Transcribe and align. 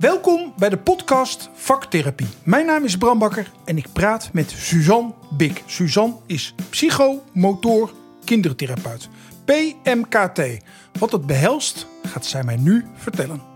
Welkom 0.00 0.52
bij 0.58 0.68
de 0.68 0.78
podcast 0.78 1.50
Vaktherapie. 1.52 2.26
Mijn 2.44 2.66
naam 2.66 2.84
is 2.84 2.96
Bram 2.96 3.18
Bakker 3.18 3.52
en 3.64 3.76
ik 3.76 3.86
praat 3.92 4.30
met 4.32 4.50
Suzanne 4.50 5.14
Bik. 5.36 5.62
Suzanne 5.66 6.16
is 6.26 6.54
psychomotor 6.70 7.92
kindertherapeut. 8.24 9.08
PMKT. 9.44 10.64
Wat 10.98 11.12
het 11.12 11.26
behelst, 11.26 11.86
gaat 12.02 12.26
zij 12.26 12.44
mij 12.44 12.56
nu 12.56 12.84
vertellen. 12.94 13.49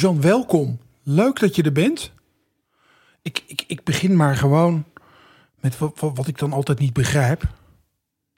Suzanne, 0.00 0.20
welkom. 0.20 0.78
Leuk 1.02 1.40
dat 1.40 1.56
je 1.56 1.62
er 1.62 1.72
bent. 1.72 2.12
Ik, 3.22 3.42
ik, 3.46 3.64
ik 3.66 3.84
begin 3.84 4.16
maar 4.16 4.36
gewoon 4.36 4.84
met 5.60 5.78
wat, 5.78 6.26
ik 6.26 6.38
dan 6.38 6.52
altijd 6.52 6.78
niet 6.78 6.92
begrijp. 6.92 7.42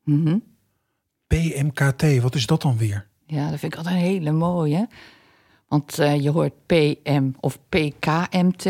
Mhm. 0.04 0.38
PMKT, 1.26 2.20
wat 2.20 2.34
is 2.34 2.46
dat 2.46 2.62
dan 2.62 2.76
weer? 2.76 3.08
Ja, 3.26 3.50
dat 3.50 3.58
vind 3.58 3.72
ik 3.72 3.78
altijd 3.78 3.94
een 3.96 4.00
hele 4.00 4.32
mooie. 4.32 4.88
Want 5.68 5.98
eh, 5.98 6.22
je 6.22 6.30
hoort 6.30 6.66
PM 6.66 7.30
of 7.40 7.58
PKMT. 7.68 8.64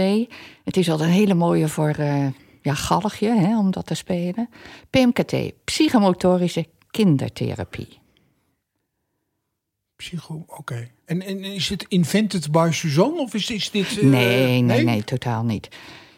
Het 0.64 0.77
is 0.77 0.91
altijd 0.91 1.09
een 1.09 1.14
hele 1.14 1.34
mooie 1.34 1.69
voor 1.69 1.88
eh 1.88 2.27
ja, 2.62 2.74
galgje, 2.74 3.28
hè, 3.28 3.59
om 3.59 3.70
dat 3.70 3.86
te 3.86 3.95
spelen. 3.95 4.48
PMKT, 4.91 5.34
psychomotorische 5.64 6.66
kindertherapie. 6.91 8.02
Psycho, 10.03 10.45
oké. 10.47 10.89
En, 11.05 11.22
en 11.22 11.45
is 11.45 11.69
het 11.69 11.84
invented 11.89 12.50
by 12.50 12.69
Suzanne 12.72 13.20
of 13.20 13.34
is, 13.34 13.50
is 13.50 13.70
dit... 13.70 13.98
eh, 13.98 14.05
nee, 14.05 14.61
nee, 14.61 14.84
nee, 14.84 15.05
totaal 15.05 15.45
niet. 15.45 15.69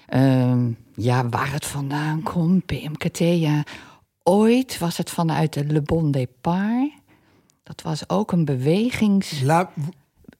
Ehm, 0.06 0.70
ja, 0.94 1.28
waar 1.28 1.52
het 1.52 1.66
vandaan 1.66 2.22
komt, 2.22 2.66
PMKT, 2.66 3.18
ja. 3.18 3.64
Ooit 4.22 4.78
was 4.78 4.96
het 4.96 5.10
vanuit 5.10 5.52
de 5.52 5.64
Le 5.64 5.82
Bon 5.82 6.10
Départ. 6.10 6.90
Dat 7.62 7.82
was 7.82 8.08
ook 8.08 8.32
een 8.32 8.44
bewegings... 8.44 9.40
La, 9.40 9.70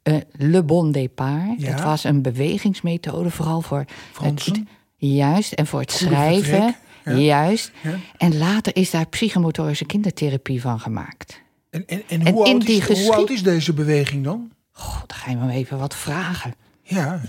Eh, 0.03 0.17
Le 0.33 0.63
Bon 0.63 0.93
Départ. 0.93 1.61
Ja. 1.61 1.71
Het 1.71 1.83
was 1.83 2.05
een 2.05 2.23
bewegingsmethode, 2.23 3.31
vooral 3.31 3.61
voor 3.61 3.85
Fransen? 4.13 4.53
het, 4.53 4.63
juist 4.97 5.53
en 5.53 5.67
voor 5.67 5.81
het 5.81 5.93
Goede 5.93 6.15
schrijven. 6.15 6.45
vertrek, 6.45 6.75
ja. 7.05 7.13
Juist. 7.13 7.73
Ja. 7.83 7.95
En 8.17 8.39
later 8.39 8.77
is 8.77 8.91
daar 8.91 9.07
psychomotorische 9.07 9.85
kindertherapie 9.87 10.61
van 10.61 10.81
gemaakt. 10.81 11.43
En, 11.87 12.03
en, 12.09 12.21
en, 12.27 12.33
hoe, 12.33 12.45
oud 12.45 12.67
die 12.67 12.77
is, 12.77 12.87
hoe 12.87 12.97
geschied- 12.97 13.13
oud 13.13 13.31
is 13.31 13.43
deze 13.43 13.73
beweging 13.73 14.25
dan? 14.25 14.51
Goh, 14.73 15.01
dan 15.07 15.17
ga 15.19 15.31
je 15.31 15.37
me 15.37 15.53
even 15.53 15.79
wat 15.79 15.95
vragen. 15.95 16.55
Ja, 16.83 17.21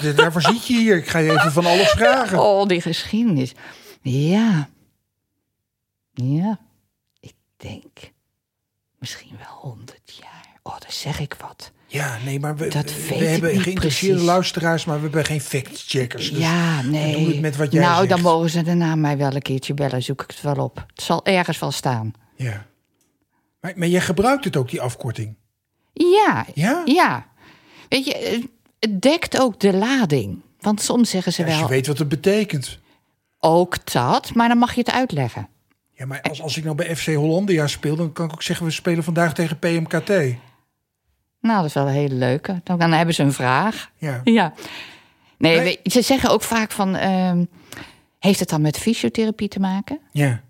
d- 0.00 0.16
daarvoor 0.16 0.42
zit 0.42 0.66
je 0.66 0.76
hier. 0.78 0.96
Ik 0.96 1.08
ga 1.08 1.18
je 1.18 1.30
even 1.30 1.52
van 1.52 1.66
alles 1.66 1.88
vragen. 2.00 2.42
Oh, 2.42 2.66
die 2.66 2.80
geschiedenis. 2.80 3.52
Ja. 4.02 4.68
Ja. 6.12 6.58
Ik 7.20 7.34
denk 7.56 8.12
misschien 8.98 9.36
wel 9.38 9.56
honderd 9.72 10.18
jaar. 10.20 10.58
Oh, 10.62 10.72
dan 10.80 10.90
zeg 10.92 11.20
ik 11.20 11.36
wat. 11.40 11.72
Ja, 11.86 12.18
nee, 12.24 12.40
maar 12.40 12.56
we, 12.56 12.68
Dat 12.68 12.84
we 13.08 13.14
ik 13.14 13.26
hebben 13.28 13.60
geïnteresseerde 13.60 14.22
luisteraars, 14.22 14.84
maar 14.84 14.96
we 14.96 15.02
hebben 15.02 15.24
geen 15.24 15.40
fact-checkers. 15.40 16.30
Dus 16.30 16.38
ja, 16.38 16.80
we 16.82 16.88
nee. 16.88 17.12
doen 17.16 17.26
het 17.26 17.40
met 17.40 17.56
wat 17.56 17.72
jij 17.72 17.82
nou, 17.82 17.96
zegt. 17.96 18.08
dan 18.08 18.20
mogen 18.20 18.50
ze 18.50 18.62
daarna 18.62 18.94
mij 18.96 19.16
wel 19.16 19.34
een 19.34 19.42
keertje 19.42 19.74
bellen. 19.74 20.02
Zoek 20.02 20.22
ik 20.22 20.30
het 20.30 20.40
wel 20.40 20.64
op. 20.64 20.84
Het 20.94 21.02
zal 21.04 21.24
ergens 21.24 21.58
wel 21.58 21.70
staan. 21.70 22.12
Ja. 22.36 22.66
Maar, 23.64 23.72
maar 23.76 23.88
jij 23.88 24.00
gebruikt 24.00 24.44
het 24.44 24.56
ook, 24.56 24.70
die 24.70 24.80
afkorting. 24.80 25.34
Ja, 25.92 26.46
Ja? 26.54 26.82
ja. 26.84 27.26
Weet 27.88 28.04
je, 28.04 28.42
het 28.80 29.02
dekt 29.02 29.40
ook 29.40 29.60
de 29.60 29.72
lading. 29.74 30.40
Want 30.60 30.80
soms 30.80 31.10
zeggen 31.10 31.32
ze 31.32 31.44
Als 31.44 31.52
je 31.54 31.58
wel 31.60 31.68
weet 31.68 31.86
wat 31.86 31.98
het 31.98 32.08
betekent. 32.08 32.78
ook 33.38 33.92
dat, 33.92 34.34
maar 34.34 34.48
dan 34.48 34.58
mag 34.58 34.72
je 34.74 34.80
het 34.80 34.90
uitleggen. 34.90 35.48
Ja, 35.92 36.06
maar 36.06 36.22
als, 36.22 36.42
als 36.42 36.56
ik 36.56 36.64
nou 36.64 36.76
bij 36.76 36.96
FC 36.96 37.06
Hollandia 37.14 37.66
speel, 37.66 37.96
dan 37.96 38.12
kan 38.12 38.26
ik 38.26 38.32
ook 38.32 38.42
zeggen... 38.42 38.66
we 38.66 38.72
spelen 38.72 39.04
vandaag 39.04 39.34
tegen 39.34 39.58
PMKT. 39.58 40.08
Nou, 41.40 41.56
dat 41.56 41.64
is 41.64 41.72
wel 41.74 41.86
een 41.86 41.92
hele 41.92 42.14
leuke. 42.14 42.60
Dan, 42.64 42.78
dan 42.78 42.92
hebben 42.92 43.14
ze 43.14 43.22
een 43.22 43.32
vraag. 43.32 43.90
Ja. 43.98 44.20
Ja. 44.38 44.52
Nee, 45.38 45.80
ze 45.84 46.02
zeggen 46.02 46.30
ook 46.30 46.42
vaak 46.42 46.70
van... 46.70 46.96
ehm, 46.96 47.44
heeft 48.18 48.40
het 48.40 48.48
dan 48.48 48.60
met 48.60 48.78
fysiotherapie 48.78 49.48
te 49.48 49.60
maken? 49.60 49.98
Ja. 50.12 50.42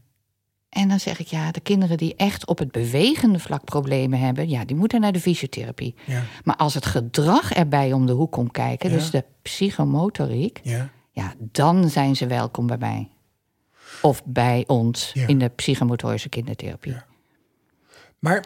En 0.75 0.89
dan 0.89 1.01
zeg 1.01 1.19
ik, 1.19 1.27
ja, 1.27 1.51
de 1.51 1.61
kinderen 1.61 1.97
die 1.97 2.15
echt 2.17 2.47
op 2.47 2.59
het 2.59 2.73
bewegende 2.73 3.39
vlak 3.39 3.65
problemen 3.65 4.19
hebben... 4.19 4.49
ja, 4.49 4.65
die 4.65 4.77
moeten 4.77 5.01
naar 5.01 5.13
de 5.13 5.21
fysiotherapie. 5.21 5.95
Ja. 6.05 6.23
Maar 6.45 6.57
als 6.57 6.75
het 6.75 6.87
gedrag 6.87 7.53
erbij 7.53 7.93
om 7.93 8.07
de 8.07 8.13
hoek 8.13 8.33
komt 8.33 8.53
kijken... 8.53 8.91
Ja. 8.91 8.97
dus 8.97 9.11
de 9.11 9.25
psychomotoriek... 9.43 10.61
Ja. 10.63 10.91
ja, 11.11 11.35
dan 11.39 11.89
zijn 11.89 12.17
ze 12.17 12.27
welkom 12.27 12.67
bij 12.67 12.79
mij. 12.79 13.09
Of 14.03 14.23
bij 14.25 14.65
ons 14.67 15.13
in 15.27 15.39
de 15.39 15.49
psychomotorische 15.49 16.29
kindertherapie. 16.29 16.97
Maar 18.19 18.45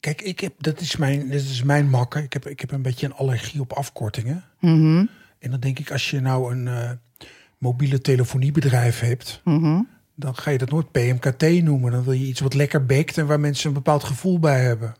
kijk, 0.00 0.22
ik 0.22 0.40
heb, 0.40 0.52
dat, 0.58 0.80
is 0.80 0.96
mijn, 0.96 1.28
dat 1.30 1.40
is 1.40 1.62
mijn 1.62 1.88
makker. 1.88 2.22
Ik 2.22 2.32
heb, 2.32 2.46
ik 2.46 2.60
heb 2.60 2.70
een 2.70 2.82
beetje 2.82 3.06
een 3.06 3.14
allergie 3.14 3.60
op 3.60 3.72
afkortingen. 3.72 4.44
Mhm, 4.60 5.06
En 5.38 5.50
dan 5.50 5.60
denk 5.60 5.78
ik, 5.78 5.90
als 5.90 6.10
je 6.10 6.20
nou 6.20 6.54
een 6.54 6.68
eh, 6.68 6.90
mobiele 7.58 8.00
telefoniebedrijf 8.00 9.00
hebt... 9.00 9.40
mhm. 9.44 9.80
Dan 10.20 10.36
ga 10.36 10.50
je 10.50 10.58
dat 10.58 10.70
nooit 10.70 10.90
PMKT 10.90 11.62
noemen. 11.62 11.92
Dan 11.92 12.04
wil 12.04 12.12
je 12.12 12.26
iets 12.26 12.40
wat 12.40 12.54
lekker 12.54 12.86
bekt 12.86 13.18
en 13.18 13.26
waar 13.26 13.40
mensen 13.40 13.68
een 13.68 13.74
bepaald 13.74 14.04
gevoel 14.04 14.38
bij 14.38 14.60
hebben. 14.60 14.94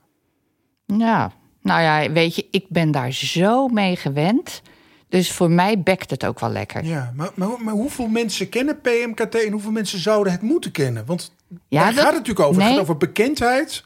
Ja, 0.87 1.33
nou 1.63 1.83
ja, 1.83 2.13
weet 2.13 2.35
je, 2.35 2.47
ik 2.51 2.65
ben 2.69 2.91
daar 2.91 3.13
zo 3.13 3.69
mee 3.69 3.97
gewend. 3.97 4.63
Dus 5.09 5.33
voor 5.33 5.51
mij 5.51 5.81
bekt 5.83 6.11
het 6.11 6.27
ook 6.27 6.41
wel 6.41 6.51
lekker. 6.51 6.85
Ja, 6.85 7.13
maar, 7.17 7.31
maar, 7.35 7.49
maar 7.59 7.75
hoeveel 7.75 8.07
mensen 8.09 8.49
kennen 8.49 8.81
PMKT 8.81 9.45
en 9.45 9.53
hoeveel 9.53 9.71
mensen 9.71 9.99
zouden 9.99 10.33
het 10.33 10.43
moeten 10.43 10.71
kennen? 10.71 11.07
Want 11.07 11.35
Ja, 11.69 11.83
daar 11.83 11.87
dat- 11.95 12.03
gaat 12.05 12.13
het 12.15 12.19
natuurlijk 12.27 12.47
over. 12.49 12.63
Het 12.63 12.71
gaat 12.71 12.81
over 12.81 12.97
bekendheid 12.97 13.85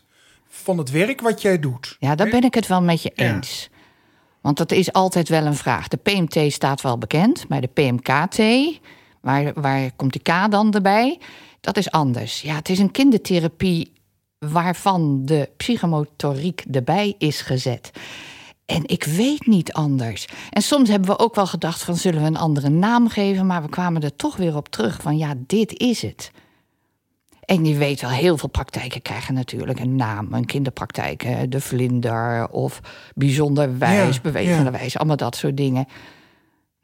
van 0.49 0.78
het 0.78 0.91
werk 0.91 1.21
wat 1.21 1.43
jij 1.43 1.59
doet. 1.59 1.97
Ja, 1.99 2.15
daar 2.15 2.28
ben 2.28 2.43
ik 2.43 2.55
het 2.55 2.66
wel 2.66 2.83
met 2.83 3.03
je 3.03 3.12
Ja. 3.15 3.34
eens. 3.34 3.71
Want 4.41 4.56
dat 4.56 4.72
is 4.72 4.93
altijd 4.93 5.28
wel 5.28 5.47
een 5.47 5.55
vraag. 5.55 5.89
De 5.89 5.97
PMT 5.97 6.53
staat 6.53 6.81
wel 6.81 6.99
bekend, 6.99 7.49
maar 7.49 7.61
de 7.61 7.66
PMKT, 7.66 8.39
waar, 9.25 9.53
waar 9.55 9.91
komt 9.97 10.12
die 10.12 10.23
K 10.23 10.51
dan 10.51 10.73
erbij? 10.73 11.19
Dat 11.61 11.77
is 11.77 11.91
anders. 11.91 12.41
Ja, 12.41 12.55
het 12.55 12.69
is 12.69 12.79
een 12.79 12.91
kindertherapie 12.91 13.93
waarvan 14.39 15.25
de 15.25 15.51
psychomotoriek 15.57 16.65
erbij 16.71 17.15
is 17.19 17.41
gezet. 17.41 17.91
En 18.67 18.83
ik 18.87 19.05
weet 19.05 19.47
niet 19.47 19.73
anders. 19.73 20.27
En 20.51 20.63
soms 20.63 20.89
hebben 20.89 21.09
we 21.09 21.19
ook 21.19 21.34
wel 21.34 21.47
gedacht 21.47 21.83
van 21.83 21.97
zullen 21.97 22.21
we 22.21 22.27
een 22.27 22.37
andere 22.37 22.69
naam 22.69 23.09
geven, 23.09 23.47
maar 23.47 23.63
we 23.63 23.69
kwamen 23.69 24.03
er 24.03 24.17
toch 24.17 24.37
weer 24.37 24.57
op 24.57 24.69
terug 24.69 25.03
van 25.03 25.17
ja, 25.17 25.34
dit 25.47 25.79
is 25.79 26.03
het. 26.03 26.31
En 27.45 27.65
je 27.65 27.77
weet 27.77 28.01
wel, 28.01 28.11
heel 28.11 28.39
veel 28.39 28.49
praktijken 28.49 29.03
krijgen 29.03 29.34
natuurlijk 29.34 29.81
een 29.81 29.97
naam. 29.97 30.33
Een 30.33 30.45
kinderpraktijk, 30.45 31.23
hè, 31.23 31.49
de 31.49 31.61
vlinder 31.61 32.49
of 32.49 32.81
bijzonder 33.15 33.79
wijs, 33.79 34.15
Ja, 34.15 34.21
bewegende 34.23 34.71
ja. 34.71 34.79
wijs. 34.79 34.97
Allemaal 34.99 35.17
dat 35.17 35.37
soort 35.37 35.57
dingen. 35.57 35.87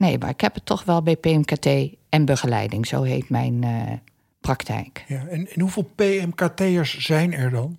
Nee, 0.01 0.19
maar 0.19 0.29
ik 0.29 0.41
heb 0.41 0.55
het 0.55 0.67
toch 0.67 0.85
wel 0.85 1.03
bij 1.03 1.17
PMKT 1.17 1.67
en 2.09 2.25
begeleiding. 2.25 2.87
Zo 2.87 3.03
heet 3.03 3.29
mijn 3.29 3.65
eh, 3.65 3.93
praktijk. 4.41 5.05
Ja, 5.09 5.27
en, 5.27 5.49
en 5.49 5.61
hoeveel 5.61 5.91
PMKT'ers 5.95 6.99
zijn 6.99 7.33
er 7.33 7.51
dan? 7.51 7.79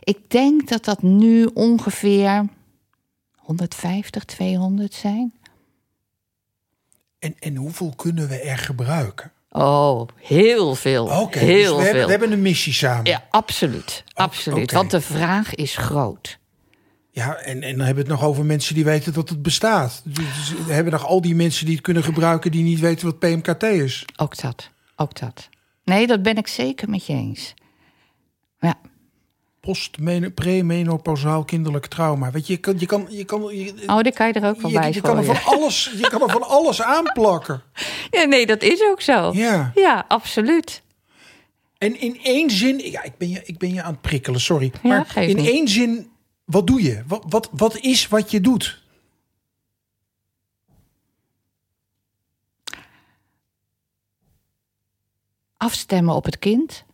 Ik 0.00 0.30
denk 0.30 0.68
dat 0.68 0.84
dat 0.84 1.02
nu 1.02 1.44
ongeveer 1.54 2.44
150, 3.36 4.24
200 4.24 4.94
zijn. 4.94 5.34
En, 7.18 7.34
en 7.38 7.56
hoeveel 7.56 7.92
kunnen 7.96 8.28
we 8.28 8.40
er 8.40 8.58
gebruiken? 8.58 9.32
Oh, 9.50 10.08
heel 10.16 10.74
veel. 10.74 11.10
Heel 11.10 11.30
dus 11.30 11.40
we 11.40 11.40
veel. 11.40 11.80
hebben, 11.80 12.04
we 12.04 12.10
hebben 12.10 12.32
een 12.32 12.42
missie 12.42 12.72
samen. 12.72 13.04
Ja, 13.04 13.26
absoluut. 13.30 14.04
absoluut. 14.12 14.62
oké. 14.62 14.74
Want 14.74 14.90
de 14.90 15.00
vraag 15.00 15.54
is 15.54 15.76
groot. 15.76 16.38
Ja, 17.16 17.34
en, 17.36 17.62
en 17.62 17.76
dan 17.76 17.86
hebben 17.86 18.04
we 18.04 18.10
het 18.10 18.20
nog 18.20 18.28
over 18.28 18.44
mensen 18.44 18.74
die 18.74 18.84
weten 18.84 19.12
dat 19.12 19.28
het 19.28 19.42
bestaat. 19.42 20.02
Dus 20.04 20.54
we 20.66 20.72
hebben 20.72 20.92
nog 20.92 21.06
al 21.06 21.20
die 21.20 21.34
mensen 21.34 21.66
die 21.66 21.74
het 21.74 21.84
kunnen 21.84 22.02
gebruiken... 22.02 22.50
die 22.50 22.62
niet 22.62 22.80
weten 22.80 23.06
wat 23.06 23.18
PMKT 23.18 23.62
is. 23.62 24.04
Ook 24.16 24.40
dat. 24.40 24.70
Ook 24.96 25.20
dat. 25.20 25.48
Nee, 25.84 26.06
dat 26.06 26.22
ben 26.22 26.36
ik 26.36 26.46
zeker 26.46 26.90
met 26.90 27.06
je 27.06 27.12
eens. 27.12 27.54
Ja, 28.60 28.74
Post, 29.60 29.96
pre-menopausaal 30.34 31.44
kinderlijk 31.44 31.86
trauma. 31.86 32.30
Weet 32.30 32.46
je, 32.46 32.52
je 32.52 32.58
kan... 32.58 32.74
Je 32.78 32.86
kan, 32.86 33.06
je 33.10 33.24
kan 33.24 33.56
je, 33.56 33.82
oh, 33.86 34.00
die 34.00 34.12
kan 34.12 34.26
je 34.26 34.32
er 34.32 34.48
ook 34.48 34.60
wel 34.60 34.70
bij 34.70 34.88
je, 34.88 34.94
je 34.94 35.00
kan 35.00 35.18
er 35.18 35.24
van 35.24 35.44
alles, 35.44 35.92
je 35.96 36.08
kan 36.08 36.22
er 36.22 36.30
van 36.30 36.48
alles 36.58 36.82
aanplakken. 36.82 37.62
Ja, 38.10 38.24
nee, 38.24 38.46
dat 38.46 38.62
is 38.62 38.82
ook 38.82 39.00
zo. 39.00 39.30
Ja. 39.32 39.72
Ja, 39.74 40.04
absoluut. 40.08 40.82
En 41.78 42.00
in 42.00 42.18
één 42.22 42.50
zin... 42.50 42.78
Ja, 42.78 43.02
ik 43.02 43.16
ben 43.18 43.28
je, 43.30 43.42
ik 43.44 43.58
ben 43.58 43.74
je 43.74 43.82
aan 43.82 43.92
het 43.92 44.00
prikkelen, 44.00 44.40
sorry. 44.40 44.72
Ja, 44.82 44.88
Maar 44.88 45.16
in 45.16 45.36
niet. 45.36 45.48
één 45.48 45.68
zin, 45.68 46.10
wat 46.46 46.66
doe 46.66 46.82
je? 46.82 47.02
Wat, 47.06 47.24
wat, 47.28 47.48
wat 47.52 47.76
is 47.78 48.08
wat 48.08 48.30
je 48.30 48.40
doet? 48.40 48.84
Afstemmen 55.56 56.14
op 56.14 56.24
het 56.24 56.38
kind, 56.38 56.84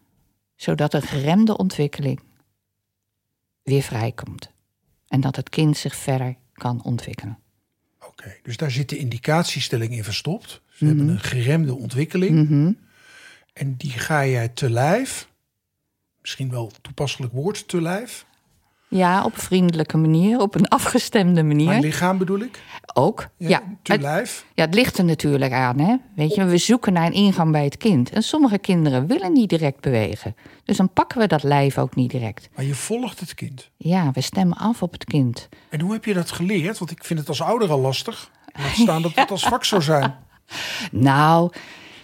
zodat 0.57 0.95
een 0.95 1.03
geremde 1.03 1.57
ontwikkeling 1.57 2.21
weer 3.63 3.83
vrijkomt. 3.83 4.51
En 5.09 5.21
dat 5.21 5.37
het 5.37 5.49
kind 5.49 5.77
zich 5.77 5.95
verder 5.97 6.37
kan 6.53 6.83
ontwikkelen. 6.83 7.39
Oké, 8.07 8.37
dus 8.43 8.57
daar 8.57 8.71
zit 8.71 8.89
de 8.89 8.97
indicatiestelling 8.97 9.93
in 9.93 10.05
verstopt. 10.05 10.61
Ze 10.71 10.85
hebben 10.85 11.05
Mhm. 11.05 11.15
een 11.15 11.21
geremde 11.21 11.75
ontwikkeling. 11.75 12.49
Mhm. 12.49 12.73
En 13.53 13.77
die 13.77 13.91
ga 13.91 14.27
jij 14.27 14.49
te 14.49 14.71
lijf. 14.71 15.29
Misschien 16.21 16.51
wel 16.51 16.73
toepasselijk 16.83 17.33
woord 17.33 17.69
te 17.69 17.81
lijf. 17.83 18.27
Ja, 18.93 19.25
op 19.25 19.35
een 19.35 19.41
vriendelijke 19.41 19.97
manier, 19.97 20.41
op 20.41 20.55
een 20.55 20.69
afgestemde 20.69 21.43
manier. 21.43 21.81
lichaam 21.81 22.19
bedoel 22.19 22.41
ik. 22.41 22.63
Ook. 22.95 23.29
Ja, 23.37 23.63
te 23.83 23.93
het, 23.93 24.01
lijf. 24.01 24.45
ja, 24.55 24.65
het 24.65 24.75
ligt 24.75 24.99
er 24.99 25.05
natuurlijk 25.05 25.53
aan. 25.53 25.79
Hè? 25.79 25.97
Weet 26.15 26.35
je, 26.35 26.45
we 26.45 26.59
zoeken 26.59 26.93
naar 26.93 27.07
een 27.07 27.13
ingang 27.13 27.53
bij 27.53 27.65
het 27.65 27.77
kind. 27.77 28.11
En 28.11 28.23
sommige 28.23 28.59
kinderen 28.59 29.07
willen 29.07 29.33
niet 29.33 29.49
direct 29.49 29.81
bewegen. 29.81 30.37
Dus 30.65 30.77
dan 30.77 30.93
pakken 30.93 31.19
we 31.19 31.27
dat 31.27 31.43
lijf 31.43 31.79
ook 31.79 31.95
niet 31.95 32.11
direct. 32.11 32.49
Maar 32.55 32.65
je 32.65 32.75
volgt 32.75 33.21
het 33.21 33.35
kind. 33.35 33.71
Ja, 33.77 34.11
we 34.13 34.21
stemmen 34.21 34.57
af 34.57 34.83
op 34.83 34.93
het 34.93 35.05
kind. 35.05 35.49
En 35.69 35.81
hoe 35.81 35.93
heb 35.93 36.05
je 36.05 36.15
dat 36.15 36.31
geleerd? 36.31 36.79
Want 36.79 36.91
ik 36.91 37.05
vind 37.05 37.19
het 37.19 37.29
als 37.29 37.43
ouder 37.43 37.71
al 37.71 37.81
lastig. 37.81 38.31
Laat 38.53 38.75
staan 38.75 39.03
dat 39.03 39.15
het 39.15 39.31
als 39.37 39.43
vak 39.43 39.65
zou 39.65 39.83
zijn. 39.83 40.15
Nou, 40.91 41.53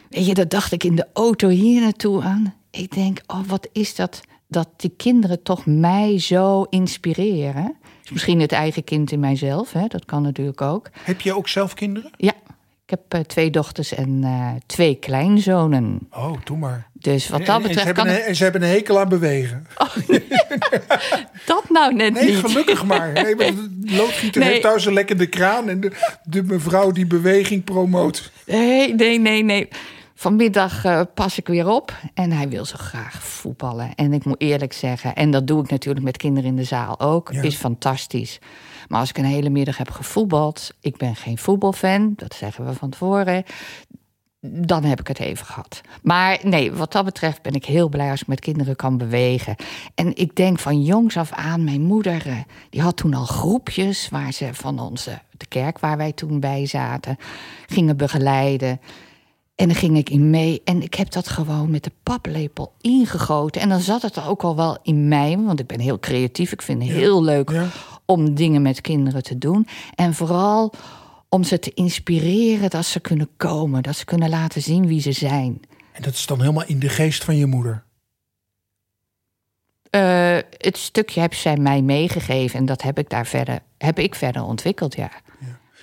weet 0.09 0.27
je, 0.27 0.35
dat 0.35 0.51
dacht 0.51 0.73
ik 0.73 0.85
in 0.85 0.97
de 0.97 1.07
auto 1.13 1.49
hier 1.49 1.81
naartoe 1.81 2.23
aan. 2.23 2.55
Ik 2.71 2.91
denk, 2.95 3.21
oh, 3.27 3.41
wat 3.47 3.69
is 3.73 3.95
dat? 3.95 4.21
Dat 4.49 4.69
die 4.77 4.93
kinderen 4.97 5.43
toch 5.43 5.67
mij 5.67 6.19
zo 6.21 6.63
inspireren. 6.63 7.77
Is 8.05 8.11
misschien 8.11 8.41
het 8.41 8.53
eigen 8.53 8.85
kind 8.85 9.13
in 9.13 9.21
mijzelf, 9.21 9.73
hè? 9.73 9.87
dat 9.87 10.05
kan 10.05 10.23
natuurlijk 10.23 10.61
ook. 10.61 10.89
Heb 11.03 11.21
je 11.21 11.37
ook 11.37 11.49
zelf 11.49 11.75
kinderen? 11.75 12.11
Ja, 12.17 12.33
ik 12.85 12.91
heb 12.91 13.01
eh, 13.09 13.21
twee 13.21 13.51
dochters 13.51 13.95
en 13.95 14.21
eh, 14.25 14.51
twee 14.67 14.95
kleinzonen. 14.95 15.99
Oh, 16.11 16.33
doe 16.45 16.57
maar. 16.57 16.87
Dus 16.93 17.29
wat 17.29 17.41
En- 17.41 17.47
dat 17.47 17.57
en, 17.57 17.63
betreft 17.63 17.87
hebben 17.87 18.05
kan 18.05 18.13
een, 18.15 18.21
ik 18.21 18.27
en 18.27 18.37
ze 18.37 18.43
hebben 18.43 18.63
een 18.63 18.69
hekel 18.69 18.99
aan 19.01 19.09
bewegen. 19.09 19.67
dat 21.47 21.65
nou 21.71 21.95
net 21.95 22.13
Nee, 22.13 22.25
niet. 22.25 22.37
gelukkig 22.39 22.85
maar. 22.93 23.13
Nee, 23.13 23.35
maar 23.37 23.47
de 23.55 23.95
loodgieter 23.97 24.41
Nee. 24.41 24.51
heeft 24.51 24.63
thuis 24.63 24.85
een 24.87 24.93
lekkende 24.93 25.27
kraan. 25.27 25.69
En 25.69 25.81
de, 25.81 25.93
de 26.25 26.43
mevrouw 26.43 26.91
die 26.91 27.07
beweging 27.07 27.65
promoot. 27.65 28.31
Nee, 28.47 28.95
nee, 28.95 29.19
nee, 29.21 29.43
nee. 29.43 29.69
Vanmiddag 30.21 30.85
eh, 30.85 31.01
pas 31.15 31.39
ik 31.39 31.47
weer 31.47 31.69
op 31.69 31.93
en 32.15 32.33
hij 32.33 32.49
wil 32.49 32.65
zo 32.65 32.77
graag 32.79 33.23
voetballen. 33.23 33.95
En 33.95 34.13
ik 34.13 34.25
moet 34.25 34.41
eerlijk 34.41 34.73
zeggen, 34.73 35.15
en 35.15 35.31
dat 35.31 35.47
doe 35.47 35.63
ik 35.63 35.71
natuurlijk 35.71 36.05
met 36.05 36.17
kinderen 36.17 36.49
in 36.51 36.57
de 36.57 36.65
zaal 36.65 37.01
ook, 37.01 37.33
Ja. 37.33 37.43
is 37.43 37.57
fantastisch. 37.57 38.39
Maar 38.89 39.01
als 39.01 39.09
ik 39.09 39.19
een 39.19 39.25
hele 39.25 39.49
middag 39.49 39.77
heb 39.77 39.91
gevoetbald, 39.91 40.71
ik 40.81 40.97
ben 40.97 41.17
geen 41.17 41.39
voetbalfan, 41.39 42.13
dat 42.17 42.35
zeggen 42.35 42.67
we 42.67 42.73
van 42.73 42.91
tevoren, 42.91 43.45
dan 44.41 44.85
heb 44.85 45.01
ik 45.01 45.07
het 45.09 45.19
even 45.19 45.47
gehad. 45.47 45.81
Maar 46.03 46.39
nee, 46.43 46.73
wat 46.73 46.93
dat 46.93 47.05
betreft 47.05 47.43
ben 47.43 47.55
ik 47.55 47.65
heel 47.65 47.89
blij 47.89 48.11
als 48.11 48.21
ik 48.21 48.27
met 48.27 48.41
kinderen 48.41 48.77
kan 48.77 48.99
bewegen. 48.99 49.57
En 49.95 50.17
ik 50.17 50.35
denk 50.35 50.59
van 50.59 50.83
jongs 50.83 51.17
af 51.17 51.33
aan, 51.33 51.65
mijn 51.65 51.83
moeder, 51.83 52.27
eh, 52.27 52.37
die 52.71 52.81
had 52.81 52.97
toen 52.97 53.15
al 53.15 53.27
groepjes 53.27 54.09
waar 54.09 54.33
ze 54.33 54.49
van 54.53 54.79
onze, 54.79 55.21
de 55.37 55.47
kerk 55.47 55.79
waar 55.79 55.97
wij 55.97 56.13
toen 56.13 56.41
bij 56.41 56.67
zaten, 56.67 57.17
gingen 57.67 57.97
begeleiden. 57.97 58.81
En 59.59 59.67
dan 59.67 59.77
ging 59.77 59.97
ik 59.97 60.11
in 60.11 60.31
mee 60.31 60.61
en 60.65 60.83
ik 60.83 60.95
heb 60.95 61.11
dat 61.11 61.29
gewoon 61.29 61.71
met 61.71 61.85
de 61.85 61.93
paplepel 62.03 62.73
ingegoten. 62.81 63.61
En 63.61 63.69
dan 63.69 63.81
zat 63.81 64.03
het 64.03 64.17
er 64.17 64.29
ook 64.29 64.43
al 64.43 64.57
wel 64.57 64.79
in 64.83 65.09
mij, 65.09 65.39
want 65.39 65.61
ik 65.61 65.67
ben 65.67 65.81
heel 65.81 65.99
creatief. 65.99 66.53
Ik 66.53 66.63
vind 66.63 66.83
het 66.83 66.93
heel 66.93 67.23
leuk 67.23 67.51
Ja. 67.51 67.67
om 68.05 68.35
dingen 68.35 68.63
met 68.63 68.81
kinderen 68.81 69.23
te 69.23 69.39
doen. 69.39 69.67
En 69.95 70.15
vooral 70.15 70.73
om 71.29 71.45
ze 71.45 71.59
te 71.59 71.71
inspireren 71.75 72.71
dat 72.71 72.85
ze 72.85 73.01
kunnen 73.01 73.29
komen, 73.37 73.83
dat 73.83 73.97
ze 73.97 74.05
kunnen 74.05 74.29
laten 74.29 74.63
zien 74.63 74.87
wie 74.87 75.01
ze 75.01 75.13
zijn. 75.13 75.61
En 75.93 76.03
dat 76.03 76.13
is 76.13 76.27
dan 76.27 76.41
helemaal 76.41 76.67
in 76.67 76.79
de 76.79 76.89
geest 76.89 77.25
van 77.25 77.37
je 77.37 77.47
moeder. 77.47 77.85
Eh, 79.91 80.37
het 80.59 80.77
stukje 80.77 81.21
heb 81.21 81.35
zij 81.35 81.57
mij 81.57 81.83
meegegeven 81.83 82.59
en 82.59 82.67
dat 82.67 82.83
heb 82.83 82.99
ik 82.99 83.11
daar 83.11 83.27
verder, 83.27 83.59
heb 83.79 83.99
ik 83.99 84.15
verder 84.15 84.43
ontwikkeld, 84.43 84.95
ja. 84.97 85.11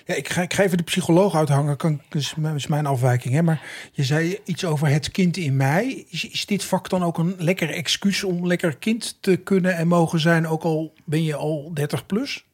Ja, 0.05 0.13
ik, 0.15 0.29
ga, 0.29 0.41
ik 0.41 0.53
ga 0.53 0.63
even 0.63 0.77
de 0.77 0.83
psycholoog 0.83 1.35
uithangen. 1.35 1.77
Kan, 1.77 2.01
dat 2.09 2.21
is 2.55 2.67
mijn- 2.67 2.85
afwijking. 2.85 3.33
Hè? 3.33 3.41
Maar 3.41 3.61
je 3.91 4.03
zei 4.03 4.39
iets 4.45 4.65
over 4.65 4.87
het 4.87 5.11
kind 5.11 5.37
in 5.37 5.55
mij. 5.55 6.05
Is, 6.09 6.27
is 6.29 6.45
dit 6.45 6.63
vak 6.63 6.89
dan 6.89 7.03
ook 7.03 7.17
een 7.17 7.35
lekker 7.37 7.69
excuus 7.69 8.23
om 8.23 8.47
lekker 8.47 8.75
kind 8.77 9.17
te 9.21 9.35
kunnen 9.35 9.75
en 9.75 9.87
mogen 9.87 10.19
zijn? 10.19 10.47
Ook 10.47 10.63
al 10.63 10.93
ben 11.05 11.23
je 11.23 11.35
al 11.35 11.71
30 11.73 12.05
plus? 12.05 12.45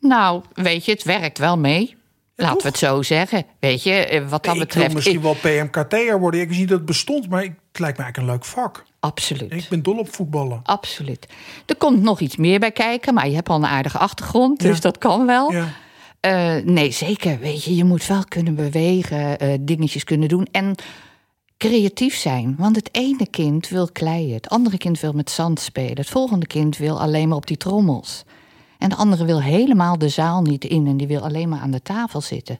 Nou, 0.00 0.42
weet 0.54 0.84
je, 0.84 0.92
het 0.92 1.02
werkt 1.04 1.38
wel 1.38 1.58
mee. 1.58 1.96
Laten 2.34 2.62
we 2.62 2.68
het 2.68 2.78
zo 2.78 3.02
zeggen. 3.02 3.44
Weet 3.60 3.82
je, 3.82 3.90
eh, 3.92 4.20
wat 4.20 4.30
dat 4.30 4.40
ik 4.44 4.50
wil 4.52 4.60
betreft. 4.60 4.94
misschien 4.94 5.16
ik- 5.16 5.22
wel 5.22 5.34
PMKT'er 5.34 6.18
worden. 6.20 6.40
Ik 6.40 6.46
wist 6.48 6.58
niet 6.60 6.68
dat 6.68 6.76
het 6.78 6.86
bestond, 6.86 7.28
maar 7.28 7.42
het 7.42 7.78
lijkt 7.78 7.98
me 7.98 8.04
eigenlijk 8.04 8.16
een 8.16 8.24
leuk 8.24 8.44
vak. 8.44 8.84
absoluut. 9.00 9.52
Ik 9.52 9.66
ben 9.68 9.82
dol 9.82 9.98
op 9.98 10.14
voetballen. 10.14 10.60
Absoluut. 10.62 11.26
Er 11.66 11.76
komt 11.76 12.02
nog 12.02 12.20
iets 12.20 12.36
meer 12.36 12.58
bij 12.60 12.70
kijken, 12.72 13.14
maar 13.14 13.28
je 13.28 13.34
hebt 13.34 13.48
al 13.48 13.56
een 13.56 13.66
aardige 13.66 13.98
achtergrond, 13.98 14.60
dus 14.60 14.80
dat 14.80 14.98
kan 14.98 15.26
wel. 15.26 15.52
Ja. 15.52 15.68
Eh, 16.26 16.54
nee, 16.64 16.90
zeker. 16.90 17.38
Weet 17.38 17.64
je, 17.64 17.74
je 17.74 17.84
moet 17.84 18.06
wel 18.06 18.24
kunnen 18.24 18.54
bewegen, 18.54 19.38
eh, 19.38 19.54
dingetjes 19.60 20.04
kunnen 20.04 20.28
doen 20.28 20.46
en 20.50 20.74
creatief 21.56 22.16
zijn. 22.16 22.54
Want 22.58 22.76
het 22.76 22.88
ene 22.92 23.26
kind 23.30 23.68
wil 23.68 23.88
kleien, 23.92 24.34
het 24.34 24.48
andere 24.48 24.78
kind 24.78 25.00
wil 25.00 25.12
met 25.12 25.30
zand 25.30 25.60
spelen, 25.60 25.96
het 25.96 26.08
volgende 26.08 26.46
kind 26.46 26.76
wil 26.76 27.00
alleen 27.00 27.28
maar 27.28 27.36
op 27.36 27.46
die 27.46 27.56
trommels. 27.56 28.22
En 28.78 28.88
de 28.88 28.94
andere 28.96 29.24
wil 29.24 29.42
helemaal 29.42 29.98
de 29.98 30.08
zaal 30.08 30.42
niet 30.42 30.64
in 30.64 30.86
en 30.86 30.96
die 30.96 31.06
wil 31.06 31.20
alleen 31.20 31.48
maar 31.48 31.60
aan 31.60 31.70
de 31.70 31.82
tafel 31.82 32.20
zitten. 32.20 32.58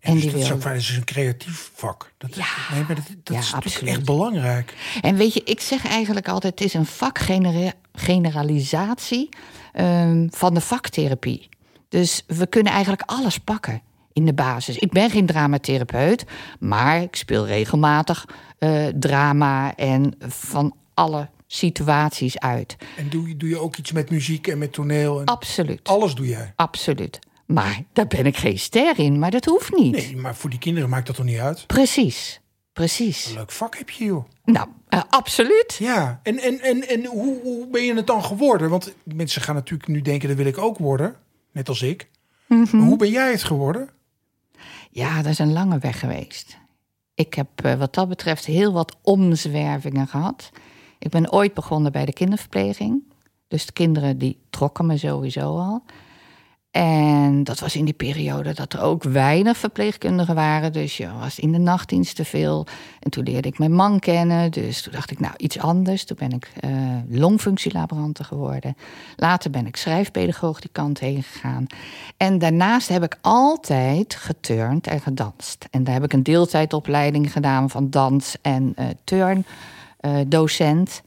En 0.00 0.12
dus 0.12 0.22
die 0.22 0.30
dat 0.30 0.40
is 0.40 0.46
wil. 0.48 0.56
ook, 0.56 0.62
dat 0.62 0.74
is 0.74 0.96
een 0.96 1.04
creatief 1.04 1.70
vak. 1.74 2.12
Dat, 2.18 2.34
Ja. 2.34 2.46
nee, 2.72 2.82
maar 2.86 2.94
dat, 2.96 3.04
dat 3.22 3.34
Ja, 3.34 3.40
is 3.40 3.54
absoluut. 3.54 3.94
echt 3.94 4.04
belangrijk. 4.04 4.74
En 5.00 5.16
weet 5.16 5.34
je, 5.34 5.42
ik 5.44 5.60
zeg 5.60 5.86
eigenlijk 5.86 6.28
altijd: 6.28 6.58
het 6.58 6.68
is 6.68 6.74
een 6.74 6.86
vakgeneralisatie 6.86 9.28
ehm, 9.72 10.26
van 10.30 10.54
de 10.54 10.60
vaktherapie. 10.60 11.48
Dus 11.88 12.24
we 12.26 12.46
kunnen 12.46 12.72
eigenlijk 12.72 13.02
alles 13.10 13.38
pakken 13.38 13.82
in 14.12 14.24
de 14.26 14.34
basis. 14.34 14.76
Ik 14.78 14.90
ben 14.90 15.10
geen 15.10 15.26
dramatherapeut, 15.26 16.24
maar 16.60 17.02
ik 17.02 17.16
speel 17.16 17.46
regelmatig 17.46 18.24
eh, 18.58 18.86
drama 18.86 19.74
en 19.76 20.14
van 20.28 20.76
alle 20.94 21.28
situaties 21.46 22.38
uit. 22.38 22.76
En 22.96 23.08
doe, 23.08 23.28
je- 23.28 23.36
doe 23.36 23.48
je 23.48 23.58
ook 23.58 23.76
iets 23.76 23.92
met 23.92 24.10
muziek 24.10 24.46
en 24.46 24.58
met 24.58 24.72
toneel? 24.72 25.20
En 25.20 25.24
Absoluut. 25.26 25.80
alles 25.88 26.14
doe 26.14 26.26
jij? 26.26 26.52
Absoluut. 26.56 27.18
Maar 27.46 27.82
daar 27.92 28.06
ben 28.06 28.26
ik 28.26 28.36
geen 28.36 28.58
ster 28.58 28.98
in, 28.98 29.18
maar 29.18 29.30
dat 29.30 29.44
hoeft 29.44 29.74
niet. 29.76 29.92
Nee, 29.92 30.16
maar 30.16 30.34
voor 30.36 30.50
die 30.50 30.58
kinderen 30.58 30.88
maakt 30.88 31.06
dat 31.06 31.16
toch 31.16 31.24
niet 31.24 31.38
uit? 31.38 31.66
Precies. 31.66 32.40
Precies. 32.72 33.26
Een 33.26 33.34
leuk 33.34 33.50
vak 33.52 33.76
heb 33.78 33.90
je, 33.90 34.04
joh. 34.04 34.24
Nou, 34.44 34.68
eh, 34.88 35.02
absoluut. 35.08 35.76
Ja, 35.78 36.20
en, 36.22 36.38
en, 36.38 36.60
en, 36.60 36.88
en 36.88 37.04
hoe, 37.06 37.40
hoe 37.42 37.66
ben 37.66 37.84
je 37.84 37.94
het 37.94 38.06
dan 38.06 38.24
geworden? 38.24 38.70
Want 38.70 38.94
mensen 39.04 39.42
gaan 39.42 39.54
natuurlijk 39.54 39.88
nu 39.88 40.02
denken, 40.02 40.28
dat 40.28 40.36
wil 40.36 40.46
ik 40.46 40.58
ook 40.58 40.78
worden. 40.78 41.14
Net 41.52 41.68
als 41.68 41.82
ik. 41.82 42.10
Mhm. 42.46 42.78
Hoe 42.78 42.96
ben 42.96 43.10
jij 43.10 43.30
het 43.30 43.42
geworden? 43.42 43.90
Ja, 44.90 45.22
dat 45.22 45.32
is 45.32 45.38
een 45.38 45.52
lange 45.52 45.78
weg 45.78 45.98
geweest. 45.98 46.58
Ik 47.14 47.34
heb 47.34 47.48
eh, 47.64 47.74
wat 47.74 47.94
dat 47.94 48.08
betreft 48.08 48.44
heel 48.44 48.72
wat 48.72 48.96
omzwervingen 49.02 50.06
gehad. 50.06 50.50
Ik 50.98 51.10
ben 51.10 51.32
ooit 51.32 51.54
begonnen 51.54 51.92
bij 51.92 52.04
de 52.04 52.12
kinderverpleging. 52.12 53.02
Dus 53.48 53.66
de 53.66 53.72
kinderen 53.72 54.18
die 54.18 54.38
trokken 54.50 54.86
me 54.86 54.96
sowieso 54.98 55.58
al. 55.58 55.82
En 56.70 57.44
dat 57.44 57.60
was 57.60 57.76
in 57.76 57.84
die 57.84 57.94
periode 57.94 58.54
dat 58.54 58.72
er 58.72 58.80
ook 58.82 59.02
weinig 59.02 59.56
verpleegkundigen 59.56 60.34
waren. 60.34 60.72
Dus 60.72 60.96
je 60.96 61.12
was 61.20 61.38
in 61.38 61.52
de 61.52 61.58
nachtdienst 61.58 62.16
te 62.16 62.24
veel. 62.24 62.66
En 63.00 63.10
toen 63.10 63.24
leerde 63.24 63.48
ik 63.48 63.58
mijn 63.58 63.72
man 63.72 63.98
kennen. 63.98 64.50
Dus 64.50 64.82
toen 64.82 64.92
dacht 64.92 65.10
ik, 65.10 65.20
nou, 65.20 65.34
iets 65.36 65.58
anders. 65.58 66.04
Toen 66.04 66.16
ben 66.20 66.32
ik 66.32 66.52
longfunctielaborante 67.08 68.24
geworden. 68.24 68.76
Later 69.16 69.50
ben 69.50 69.66
ik 69.66 69.76
schrijfpedagoog 69.76 70.60
die 70.60 70.70
kant 70.72 71.00
heen 71.00 71.22
gegaan. 71.22 71.66
En 72.16 72.38
daarnaast 72.38 72.88
heb 72.88 73.02
ik 73.02 73.18
altijd 73.20 74.14
geturnd 74.14 74.86
en 74.86 75.00
gedanst. 75.00 75.66
En 75.70 75.84
daar 75.84 75.94
heb 75.94 76.04
ik 76.04 76.12
een 76.12 76.22
deeltijdopleiding 76.22 77.32
gedaan 77.32 77.70
van 77.70 77.90
dans 77.90 78.36
en 78.42 78.72
eh 78.76 78.86
turn, 79.04 79.44
eh, 80.00 80.16
docent. 80.26 81.02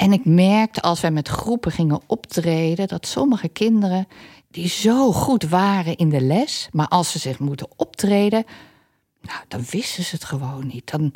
En 0.00 0.12
ik 0.12 0.24
merkte 0.24 0.80
als 0.80 1.00
wij 1.00 1.10
met 1.10 1.28
groepen 1.28 1.72
gingen 1.72 2.00
optreden, 2.06 2.88
dat 2.88 3.06
sommige 3.06 3.48
kinderen 3.48 4.06
die 4.50 4.68
zo 4.68 5.12
goed 5.12 5.48
waren 5.48 5.96
in 5.96 6.08
de 6.08 6.20
les, 6.20 6.68
maar 6.72 6.88
als 6.88 7.10
ze 7.10 7.18
zich 7.18 7.38
moeten 7.38 7.68
optreden, 7.76 8.44
nou, 9.20 9.38
dan 9.48 9.64
wisten 9.70 10.04
ze 10.04 10.14
het 10.14 10.24
gewoon 10.24 10.66
niet. 10.66 10.90
Dan, 10.90 11.12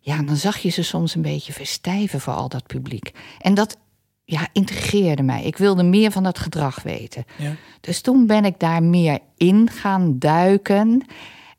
ja, 0.00 0.22
dan 0.22 0.36
zag 0.36 0.58
je 0.58 0.68
ze 0.68 0.82
soms 0.82 1.14
een 1.14 1.22
beetje 1.22 1.52
verstijven 1.52 2.20
voor 2.20 2.32
al 2.32 2.48
dat 2.48 2.66
publiek. 2.66 3.10
En 3.38 3.54
dat 3.54 3.76
ja, 4.24 4.48
integreerde 4.52 5.22
mij. 5.22 5.44
Ik 5.44 5.56
wilde 5.56 5.82
meer 5.82 6.10
van 6.10 6.22
dat 6.22 6.38
gedrag 6.38 6.82
weten. 6.82 7.24
Ja. 7.38 7.54
Dus 7.80 8.00
toen 8.00 8.26
ben 8.26 8.44
ik 8.44 8.58
daar 8.58 8.82
meer 8.82 9.18
in 9.36 9.70
gaan 9.70 10.18
duiken. 10.18 11.06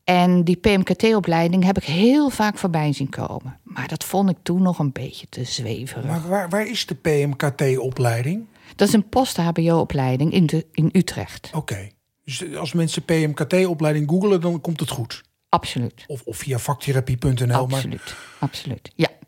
En 0.07 0.43
die 0.43 0.55
PMKT-opleiding 0.55 1.63
heb 1.63 1.77
ik 1.77 1.83
heel 1.83 2.29
vaak 2.29 2.57
voorbij 2.57 2.93
zien 2.93 3.09
komen. 3.09 3.59
Maar 3.63 3.87
dat 3.87 4.03
vond 4.03 4.29
ik 4.29 4.37
toen 4.43 4.61
nog 4.61 4.79
een 4.79 4.91
beetje 4.91 5.27
te 5.29 5.43
zweverig. 5.43 6.03
Maar 6.05 6.27
waar, 6.27 6.49
waar 6.49 6.67
is 6.67 6.85
de 6.85 6.95
PMKT-opleiding? 6.95 8.45
Dat 8.75 8.87
is 8.87 8.93
een 8.93 9.09
post-HBO-opleiding 9.09 10.31
in, 10.33 10.45
de- 10.45 10.65
in 10.71 10.89
Utrecht. 10.93 11.49
Oké. 11.53 11.87
Dus 12.23 12.55
als 12.55 12.73
mensen 12.73 13.03
PMKT-opleiding 13.03 14.09
googelen, 14.09 14.41
dan 14.41 14.61
komt 14.61 14.79
het 14.79 14.89
goed. 14.89 15.23
Absoluut. 15.49 16.03
Of, 16.07 16.21
of 16.25 16.37
via 16.37 16.57
vaktherapie.nl. 16.57 17.45
Maar 17.47 17.57
absoluut. 17.59 18.15
Absoluut. 18.39 18.91
Ja, 18.95 19.07
ja. 19.19 19.26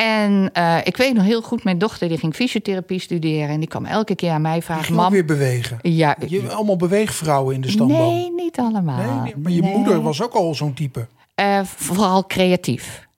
En 0.00 0.50
uh, 0.58 0.78
ik 0.84 0.96
weet 0.96 1.14
nog 1.14 1.24
heel 1.24 1.42
goed, 1.42 1.64
mijn 1.64 1.78
dochter 1.78 2.08
die 2.08 2.18
ging 2.18 2.34
fysiotherapie 2.34 3.00
studeren. 3.00 3.48
En 3.48 3.58
die 3.60 3.68
kwam 3.68 3.84
elke 3.84 4.14
keer 4.14 4.30
aan 4.30 4.42
mij 4.42 4.62
vragen... 4.62 4.94
Mam, 4.94 5.10
weer 5.12 5.24
bewegen? 5.24 5.78
Ja. 5.82 6.16
Je 6.26 6.50
allemaal 6.52 6.76
beweegvrouwen 6.76 7.54
in 7.54 7.60
de 7.60 7.70
stamboom? 7.70 8.14
Nee, 8.14 8.32
niet 8.32 8.58
allemaal. 8.58 9.22
Nee, 9.22 9.36
maar 9.36 9.52
je 9.52 9.60
Nee. 9.60 9.76
moeder 9.76 10.02
was 10.02 10.22
ook 10.22 10.32
al 10.34 10.54
zo'n 10.54 10.74
type. 10.74 11.06
Eh, 11.34 11.64
vooral 11.64 12.26
creatief. 12.26 13.08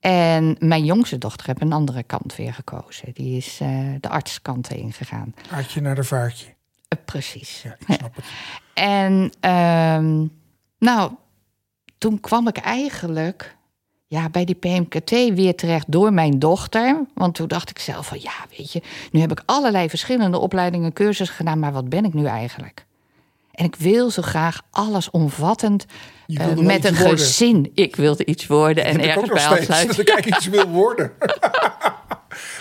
En 0.00 0.56
mijn 0.58 0.84
jongste 0.84 1.18
dochter 1.18 1.46
heeft 1.46 1.60
een 1.60 1.72
andere 1.72 2.02
kant 2.02 2.36
weer 2.36 2.54
gekozen. 2.54 3.10
Die 3.12 3.36
is 3.36 3.58
eh, 3.60 3.68
de 4.00 4.08
artskant 4.08 4.70
ingegaan. 4.70 5.34
Aardje 5.50 5.80
naar 5.80 5.94
de 5.94 6.04
vaartje. 6.04 6.46
Eh, 6.88 6.98
precies. 7.04 7.62
Ja, 7.62 7.76
ik 7.86 7.94
snap 7.96 8.16
het. 8.16 8.24
En 8.74 9.32
ehm, 9.40 10.26
nou, 10.78 11.12
toen 11.98 12.20
kwam 12.20 12.48
ik 12.48 12.56
eigenlijk 12.56 13.56
ja, 14.14 14.28
bij 14.28 14.44
die 14.44 14.54
PMKT 14.54 15.10
weer 15.10 15.54
terecht 15.54 15.92
door 15.92 16.12
mijn 16.12 16.38
dochter. 16.38 17.04
Want 17.14 17.34
toen 17.34 17.48
dacht 17.48 17.70
ik 17.70 17.78
zelf 17.78 18.06
van 18.06 18.18
ja, 18.20 18.32
weet 18.56 18.72
je, 18.72 18.82
nu 19.10 19.20
heb 19.20 19.30
ik 19.30 19.42
allerlei 19.46 19.88
verschillende 19.88 20.38
opleidingen, 20.38 20.92
cursussen 20.92 21.36
gedaan, 21.36 21.58
maar 21.58 21.72
wat 21.72 21.88
ben 21.88 22.04
ik 22.04 22.14
nu 22.14 22.24
eigenlijk? 22.24 22.86
En 23.52 23.64
ik 23.64 23.76
wil 23.76 24.10
zo 24.10 24.22
graag 24.22 24.62
allesomvattend 24.70 25.86
eh, 26.26 26.36
wel 26.36 26.62
met 26.62 26.84
een 26.84 26.96
worden. 26.96 27.18
gezin. 27.18 27.70
Ik 27.74 27.96
wilde 27.96 28.24
iets 28.24 28.46
worden 28.46 28.84
en 28.84 29.00
ergens 29.00 29.28
bij 29.30 29.44
aansluiten. 29.44 30.06
Dat 30.06 30.18
ik 30.18 30.26
iets 30.36 30.46
wil 30.46 30.68
worden. 30.68 31.12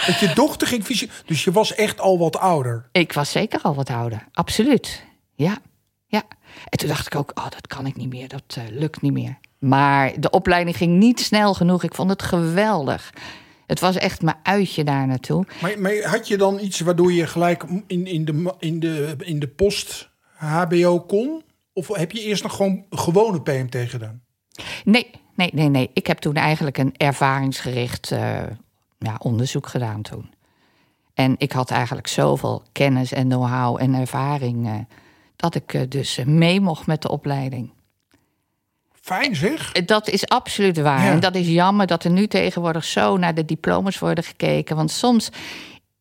Dat 0.06 0.20
je 0.20 0.32
dochter 0.34 0.68
ging 0.68 0.84
fysio... 0.84 1.08
Dus 1.26 1.44
je 1.44 1.52
was 1.52 1.76
echt 1.76 2.00
al 2.00 2.18
wat 2.18 2.38
ouder. 2.38 2.90
Ik 2.92 3.14
was 3.14 3.32
zeker 3.32 3.62
al 3.62 3.76
wat 3.76 3.90
ouder, 3.90 4.28
absoluut. 4.34 5.04
Ja, 5.36 5.58
ja. 6.06 6.24
En 6.70 6.78
toen 6.78 6.88
dacht 6.88 7.06
ik 7.06 7.16
ook, 7.16 7.32
oh, 7.34 7.50
dat 7.50 7.68
kan 7.68 7.86
ik 7.86 7.96
niet 7.96 8.10
meer, 8.10 8.28
dat 8.28 8.44
eh, 8.48 8.64
lukt 8.70 9.02
niet 9.02 9.14
meer. 9.14 9.38
Maar 9.64 10.20
de 10.20 10.30
opleiding 10.30 10.78
ging 10.78 10.98
niet 10.98 11.20
snel 11.20 11.54
genoeg. 11.54 11.84
Ik 11.84 11.96
vond 11.96 12.10
het 12.10 12.22
geweldig. 12.22 13.14
Het 13.68 13.80
was 13.80 13.96
echt 13.96 14.22
mijn 14.22 14.38
uitje 14.44 14.84
daar 14.84 15.08
naartoe. 15.08 15.46
Maar, 15.62 15.80
maar 15.80 16.04
had 16.04 16.28
je 16.28 16.38
dan 16.38 16.60
iets 16.60 16.80
waardoor 16.80 17.14
je 17.14 17.28
gelijk 17.28 17.64
in, 17.88 18.06
in, 18.06 18.26
de, 18.26 18.54
in, 18.60 18.80
de, 18.80 19.16
in 19.20 19.40
de 19.40 19.48
post 19.48 20.10
HBO 20.36 21.00
kon? 21.00 21.44
Of 21.74 21.88
heb 21.88 22.12
je 22.12 22.22
eerst 22.22 22.44
nog 22.44 22.56
gewoon 22.56 22.86
gewone 22.90 23.42
PMT 23.42 23.76
gedaan? 23.90 24.22
Nee, 24.84 25.10
nee, 25.36 25.50
nee, 25.54 25.70
nee. 25.70 25.90
Ik 25.94 26.08
heb 26.08 26.18
toen 26.18 26.36
eigenlijk 26.36 26.78
een 26.78 26.94
ervaringsgericht 26.98 28.12
eh, 28.12 28.42
ja, 29.00 29.16
onderzoek 29.20 29.68
gedaan 29.68 30.02
toen. 30.02 30.32
En 31.14 31.36
ik 31.38 31.52
had 31.52 31.72
eigenlijk 31.72 32.08
zoveel 32.08 32.64
kennis 32.72 33.12
en 33.12 33.28
know-how 33.28 33.82
en 33.82 33.94
ervaring... 33.94 34.68
eh, 34.68 34.74
dat 35.36 35.56
ik 35.56 35.74
eh, 35.74 35.82
dus 35.90 36.22
mee 36.26 36.62
mocht 36.62 36.88
met 36.88 37.02
de 37.02 37.10
opleiding. 37.10 37.72
Fijn 39.04 39.36
zeg. 39.36 39.72
Dat 39.72 40.08
is 40.10 40.28
absoluut 40.28 40.78
waar. 40.78 41.04
Ja. 41.06 41.12
En 41.12 41.20
dat 41.20 41.36
is 41.36 41.48
jammer 41.48 41.88
dat 41.88 42.04
er 42.04 42.12
nu 42.12 42.28
tegenwoordig 42.28 42.84
zo 42.86 43.18
naar 43.18 43.34
de 43.36 43.46
diplomas 43.46 44.00
worden 44.00 44.24
gekeken. 44.24 44.76
Want 44.76 44.92
soms 44.92 45.30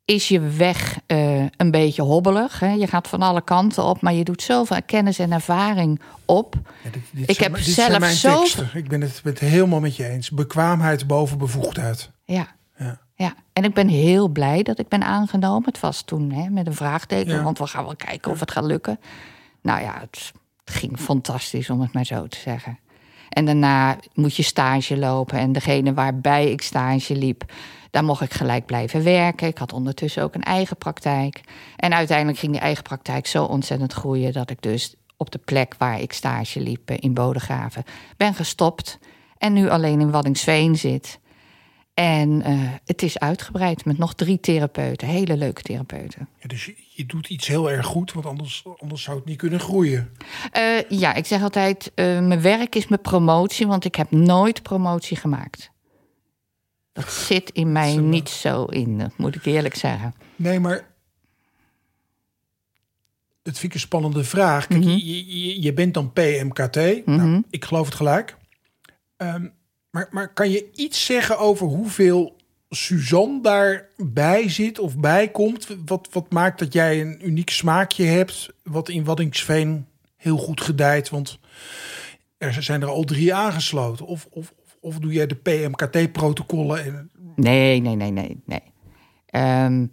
is 0.05 0.29
je 0.29 0.41
weg 0.41 0.99
eh, 1.07 1.45
een 1.57 1.71
beetje 1.71 2.03
hobbelig. 2.03 2.61
Hè? 2.61 2.71
Je 2.73 2.87
gaat 2.87 3.09
van 3.09 3.23
alle 3.23 3.43
kanten 3.45 3.85
op, 3.85 4.01
maar 4.01 4.13
je 4.13 4.25
doet 4.25 4.43
zoveel 4.43 4.83
kennis 4.87 5.19
en 5.19 5.33
ervaring 5.33 6.01
op. 6.25 6.55
Ja, 6.85 6.91
dit, 6.91 7.03
dit 7.13 7.31
Ik 7.31 7.39
heb 7.39 7.59
zelf 7.59 8.05
zo- 8.05 8.39
teksten. 8.39 8.71
Ik 8.75 8.89
ben 8.89 9.01
het, 9.01 9.21
ben 9.23 9.33
het 9.33 9.43
helemaal 9.43 9.81
met 9.81 9.97
je 9.97 10.09
eens. 10.09 10.31
Bekwaamheid 10.31 11.07
boven 11.07 11.39
bevoegdheid. 11.39 12.11
Ja. 12.25 12.47
Ja. 12.79 13.01
Ja, 13.15 13.35
en 13.53 13.65
ik 13.65 13.75
ben 13.75 13.89
heel 13.89 14.29
blij 14.29 14.63
dat 14.63 14.79
ik 14.79 14.89
ben 14.89 15.03
aangenomen. 15.03 15.65
Het 15.69 15.81
was 15.81 16.03
toen 16.03 16.33
hè, 16.33 16.49
met 16.51 16.67
een 16.67 16.75
vraagteken, 16.75 17.35
Ja. 17.35 17.43
want 17.43 17.59
we 17.59 17.67
gaan 17.67 17.85
wel 17.85 17.97
kijken 17.97 18.31
of 18.31 18.41
het 18.41 18.51
gaat 18.51 18.65
lukken. 18.65 19.01
Nou 19.63 19.81
ja, 19.83 19.99
het 20.01 20.33
ging 20.65 20.99
fantastisch, 20.99 21.71
om 21.71 21.81
het 21.81 21.93
maar 21.93 22.05
zo 22.05 22.27
te 22.27 22.39
zeggen. 22.39 22.79
En 23.33 23.45
daarna 23.45 23.97
moet 24.15 24.37
je 24.37 24.43
stage 24.43 24.97
lopen. 24.97 25.39
En 25.39 25.53
degene 25.53 25.95
waarbij 25.95 26.51
ik 26.51 26.63
stage 26.63 27.17
liep, 27.17 27.45
daar 27.91 28.05
mocht 28.05 28.23
ik 28.23 28.33
gelijk 28.33 28.67
blijven 28.67 29.05
werken. 29.05 29.49
Ik 29.49 29.59
had 29.59 29.73
ondertussen 29.73 30.23
ook 30.23 30.35
een 30.35 30.43
eigen 30.43 30.77
praktijk. 30.77 31.41
En 31.77 31.95
uiteindelijk 31.95 32.39
ging 32.39 32.53
die 32.53 32.61
eigen 32.61 32.83
praktijk 32.83 33.27
zo 33.27 33.45
ontzettend 33.45 33.93
groeien... 33.93 34.33
dat 34.33 34.51
ik 34.51 34.63
dus 34.63 34.95
op 35.17 35.31
de 35.31 35.39
plek 35.39 35.75
waar 35.79 36.01
ik 36.01 36.13
stage 36.13 36.61
liep 36.61 36.91
eh, 36.91 36.97
in 37.01 37.15
Bodegraven 37.15 37.85
ben 38.17 38.35
gestopt. 38.35 38.99
En 39.39 39.53
nu 39.53 39.69
alleen 39.69 40.01
in 40.01 40.11
Waddinxveen 40.11 40.77
zit. 40.77 41.19
En 41.95 42.43
eh, 42.43 42.71
het 42.85 43.03
is 43.03 43.19
uitgebreid 43.19 43.85
met 43.85 43.99
nog 43.99 44.15
drie 44.15 44.41
therapeuten. 44.41 45.09
Hele 45.09 45.37
leuke 45.37 45.63
therapeuten. 45.63 46.29
Ja, 46.41 46.49
dus 46.49 46.65
je, 46.65 46.75
je 46.89 47.07
doet 47.07 47.29
iets 47.29 47.47
heel 47.47 47.71
erg 47.71 47.87
goed, 47.87 48.13
want 48.13 48.27
anders, 48.27 48.65
anders 48.79 49.03
zou 49.03 49.17
het 49.17 49.27
niet 49.27 49.37
kunnen 49.39 49.61
groeien. 49.61 50.11
Eh, 50.53 50.63
ja, 50.89 51.15
ik 51.15 51.27
zeg 51.27 51.43
altijd, 51.43 51.93
eh, 51.95 52.05
mijn 52.21 52.41
werk 52.43 52.75
is 52.75 52.89
mijn 52.89 53.01
promotie, 53.01 53.67
want 53.67 53.85
ik 53.85 53.95
heb 53.95 54.11
nooit 54.11 54.63
promotie 54.63 55.17
gemaakt. 55.17 55.71
Dat 56.93 57.13
zit 57.29 57.51
in 57.51 57.73
mij 57.73 57.97
niet 57.97 58.29
zo 58.29 58.65
in, 58.65 58.99
dat 58.99 59.17
moet 59.17 59.35
ik 59.35 59.45
eerlijk 59.45 59.75
zeggen. 59.75 60.15
Nee, 60.37 60.61
maar 60.61 60.91
dat 63.43 63.53
vind 63.59 63.65
ik 63.65 63.75
een 63.75 63.81
spannende 63.81 64.25
vraag. 64.25 64.67
Kijk, 64.67 64.81
Mhm. 64.81 64.91
je, 64.91 65.41
je, 65.41 65.63
je 65.63 65.73
bent 65.73 65.95
dan 65.95 66.13
PMKT. 66.13 67.07
Nou, 67.07 67.43
ik 67.51 67.65
geloof 67.65 67.87
het 67.87 67.95
gelijk. 67.95 68.37
Ehm, 69.17 69.47
maar, 69.93 70.09
maar 70.11 70.33
kan 70.33 70.51
je 70.51 70.71
iets 70.75 71.05
zeggen 71.05 71.39
over 71.39 71.67
hoeveel 71.67 72.37
Suzanne 72.71 73.41
daarbij 73.43 74.49
zit 74.49 74.79
of 74.79 74.97
bij 74.97 75.31
komt? 75.31 75.69
Wat, 75.85 76.09
wat 76.11 76.31
maakt 76.31 76.59
dat 76.59 76.73
jij 76.73 77.01
een 77.01 77.27
uniek 77.27 77.51
smaakje 77.51 78.05
hebt, 78.05 78.49
wat 78.63 78.89
in 78.89 79.05
Waddinxveen 79.05 79.87
heel 80.17 80.37
goed 80.37 80.61
gedijt? 80.61 81.11
Want 81.11 81.39
er 82.39 82.63
zijn 82.63 82.83
er 82.83 82.89
al 82.89 83.05
drie 83.05 83.35
aangesloten. 83.35 84.07
Of, 84.07 84.27
of, 84.31 84.55
of, 84.81 84.99
doe 84.99 85.13
jij 85.13 85.27
de 85.27 85.35
PMKT-protocollen? 85.35 86.85
En, 86.85 87.11
Nee, 87.37 87.81
nee, 87.81 87.97
nee, 87.97 88.11
nee, 88.11 88.43
nee. 88.45 88.63
Ehm, 89.27 89.87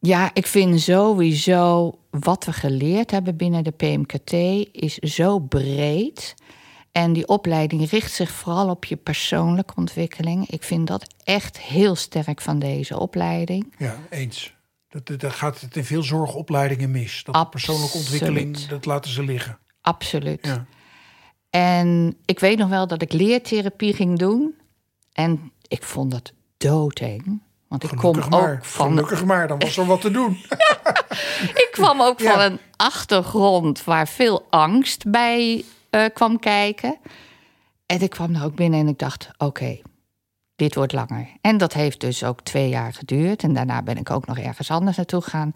ja, 0.00 0.30
ik 0.34 0.46
vind 0.46 0.80
sowieso 0.80 1.98
wat 2.10 2.44
we 2.44 2.52
geleerd 2.52 3.10
hebben 3.10 3.36
binnen 3.36 3.64
de 3.64 3.70
PMKT 3.70 4.32
is 4.72 4.94
zo 4.94 5.38
breed. 5.38 6.34
En 6.96 7.12
die 7.12 7.28
opleiding 7.28 7.90
richt 7.90 8.12
zich 8.12 8.30
vooral 8.30 8.68
op 8.68 8.84
je 8.84 8.96
persoonlijke 8.96 9.72
ontwikkeling. 9.76 10.50
Ik 10.50 10.62
vind 10.62 10.86
dat 10.86 11.06
echt 11.24 11.58
heel 11.58 11.94
sterk 11.94 12.40
van 12.40 12.58
deze 12.58 12.98
opleiding. 12.98 13.74
Ja, 13.78 13.96
eens. 14.10 14.54
Dat, 14.88 15.32
gaat 15.32 15.60
het 15.60 15.76
in 15.76 15.84
veel 15.84 16.02
zorgopleidingen 16.02 16.90
mis. 16.90 17.22
Dat 17.24 17.50
persoonlijke 17.50 17.96
ontwikkeling, 17.96 18.58
dat 18.66 18.84
laten 18.84 19.10
ze 19.10 19.22
liggen. 19.22 19.58
Absoluut. 19.80 20.38
Ja. 20.46 20.66
En 21.50 22.16
ik 22.24 22.40
weet 22.40 22.58
nog 22.58 22.68
wel 22.68 22.86
dat 22.86 23.02
ik 23.02 23.12
leertherapie 23.12 23.94
ging 23.94 24.18
doen. 24.18 24.54
En 25.12 25.52
ik 25.68 25.82
vond 25.82 26.10
dat 26.10 26.32
doodeng. 26.56 27.42
Want 27.68 27.82
ik 27.82 27.88
Gelukkig 27.88 28.28
kom 28.28 28.40
maar. 28.40 28.52
ook 28.52 28.64
van 28.64 28.88
Gelukkig 28.88 29.24
maar, 29.24 29.48
dan 29.48 29.58
was 29.58 29.76
er 29.76 29.86
wat 29.86 30.00
te 30.00 30.10
doen. 30.10 30.32
Ik 31.64 31.68
kwam 31.70 32.00
ook 32.02 32.20
Ja. 32.20 32.32
van 32.32 32.40
een 32.40 32.58
achtergrond 32.76 33.84
waar 33.84 34.08
veel 34.08 34.46
angst 34.50 35.10
bij 35.10 35.64
eh, 35.96 36.04
kwam 36.14 36.38
kijken. 36.38 36.98
En 37.86 38.00
ik 38.00 38.10
kwam 38.10 38.34
er 38.34 38.44
ook 38.44 38.54
binnen 38.54 38.80
en 38.80 38.88
ik 38.88 38.98
dacht: 38.98 39.30
oké, 39.38 39.78
dit 40.56 40.74
wordt 40.74 40.92
langer. 40.92 41.28
En 41.40 41.58
dat 41.58 41.72
heeft 41.72 42.00
dus 42.00 42.24
ook 42.24 42.40
twee 42.40 42.68
jaar 42.68 42.92
geduurd. 42.92 43.42
En 43.42 43.52
daarna 43.52 43.82
ben 43.82 43.96
ik 43.96 44.10
ook 44.10 44.26
nog 44.26 44.38
ergens 44.38 44.70
anders 44.70 44.96
naartoe 44.96 45.20
gegaan. 45.20 45.52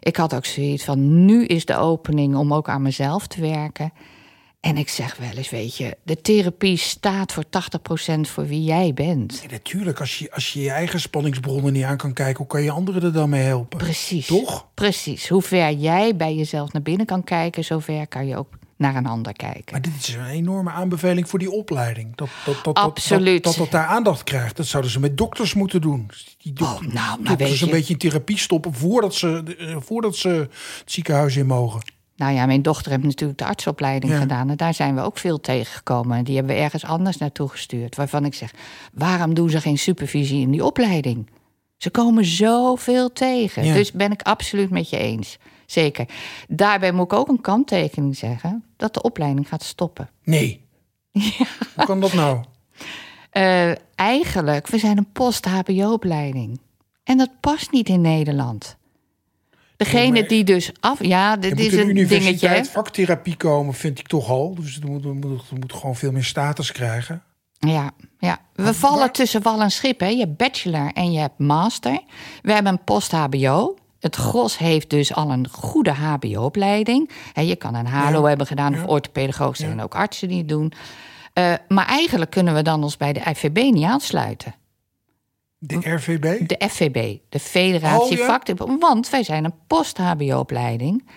Ik 0.00 0.16
had 0.16 0.34
ook 0.34 0.44
zoiets 0.44 0.84
van: 0.84 1.24
nu 1.24 1.44
is 1.44 1.64
de 1.64 1.76
opening 1.76 2.36
om 2.36 2.54
ook 2.54 2.68
aan 2.68 2.82
mezelf 2.82 3.26
te 3.26 3.40
werken. 3.40 3.92
En 4.60 4.76
ik 4.76 4.88
zeg 4.88 5.16
wel 5.16 5.30
eens: 5.30 5.50
weet 5.50 5.76
je, 5.76 5.96
de 6.02 6.20
therapie 6.20 6.76
staat 6.76 7.32
voor 7.32 7.44
80% 8.16 8.20
voor 8.20 8.46
wie 8.46 8.64
jij 8.64 8.94
bent. 8.94 9.44
Natuurlijk, 9.50 10.00
als 10.00 10.18
je, 10.18 10.32
als 10.32 10.52
je 10.52 10.60
je 10.60 10.70
eigen 10.70 11.00
spanningsbronnen 11.00 11.72
niet 11.72 11.84
aan 11.84 11.96
kan 11.96 12.12
kijken, 12.12 12.36
hoe 12.36 12.46
kan 12.46 12.62
je 12.62 12.70
anderen 12.70 13.02
er 13.02 13.12
dan 13.12 13.28
mee 13.30 13.42
helpen? 13.42 13.78
Precies. 13.78 14.26
Toch? 14.26 14.66
Precies. 14.74 15.28
Hoe 15.28 15.42
ver 15.42 15.72
jij 15.72 16.16
bij 16.16 16.34
jezelf 16.34 16.72
naar 16.72 16.82
binnen 16.82 17.06
kan 17.06 17.24
kijken, 17.24 17.64
zover 17.64 18.06
kan 18.06 18.26
je 18.26 18.36
ook 18.36 18.48
naar 18.82 18.96
een 18.96 19.06
ander 19.06 19.32
kijken. 19.32 19.64
Maar 19.70 19.82
dit 19.82 19.92
is 19.98 20.14
een 20.14 20.26
enorme 20.26 20.70
aanbeveling 20.70 21.28
voor 21.28 21.38
die 21.38 21.50
opleiding. 21.50 22.16
Dat 22.16 22.28
dat, 22.44 22.64
dat, 22.64 22.74
Absoluut. 22.76 23.44
Dat, 23.44 23.54
dat, 23.54 23.62
dat 23.62 23.70
daar 23.80 23.86
aandacht 23.86 24.24
krijgt. 24.24 24.56
Dat 24.56 24.66
zouden 24.66 24.90
ze 24.92 25.00
met 25.00 25.16
dokters 25.16 25.54
moeten 25.54 25.80
doen. 25.80 26.10
Die 26.38 26.52
Oh, 26.60 26.80
nou, 26.80 26.90
maar 26.92 27.16
dokters 27.36 27.50
weet 27.50 27.60
een 27.60 27.66
je- 27.66 27.72
beetje 27.72 27.92
in 27.92 27.98
therapie 27.98 28.38
stoppen 28.38 28.74
voordat 28.74 29.14
ze, 29.14 29.42
eh, 29.58 29.76
voordat 29.80 30.16
ze 30.16 30.28
het 30.28 30.92
ziekenhuis 30.92 31.36
in 31.36 31.46
mogen. 31.46 31.80
Nou 32.16 32.34
ja, 32.34 32.46
mijn 32.46 32.62
dochter 32.62 32.90
heeft 32.90 33.02
natuurlijk 33.04 33.38
de 33.38 33.44
artsopleiding 33.44 34.12
Ja. 34.12 34.18
gedaan. 34.18 34.50
En 34.50 34.56
daar 34.56 34.74
zijn 34.74 34.94
we 34.94 35.00
ook 35.00 35.18
veel 35.18 35.40
tegengekomen. 35.40 36.16
En 36.16 36.24
die 36.24 36.36
hebben 36.36 36.54
we 36.54 36.60
ergens 36.60 36.84
anders 36.84 37.16
naartoe 37.16 37.48
gestuurd. 37.48 37.96
Waarvan 37.96 38.24
ik 38.24 38.34
zeg, 38.34 38.50
waarom 38.92 39.34
doen 39.34 39.50
ze 39.50 39.60
geen 39.60 39.78
supervisie 39.78 40.40
in 40.40 40.50
die 40.50 40.64
opleiding? 40.64 41.30
Ze 41.76 41.90
komen 41.90 42.24
zoveel 42.24 43.12
tegen. 43.12 43.64
Ja. 43.64 43.74
Dus 43.74 43.92
ben 43.92 44.12
ik 44.12 44.22
absoluut 44.22 44.70
met 44.70 44.90
je 44.90 44.96
eens. 44.98 45.38
Zeker. 45.72 46.08
Daarbij 46.48 46.92
moet 46.92 47.04
ik 47.04 47.18
ook 47.18 47.28
een 47.28 47.40
kanttekening 47.40 48.16
zeggen... 48.16 48.64
dat 48.76 48.94
de 48.94 49.02
opleiding 49.02 49.48
gaat 49.48 49.62
stoppen. 49.62 50.10
Nee. 50.24 50.64
Hoe 51.76 51.84
kan 51.84 52.00
dat 52.00 52.12
nou? 52.12 52.44
Eh, 53.30 53.72
eigenlijk, 53.94 54.66
we 54.66 54.78
zijn 54.78 54.98
een 54.98 55.12
post-HBO-opleiding. 55.12 56.60
En 57.04 57.16
dat 57.16 57.30
past 57.40 57.70
niet 57.70 57.88
in 57.88 58.00
Nederland. 58.00 58.76
Degene 59.76 60.10
Nee, 60.10 60.26
die 60.26 60.44
dus 60.44 60.72
af... 60.80 61.04
Ja, 61.04 61.36
dit 61.36 61.60
is 61.60 61.64
een 61.66 61.70
dingetje. 61.70 61.90
universiteit 61.90 62.66
hè? 62.66 62.72
vaktherapie 62.72 63.36
komen, 63.36 63.74
vind 63.74 63.98
ik 63.98 64.06
toch 64.06 64.30
al. 64.30 64.54
Dus 64.54 64.74
het 64.74 64.84
moet, 64.84 65.04
het 65.04 65.14
moet, 65.14 65.40
het 65.48 65.60
moet 65.60 65.72
gewoon 65.72 65.96
veel 65.96 66.12
meer 66.12 66.24
status 66.24 66.72
krijgen. 66.72 67.22
Ja, 67.58 67.90
ja. 68.18 68.38
we 68.54 68.74
vallen 68.74 69.12
tussen 69.12 69.42
wal 69.42 69.62
en 69.62 69.70
schip. 69.70 70.00
Hè. 70.00 70.06
Je 70.06 70.18
hebt 70.18 70.36
bachelor 70.36 70.92
en 70.92 71.12
je 71.12 71.18
hebt 71.18 71.38
master. 71.38 72.00
We 72.42 72.52
hebben 72.52 72.72
een 72.72 72.84
post-HBO. 72.84 73.76
Het 74.02 74.16
gros 74.16 74.58
heeft 74.58 74.90
dus 74.90 75.14
al 75.14 75.30
een 75.30 75.48
goede 75.50 75.90
HBO-opleiding. 75.90 77.10
Je 77.34 77.56
kan 77.56 77.74
een 77.74 77.86
HALO 77.86 78.24
hebben 78.24 78.46
gedaan 78.46 78.74
of 78.74 78.86
orthopedagoog. 78.86 79.56
zijn 79.56 79.82
ook 79.82 79.94
artsen 79.94 80.28
die 80.28 80.38
het 80.38 80.48
doen. 80.48 80.72
Uh, 81.34 81.54
maar 81.68 81.86
eigenlijk 81.86 82.30
kunnen 82.30 82.54
we 82.54 82.62
dan 82.62 82.82
ons 82.82 82.96
bij 82.96 83.12
de 83.12 83.20
FVB 83.20 83.56
niet 83.72 83.84
aansluiten. 83.84 84.54
De 85.58 85.76
RVB? 85.94 86.46
De 86.46 86.68
FVB, 86.68 87.18
de 87.28 87.38
Federatie 87.38 88.20
oh, 88.20 88.40
ja? 88.46 88.76
Want 88.78 89.10
wij 89.10 89.22
zijn 89.22 89.44
een 89.44 89.54
post-HBO-opleiding 89.66 91.08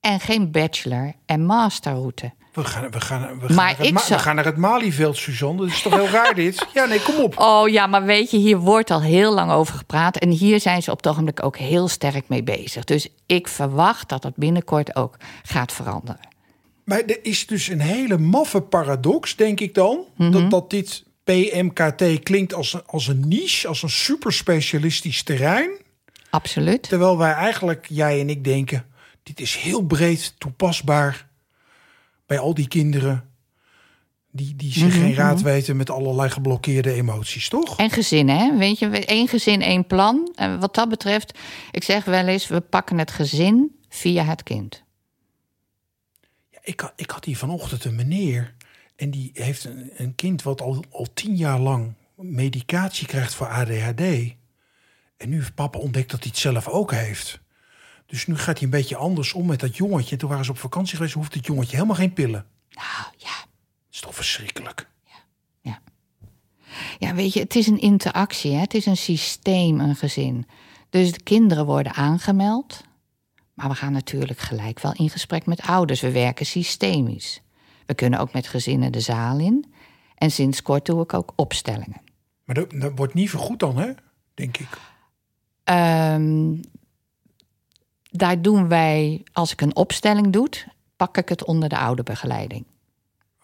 en 0.00 0.20
geen 0.20 0.50
bachelor- 0.50 1.12
en 1.26 1.44
masterroute. 1.44 2.32
We 2.52 2.64
gaan, 2.64 2.90
we, 2.90 3.00
gaan, 3.00 3.40
we, 3.40 3.46
gaan 3.46 3.56
naar 3.56 3.76
het, 3.78 4.08
we 4.08 4.18
gaan 4.18 4.34
naar 4.34 4.44
het 4.44 4.56
Malieveld, 4.56 5.16
Suzanne. 5.16 5.60
Dat 5.60 5.68
is 5.68 5.82
toch 5.82 5.94
heel 5.94 6.08
raar 6.08 6.34
dit? 6.34 6.66
Ja, 6.74 6.84
nee, 6.84 7.02
kom 7.02 7.18
op. 7.18 7.38
Oh 7.38 7.68
ja, 7.68 7.86
maar 7.86 8.04
weet 8.04 8.30
je, 8.30 8.36
hier 8.36 8.58
wordt 8.58 8.90
al 8.90 9.02
heel 9.02 9.34
lang 9.34 9.50
over 9.50 9.74
gepraat. 9.74 10.16
En 10.16 10.30
hier 10.30 10.60
zijn 10.60 10.82
ze 10.82 10.90
op 10.90 10.96
het 10.96 11.06
ogenblik 11.06 11.44
ook 11.44 11.56
heel 11.56 11.88
sterk 11.88 12.28
mee 12.28 12.42
bezig. 12.42 12.84
Dus 12.84 13.08
ik 13.26 13.48
verwacht 13.48 14.08
dat 14.08 14.22
dat 14.22 14.36
binnenkort 14.36 14.96
ook 14.96 15.16
gaat 15.42 15.72
veranderen. 15.72 16.28
Maar 16.84 17.00
er 17.00 17.18
is 17.22 17.46
dus 17.46 17.68
een 17.68 17.80
hele 17.80 18.18
maffe 18.18 18.60
paradox, 18.60 19.36
denk 19.36 19.60
ik 19.60 19.74
dan. 19.74 20.04
dat, 20.16 20.30
mhm. 20.30 20.48
dat 20.48 20.70
dit 20.70 21.04
PMKT 21.24 22.22
klinkt 22.22 22.54
als 22.54 22.72
een, 22.72 22.82
als 22.86 23.06
een 23.06 23.28
niche, 23.28 23.68
als 23.68 23.82
een 23.82 23.90
superspecialistisch 23.90 25.22
terrein. 25.22 25.70
Absoluut. 26.30 26.82
Terwijl 26.82 27.18
wij 27.18 27.32
eigenlijk, 27.32 27.86
jij 27.88 28.20
en 28.20 28.30
ik, 28.30 28.44
denken: 28.44 28.86
dit 29.22 29.40
is 29.40 29.56
heel 29.56 29.82
breed 29.82 30.34
toepasbaar 30.38 31.28
bij 32.30 32.38
al 32.38 32.54
die 32.54 32.68
kinderen 32.68 33.30
die, 34.30 34.56
die 34.56 34.72
zich 34.72 34.92
geen 34.92 35.10
mhm, 35.10 35.18
raad 35.18 35.34
mhm. 35.34 35.44
weten 35.44 35.76
met 35.76 35.90
allerlei 35.90 36.30
geblokkeerde 36.30 36.92
emoties, 36.92 37.48
toch? 37.48 37.78
En 37.78 37.90
gezinnen, 37.90 38.38
hè? 38.38 38.56
Weet 38.56 38.78
je, 38.78 38.88
één 38.88 39.28
gezin, 39.28 39.62
één 39.62 39.86
plan. 39.86 40.32
En 40.34 40.60
wat 40.60 40.74
dat 40.74 40.88
betreft, 40.88 41.38
ik 41.70 41.82
zeg 41.84 42.04
wel 42.04 42.26
eens, 42.26 42.48
we 42.48 42.60
pakken 42.60 42.98
het 42.98 43.10
gezin 43.10 43.76
via 43.88 44.24
het 44.24 44.42
kind. 44.42 44.82
Ja, 46.50 46.58
ik, 46.62 46.92
ik 46.96 47.10
had 47.10 47.24
hier 47.24 47.36
vanochtend 47.36 47.84
een 47.84 47.94
meneer 47.94 48.54
en 48.96 49.10
die 49.10 49.30
heeft 49.34 49.64
een, 49.64 49.90
een 49.96 50.14
kind 50.14 50.42
wat 50.42 50.60
al, 50.60 50.84
al 50.90 51.06
tien 51.14 51.36
jaar 51.36 51.58
lang 51.58 51.94
medicatie 52.14 53.06
krijgt 53.06 53.34
voor 53.34 53.48
ADHD. 53.48 54.00
En 55.16 55.28
nu 55.28 55.36
heeft 55.36 55.54
papa 55.54 55.78
ontdekt 55.78 56.10
dat 56.10 56.20
hij 56.20 56.28
het 56.28 56.40
zelf 56.40 56.68
ook 56.68 56.92
heeft. 56.92 57.39
Dus 58.10 58.26
nu 58.26 58.36
gaat 58.36 58.58
hij 58.58 58.64
een 58.64 58.70
beetje 58.70 58.96
anders 58.96 59.32
om 59.32 59.46
met 59.46 59.60
dat 59.60 59.76
jongetje. 59.76 60.16
Toen 60.16 60.28
waren 60.28 60.44
ze 60.44 60.50
op 60.50 60.58
vakantie 60.58 60.96
geweest, 60.96 61.14
hoeft 61.14 61.34
het 61.34 61.46
jongetje 61.46 61.74
helemaal 61.74 61.96
geen 61.96 62.12
pillen. 62.12 62.46
Nou 62.70 63.14
ja. 63.16 63.36
Dat 63.36 63.90
is 63.90 64.00
toch 64.00 64.14
verschrikkelijk. 64.14 64.88
Ja, 65.04 65.18
ja. 65.60 65.80
ja 66.98 67.14
weet 67.14 67.32
je, 67.32 67.40
het 67.40 67.56
is 67.56 67.66
een 67.66 67.80
interactie. 67.80 68.52
Hè? 68.52 68.60
Het 68.60 68.74
is 68.74 68.86
een 68.86 68.96
systeem, 68.96 69.80
een 69.80 69.96
gezin. 69.96 70.46
Dus 70.88 71.12
de 71.12 71.22
kinderen 71.22 71.66
worden 71.66 71.94
aangemeld. 71.94 72.84
Maar 73.54 73.68
we 73.68 73.74
gaan 73.74 73.92
natuurlijk 73.92 74.38
gelijk 74.38 74.80
wel 74.80 74.92
in 74.92 75.10
gesprek 75.10 75.46
met 75.46 75.60
ouders. 75.60 76.00
We 76.00 76.10
werken 76.10 76.46
systemisch. 76.46 77.42
We 77.86 77.94
kunnen 77.94 78.18
ook 78.18 78.32
met 78.32 78.46
gezinnen 78.46 78.92
de 78.92 79.00
zaal 79.00 79.38
in. 79.38 79.72
En 80.14 80.30
sinds 80.30 80.62
kort 80.62 80.86
doe 80.86 81.02
ik 81.02 81.14
ook 81.14 81.32
opstellingen. 81.36 82.00
Maar 82.44 82.54
dat, 82.54 82.70
dat 82.70 82.92
wordt 82.94 83.14
niet 83.14 83.30
vergoed 83.30 83.58
dan, 83.58 83.78
hè? 83.78 83.92
Denk 84.34 84.56
ik. 84.56 84.68
Um, 85.64 86.60
daar 88.10 88.42
doen 88.42 88.68
wij, 88.68 89.22
als 89.32 89.52
ik 89.52 89.60
een 89.60 89.76
opstelling 89.76 90.32
doe, 90.32 90.48
pak 90.96 91.16
ik 91.16 91.28
het 91.28 91.44
onder 91.44 91.68
de 91.68 91.78
oude 91.78 92.02
begeleiding. 92.02 92.64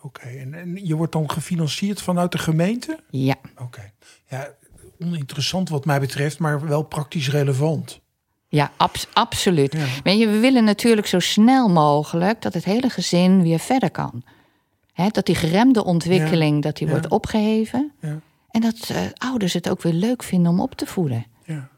Oké, 0.00 0.26
en, 0.26 0.54
en, 0.54 0.86
je 0.86 0.94
wordt 0.94 1.12
dan 1.12 1.30
gefinancierd 1.30 2.02
vanuit 2.02 2.32
de 2.32 2.38
gemeente? 2.38 2.98
Ja. 3.10 3.34
Oké. 3.58 3.92
Ja, 4.28 4.48
oninteressant 5.00 5.68
wat 5.68 5.84
mij 5.84 6.00
betreft, 6.00 6.38
maar 6.38 6.66
wel 6.66 6.82
praktisch 6.82 7.30
relevant. 7.30 8.00
Ja, 8.48 8.70
absoluut. 9.12 10.02
Weet 10.02 10.18
je, 10.18 10.26
we 10.28 10.38
willen 10.38 10.64
natuurlijk 10.64 11.06
zo 11.06 11.18
snel 11.18 11.68
mogelijk 11.68 12.42
dat 12.42 12.54
het 12.54 12.64
hele 12.64 12.88
gezin 12.88 13.42
weer 13.42 13.58
verder 13.58 13.90
kan. 13.90 14.22
He, 14.92 15.08
dat 15.08 15.26
die 15.26 15.34
geremde 15.34 15.84
ontwikkeling 15.84 16.62
dat 16.62 16.76
die 16.76 16.88
wordt 16.88 17.08
opgeheven. 17.08 17.92
En 18.50 18.60
dat 18.60 18.88
uh, 18.92 18.98
ouders 19.14 19.52
het 19.52 19.68
ook 19.68 19.82
weer 19.82 19.92
leuk 19.92 20.22
vinden 20.22 20.52
om 20.52 20.60
op 20.60 20.74
te 20.74 20.86
voeden. 20.86 21.26
Ja. 21.44 21.68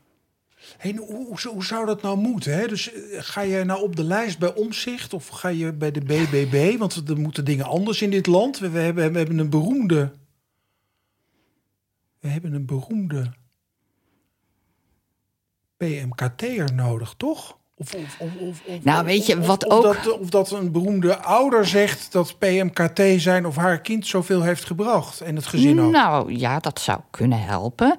Hey, 0.76 0.94
hoe, 0.96 1.38
hoe, 1.48 1.64
zou 1.64 1.86
dat 1.86 2.02
nou 2.02 2.18
moeten? 2.18 2.54
Hè? 2.54 2.66
Dus 2.66 2.92
eh, 2.92 3.22
ga 3.22 3.40
je 3.40 3.64
nou 3.64 3.82
op 3.82 3.96
de 3.96 4.04
lijst 4.04 4.38
bij 4.38 4.54
Omzicht 4.54 5.14
of 5.14 5.28
ga 5.28 5.48
je 5.48 5.72
bij 5.72 5.90
de 5.90 6.00
BBB? 6.00 6.78
Want 6.78 7.08
er 7.08 7.18
moeten 7.18 7.44
dingen 7.44 7.64
anders 7.64 8.02
in 8.02 8.10
dit 8.10 8.26
land. 8.26 8.58
We, 8.58 8.70
we, 8.70 8.78
hebben, 8.78 9.12
we 9.12 9.18
hebben 9.18 9.38
een 9.38 9.50
beroemde. 9.50 10.12
We 12.18 12.28
hebben 12.28 12.52
een 12.52 12.66
beroemde 12.66 13.32
PMKT'er 15.76 16.74
nodig, 16.74 17.14
toch? 17.16 17.57
Of, 17.80 17.94
of, 18.18 18.30
of, 18.38 18.60
nou, 18.82 19.04
weet 19.04 19.26
je, 19.26 19.40
wat 19.40 19.70
ook... 19.70 19.82
Dat, 19.82 20.18
of 20.18 20.28
dat 20.28 20.50
een 20.50 20.72
beroemde 20.72 21.16
ouder 21.16 21.66
zegt 21.66 22.12
dat 22.12 22.38
PMKT 22.38 23.00
zijn 23.16 23.46
of 23.46 23.56
haar 23.56 23.80
kind 23.80 24.06
zoveel 24.06 24.42
heeft 24.42 24.64
gebracht. 24.64 25.20
En 25.20 25.36
het 25.36 25.46
gezin 25.46 25.80
ook. 25.80 25.90
Nou 25.90 26.38
ja, 26.38 26.58
dat 26.58 26.80
zou 26.80 26.98
kunnen 27.10 27.40
helpen. 27.40 27.96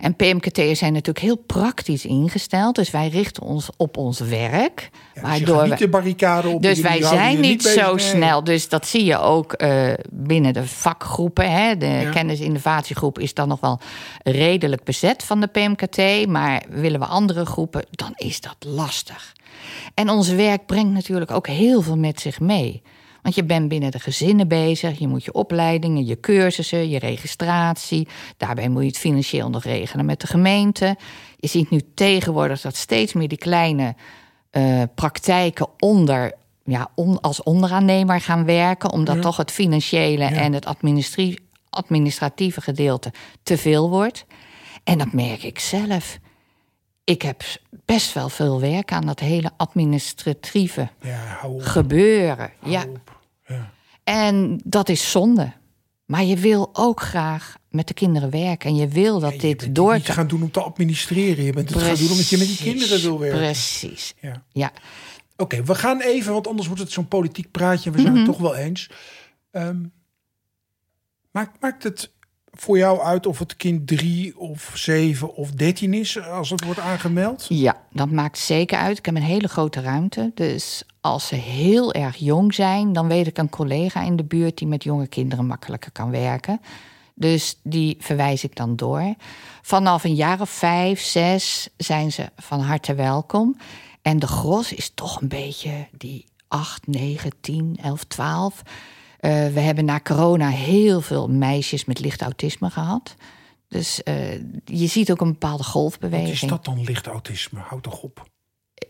En 0.00 0.16
PMKT'ers 0.16 0.78
zijn 0.78 0.92
natuurlijk 0.92 1.24
heel 1.24 1.36
praktisch 1.36 2.04
ingesteld. 2.04 2.74
Dus 2.74 2.90
wij 2.90 3.08
richten 3.08 3.42
ons 3.42 3.68
op 3.76 3.96
ons 3.96 4.20
werk. 4.20 4.90
Ja, 5.14 5.20
dus 5.20 5.30
waardoor 5.30 5.68
niet 5.68 5.78
de 5.78 5.88
barricade 5.88 6.48
op. 6.48 6.62
Dus 6.62 6.80
wij 6.80 7.02
zijn 7.02 7.40
niet, 7.40 7.62
zo 7.62 7.96
snel. 7.96 8.44
Dus 8.44 8.68
dat 8.68 8.86
zie 8.86 9.04
je 9.04 9.18
ook 9.18 9.62
uh, 9.62 9.92
binnen 10.10 10.52
de 10.52 10.66
vakgroepen. 10.66 11.52
Hè. 11.52 11.76
De 11.76 11.86
ja. 11.86 12.10
kennis-innovatiegroep 12.10 13.18
is 13.18 13.34
dan 13.34 13.48
nog 13.48 13.60
wel 13.60 13.80
redelijk 14.22 14.84
bezet 14.84 15.22
van 15.22 15.40
de 15.40 15.46
PMKT. 15.46 16.26
Maar 16.26 16.62
willen 16.68 17.00
we 17.00 17.06
andere 17.06 17.46
groepen, 17.46 17.84
dan 17.90 18.12
is 18.16 18.40
dat 18.40 18.56
lastig. 18.58 19.19
En 19.94 20.08
ons 20.08 20.28
werk 20.28 20.66
brengt 20.66 20.92
natuurlijk 20.92 21.30
ook 21.30 21.46
heel 21.46 21.82
veel 21.82 21.96
met 21.96 22.20
zich 22.20 22.40
mee. 22.40 22.82
Want 23.22 23.34
je 23.34 23.44
bent 23.44 23.68
binnen 23.68 23.90
de 23.90 23.98
gezinnen 23.98 24.48
bezig, 24.48 24.98
je 24.98 25.08
moet 25.08 25.24
je 25.24 25.32
opleidingen, 25.32 26.06
je 26.06 26.20
cursussen, 26.20 26.88
je 26.88 26.98
registratie. 26.98 28.08
Daarbij 28.36 28.68
moet 28.68 28.82
je 28.82 28.88
het 28.88 28.98
financieel 28.98 29.50
nog 29.50 29.64
regelen 29.64 30.04
met 30.04 30.20
de 30.20 30.26
gemeente. 30.26 30.96
Je 31.36 31.48
ziet 31.48 31.70
nu 31.70 31.80
tegenwoordig 31.94 32.60
dat 32.60 32.76
steeds 32.76 33.12
meer 33.12 33.28
die 33.28 33.38
kleine 33.38 33.94
uh, 34.52 34.82
praktijken 34.94 35.66
onder, 35.78 36.32
ja, 36.64 36.90
on, 36.94 37.20
als 37.20 37.42
onderaannemer 37.42 38.20
gaan 38.20 38.44
werken, 38.44 38.92
omdat 38.92 39.22
toch 39.22 39.36
het 39.36 39.50
financiële 39.50 40.24
en 40.24 40.52
het 40.52 40.66
administratieve 41.70 42.60
gedeelte 42.60 43.12
te 43.42 43.58
veel 43.58 43.90
wordt. 43.90 44.24
En 44.84 44.98
dat 44.98 45.12
merk 45.12 45.42
ik 45.42 45.58
zelf. 45.58 46.18
Ik 47.10 47.22
heb 47.22 47.42
best 47.84 48.12
wel 48.14 48.28
veel 48.28 48.60
werk 48.60 48.92
aan 48.92 49.06
dat 49.06 49.20
hele 49.20 49.50
administratieve 49.56 50.88
ja, 51.02 51.40
gebeuren. 51.58 52.52
ja. 52.64 52.84
ja. 53.46 53.70
En 54.04 54.60
dat 54.64 54.88
is 54.88 55.10
zonde. 55.10 55.52
Maar 56.04 56.24
je 56.24 56.36
wil 56.36 56.70
ook 56.72 57.00
graag 57.00 57.56
met 57.68 57.88
de 57.88 57.94
kinderen 57.94 58.30
werken. 58.30 58.70
En 58.70 58.76
je 58.76 58.88
wil 58.88 59.20
dat 59.20 59.40
dit 59.40 59.74
door. 59.74 59.94
Je 59.94 60.12
gaan 60.12 60.26
doen 60.26 60.42
om 60.42 60.50
te 60.50 60.62
administreren. 60.62 61.44
Je 61.44 61.52
bent 61.52 61.74
het 61.74 61.82
gaan 61.82 61.96
doen 61.96 62.10
omdat 62.10 62.28
je 62.28 62.38
met 62.38 62.46
die 62.46 62.56
kinderen 62.56 63.00
wil 63.00 63.18
werken. 63.18 63.38
Precies. 63.38 64.14
Ja. 64.20 64.42
ja. 64.52 64.72
Oké, 65.36 65.62
we 65.62 65.74
gaan 65.74 66.00
even, 66.00 66.32
want 66.32 66.46
anders 66.46 66.66
wordt 66.66 66.82
het 66.82 66.92
zo'n 66.92 67.08
politiek 67.08 67.50
praatje. 67.50 67.90
We 67.90 68.00
zijn 68.00 68.12
het 68.12 68.22
mhm. 68.22 68.32
toch 68.32 68.40
wel 68.40 68.56
eens. 68.56 68.90
Um, 69.50 69.92
maakt, 71.30 71.60
maakt 71.60 71.82
het 71.82 72.10
voor 72.52 72.78
jou 72.78 73.00
uit 73.00 73.26
of 73.26 73.38
het 73.38 73.56
kind 73.56 73.86
drie 73.86 74.38
of 74.38 74.72
zeven 74.74 75.34
of 75.34 75.50
dertien 75.50 75.94
is 75.94 76.22
als 76.22 76.50
het 76.50 76.64
wordt 76.64 76.80
aangemeld? 76.80 77.46
Ja, 77.48 77.76
dat 77.92 78.10
maakt 78.10 78.38
zeker 78.38 78.78
uit. 78.78 78.98
Ik 78.98 79.06
heb 79.06 79.14
een 79.14 79.22
hele 79.22 79.48
grote 79.48 79.80
ruimte. 79.80 80.30
Dus 80.34 80.82
als 81.00 81.26
ze 81.26 81.34
heel 81.34 81.92
erg 81.92 82.16
jong 82.16 82.54
zijn, 82.54 82.92
dan 82.92 83.08
weet 83.08 83.26
ik 83.26 83.38
een 83.38 83.48
collega 83.48 84.02
in 84.02 84.16
de 84.16 84.24
buurt 84.24 84.58
die 84.58 84.68
met 84.68 84.82
jonge 84.82 85.06
kinderen 85.06 85.46
makkelijker 85.46 85.90
kan 85.92 86.10
werken. 86.10 86.60
Dus 87.14 87.58
die 87.62 87.96
verwijs 87.98 88.44
ik 88.44 88.56
dan 88.56 88.76
door. 88.76 89.14
Vanaf 89.62 90.04
een 90.04 90.14
jaar 90.14 90.40
of 90.40 90.50
vijf, 90.50 91.00
zes 91.00 91.68
zijn 91.76 92.12
ze 92.12 92.28
van 92.36 92.60
harte 92.60 92.94
welkom. 92.94 93.56
En 94.02 94.18
de 94.18 94.26
gros 94.26 94.72
is 94.72 94.90
toch 94.94 95.20
een 95.20 95.28
beetje 95.28 95.86
die 95.92 96.26
acht, 96.48 96.86
negen, 96.86 97.32
tien, 97.40 97.78
elf, 97.82 98.04
twaalf. 98.04 98.62
Uh, 99.20 99.46
we 99.46 99.60
hebben 99.60 99.84
na 99.84 100.00
corona 100.00 100.48
heel 100.48 101.00
veel 101.00 101.28
meisjes 101.28 101.84
met 101.84 101.98
licht 101.98 102.22
autisme 102.22 102.70
gehad. 102.70 103.14
Dus 103.68 104.00
uh, 104.04 104.14
je 104.64 104.86
ziet 104.86 105.10
ook 105.10 105.20
een 105.20 105.32
bepaalde 105.32 105.64
golfbeweging. 105.64 106.28
Wat 106.28 106.42
is 106.42 106.48
dat 106.48 106.64
dan, 106.64 106.84
licht 106.84 107.06
autisme? 107.06 107.58
Houd 107.58 107.82
toch 107.82 108.02
op. 108.02 108.28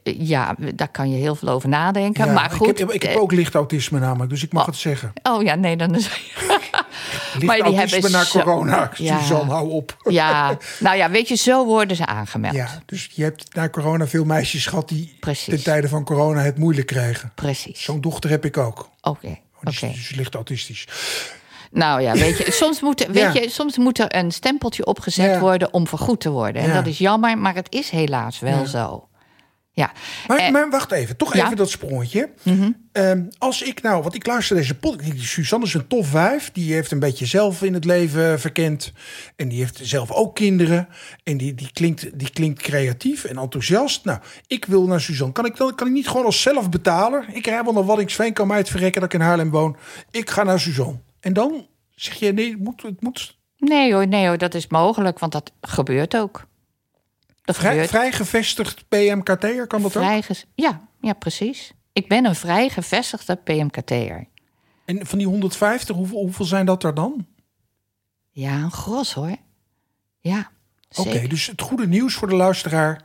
Eh, 0.02 0.28
ja, 0.28 0.56
daar 0.74 0.88
kan 0.88 1.10
je 1.10 1.16
heel 1.16 1.34
veel 1.34 1.48
over 1.48 1.68
nadenken. 1.68 2.32
maar 2.32 2.50
goed, 2.50 2.68
ik 2.68 2.78
heb, 2.78 2.90
ik 2.90 3.02
heb 3.02 3.16
ook 3.16 3.32
licht 3.32 3.54
autisme 3.54 3.98
namelijk, 3.98 4.30
dus 4.30 4.42
ik 4.42 4.52
mag 4.52 4.62
oh, 4.62 4.68
het 4.68 4.76
zeggen. 4.76 5.12
Oh 5.22 5.42
ja, 5.42 5.54
nee, 5.54 5.76
dan 5.76 5.94
is. 5.94 6.10
maar 7.46 7.62
die 7.62 7.76
hebben 7.76 8.10
na 8.10 8.24
corona. 8.30 8.90
Ja, 8.96 9.20
Suzanne, 9.20 9.52
hou 9.52 9.70
op. 9.70 9.96
ja, 10.20 10.58
nou 10.80 10.96
ja, 10.96 11.10
weet 11.10 11.28
je, 11.28 11.34
zo 11.34 11.64
worden 11.64 11.96
ze 11.96 12.06
aangemeld. 12.06 12.54
Ja, 12.54 12.82
dus 12.86 13.10
je 13.14 13.22
hebt 13.22 13.54
na 13.54 13.68
corona 13.68 14.06
veel 14.06 14.24
meisjes 14.24 14.66
gehad 14.66 14.88
die 14.88 15.18
ten 15.46 15.62
tijde 15.62 15.88
van 15.88 16.04
corona 16.04 16.40
het 16.40 16.58
moeilijk 16.58 16.86
kregen. 16.86 17.32
Precies. 17.34 17.82
Zo'n 17.82 18.00
dochter 18.00 18.30
heb 18.30 18.44
ik 18.44 18.56
ook. 18.56 18.90
Oké. 19.00 19.38
Dus, 19.62 19.76
okay. 19.82 19.94
dus 19.94 20.10
licht 20.14 20.34
autistisch. 20.34 20.86
Nou 21.70 22.00
ja, 22.02 22.12
weet 22.12 22.38
je, 22.38 22.50
soms 22.52 22.80
moet, 22.80 23.06
weet 23.06 23.16
Ja. 23.16 23.32
je, 23.32 23.48
soms 23.50 23.76
moet 23.76 23.98
er 23.98 24.14
een 24.16 24.30
stempeltje 24.30 24.86
opgezet 24.86 25.30
Ja. 25.34 25.40
worden 25.40 25.72
om 25.72 25.86
vergoed 25.86 26.20
te 26.20 26.30
worden. 26.30 26.62
En 26.62 26.68
Ja. 26.68 26.74
dat 26.74 26.86
is 26.86 26.98
jammer, 26.98 27.38
maar 27.38 27.54
het 27.54 27.66
is 27.72 27.90
helaas 27.90 28.38
wel 28.38 28.66
zo. 28.66 29.08
Ja, 29.80 29.92
Maar, 30.28 30.38
Eh, 30.38 30.50
maar 30.50 30.70
wacht 30.70 30.92
even, 30.92 31.16
toch 31.16 31.34
ja. 31.34 31.44
even 31.44 31.56
dat 31.56 31.70
sprongetje. 31.70 32.30
Ehm, 32.92 33.24
als 33.38 33.62
ik 33.62 33.82
nou, 33.82 34.02
want 34.02 34.14
ik 34.14 34.26
luister 34.26 34.56
deze 34.56 34.74
podcast, 34.78 35.10
die 35.10 35.22
Suzanne 35.22 35.66
is 35.66 35.74
een 35.74 35.86
tof 35.86 36.12
wijf. 36.12 36.50
Die 36.52 36.72
heeft 36.72 36.90
een 36.90 36.98
beetje 36.98 37.26
zelf 37.26 37.62
in 37.62 37.74
het 37.74 37.84
leven 37.84 38.40
verkend. 38.40 38.92
En 39.36 39.48
die 39.48 39.58
heeft 39.58 39.80
zelf 39.82 40.10
ook 40.10 40.34
kinderen. 40.34 40.88
En 41.24 41.36
die, 41.36 41.54
die, 41.54 41.70
klinkt, 41.72 42.18
die 42.18 42.30
klinkt 42.30 42.62
creatief 42.62 43.24
en 43.24 43.38
enthousiast. 43.38 44.04
Nou, 44.04 44.18
ik 44.46 44.64
wil 44.64 44.86
naar 44.86 45.00
Suzanne. 45.00 45.32
Kan 45.32 45.44
ik, 45.44 45.56
dan, 45.56 45.74
kan 45.74 45.86
ik 45.86 45.92
niet 45.92 46.08
gewoon 46.08 46.24
als 46.24 46.42
zelfbetaler? 46.42 47.24
Ik 47.32 47.46
rij 47.46 47.64
wel 47.64 47.72
naar 47.72 47.84
Waddingsveen, 47.84 48.32
kan 48.32 48.46
mij 48.46 48.58
het 48.58 48.68
verrekken 48.70 49.00
dat 49.00 49.12
ik 49.12 49.20
in 49.20 49.26
Haarlem 49.26 49.50
woon. 49.50 49.76
Ik 50.10 50.30
ga 50.30 50.42
naar 50.42 50.60
Suzanne. 50.60 50.98
En 51.20 51.32
dan 51.32 51.66
zeg 51.94 52.14
je, 52.14 52.32
nee, 52.32 52.50
het 52.50 52.60
moet, 52.60 52.82
het 52.82 53.02
moet 53.02 53.38
nee 53.58 53.92
hoor, 53.92 54.06
nee 54.06 54.26
hoor, 54.26 54.38
dat 54.38 54.54
is 54.54 54.66
mogelijk, 54.66 55.18
want 55.18 55.32
dat 55.32 55.52
gebeurt 55.60 56.16
ook. 56.16 56.48
Dat 57.52 57.58
vrij, 57.58 57.70
gebeurt. 57.70 57.90
vrij 57.90 58.12
gevestigd 58.12 58.88
PMKT'er, 58.88 59.66
kan 59.66 59.82
dat 59.82 59.96
ook? 59.96 60.02
Vrij 60.02 60.22
ges- 60.22 60.44
ja, 60.54 60.88
ja, 61.00 61.12
precies. 61.12 61.72
Ik 61.92 62.08
ben 62.08 62.24
een 62.24 62.34
vrij 62.34 62.68
gevestigde 62.68 63.36
PMKT'er. 63.36 64.26
En 64.84 65.06
van 65.06 65.18
die 65.18 65.26
150, 65.26 65.96
hoeveel, 65.96 66.18
hoeveel 66.18 66.44
zijn 66.44 66.66
dat 66.66 66.84
er 66.84 66.94
dan? 66.94 67.26
Ja, 68.30 68.54
een 68.62 68.70
gros 68.72 69.12
hoor. 69.14 69.36
Ja, 70.20 70.50
Oké, 70.96 71.26
dus 71.26 71.46
het 71.46 71.60
goede 71.60 71.86
nieuws 71.88 72.14
voor 72.14 72.28
de 72.28 72.34
luisteraar. 72.34 73.02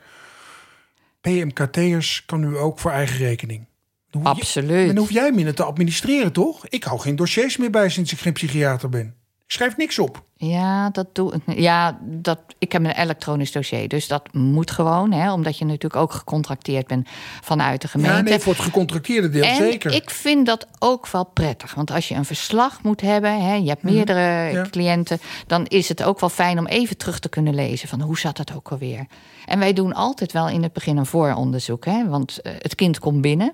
PMKT'ers 1.22 2.26
kan 2.26 2.44
u 2.44 2.58
ook 2.58 2.80
voor 2.80 2.92
eigen 2.92 3.18
rekening. 3.18 3.68
Dan 4.10 4.22
hoef 4.26 4.36
je- 4.36 4.42
Absoluut. 4.42 4.88
Dan 4.88 4.98
hoef 4.98 5.12
jij 5.12 5.32
minder 5.32 5.56
te 5.56 5.64
administreren, 5.64 6.32
toch? 6.34 6.68
Ik 6.68 6.84
hou 6.84 7.00
geen 7.00 7.16
dossiers 7.16 7.58
meer 7.58 7.70
bij 7.72 7.90
sinds 7.90 8.12
ik 8.12 8.20
geen 8.20 8.34
psychiater 8.34 8.90
ben. 8.90 9.08
Ik 9.46 9.52
schrijf 9.52 9.78
niks 9.78 10.00
op. 10.00 10.25
Ja, 10.38 10.90
dat 10.90 11.08
doe 11.16 11.34
ik. 11.34 11.60
Ja, 11.60 11.98
dat, 12.02 12.40
ik 12.58 12.72
heb 12.72 12.84
een 12.84 12.92
elektronisch 12.92 13.52
dossier. 13.52 13.88
Dus 13.88 14.08
dat 14.08 14.34
moet 14.34 14.72
gewoon, 14.72 15.12
hè, 15.12 15.32
omdat 15.34 15.58
je 15.58 15.66
natuurlijk 15.66 15.96
ook 15.96 16.12
gecontracteerd 16.14 16.88
bent 16.88 17.08
vanuit 17.42 17.82
de 17.82 17.88
gemeente. 17.88 18.16
Ja, 18.16 18.22
nee, 18.22 18.40
voor 18.40 18.54
het 18.54 18.62
gecontracteerde 18.62 19.30
deel 19.30 19.44
en 19.44 19.56
zeker. 19.56 19.94
ik 19.94 20.10
vind 20.10 20.46
dat 20.46 20.68
ook 20.80 21.08
wel 21.08 21.24
prettig. 21.26 21.74
Want 21.74 21.92
als 21.92 22.08
je 22.08 22.16
een 22.16 22.26
verslag 22.26 22.84
moet 22.84 23.02
hebben, 23.02 23.42
hè, 23.42 23.54
je 23.54 23.68
hebt 23.70 23.84
meerdere 23.84 24.46
Mhm. 24.48 24.56
Ja. 24.56 24.66
cliënten, 24.72 25.20
dan 25.48 25.66
is 25.66 25.90
het 25.90 26.04
ook 26.04 26.20
wel 26.20 26.30
fijn 26.30 26.60
om 26.60 26.66
even 26.68 26.98
terug 26.98 27.20
te 27.20 27.30
kunnen 27.30 27.56
lezen 27.56 27.88
van 27.88 28.02
hoe 28.02 28.18
zat 28.20 28.38
het 28.38 28.56
ook 28.56 28.72
alweer. 28.72 29.06
En 29.46 29.60
wij 29.60 29.74
doen 29.74 29.94
altijd 29.94 30.32
wel 30.32 30.50
in 30.50 30.64
het 30.64 30.74
begin 30.74 30.98
een 30.98 31.06
vooronderzoek, 31.06 31.86
hè, 31.86 32.08
want 32.08 32.42
eh, 32.42 32.54
het 32.60 32.76
kind 32.76 33.00
komt 33.00 33.22
binnen. 33.22 33.54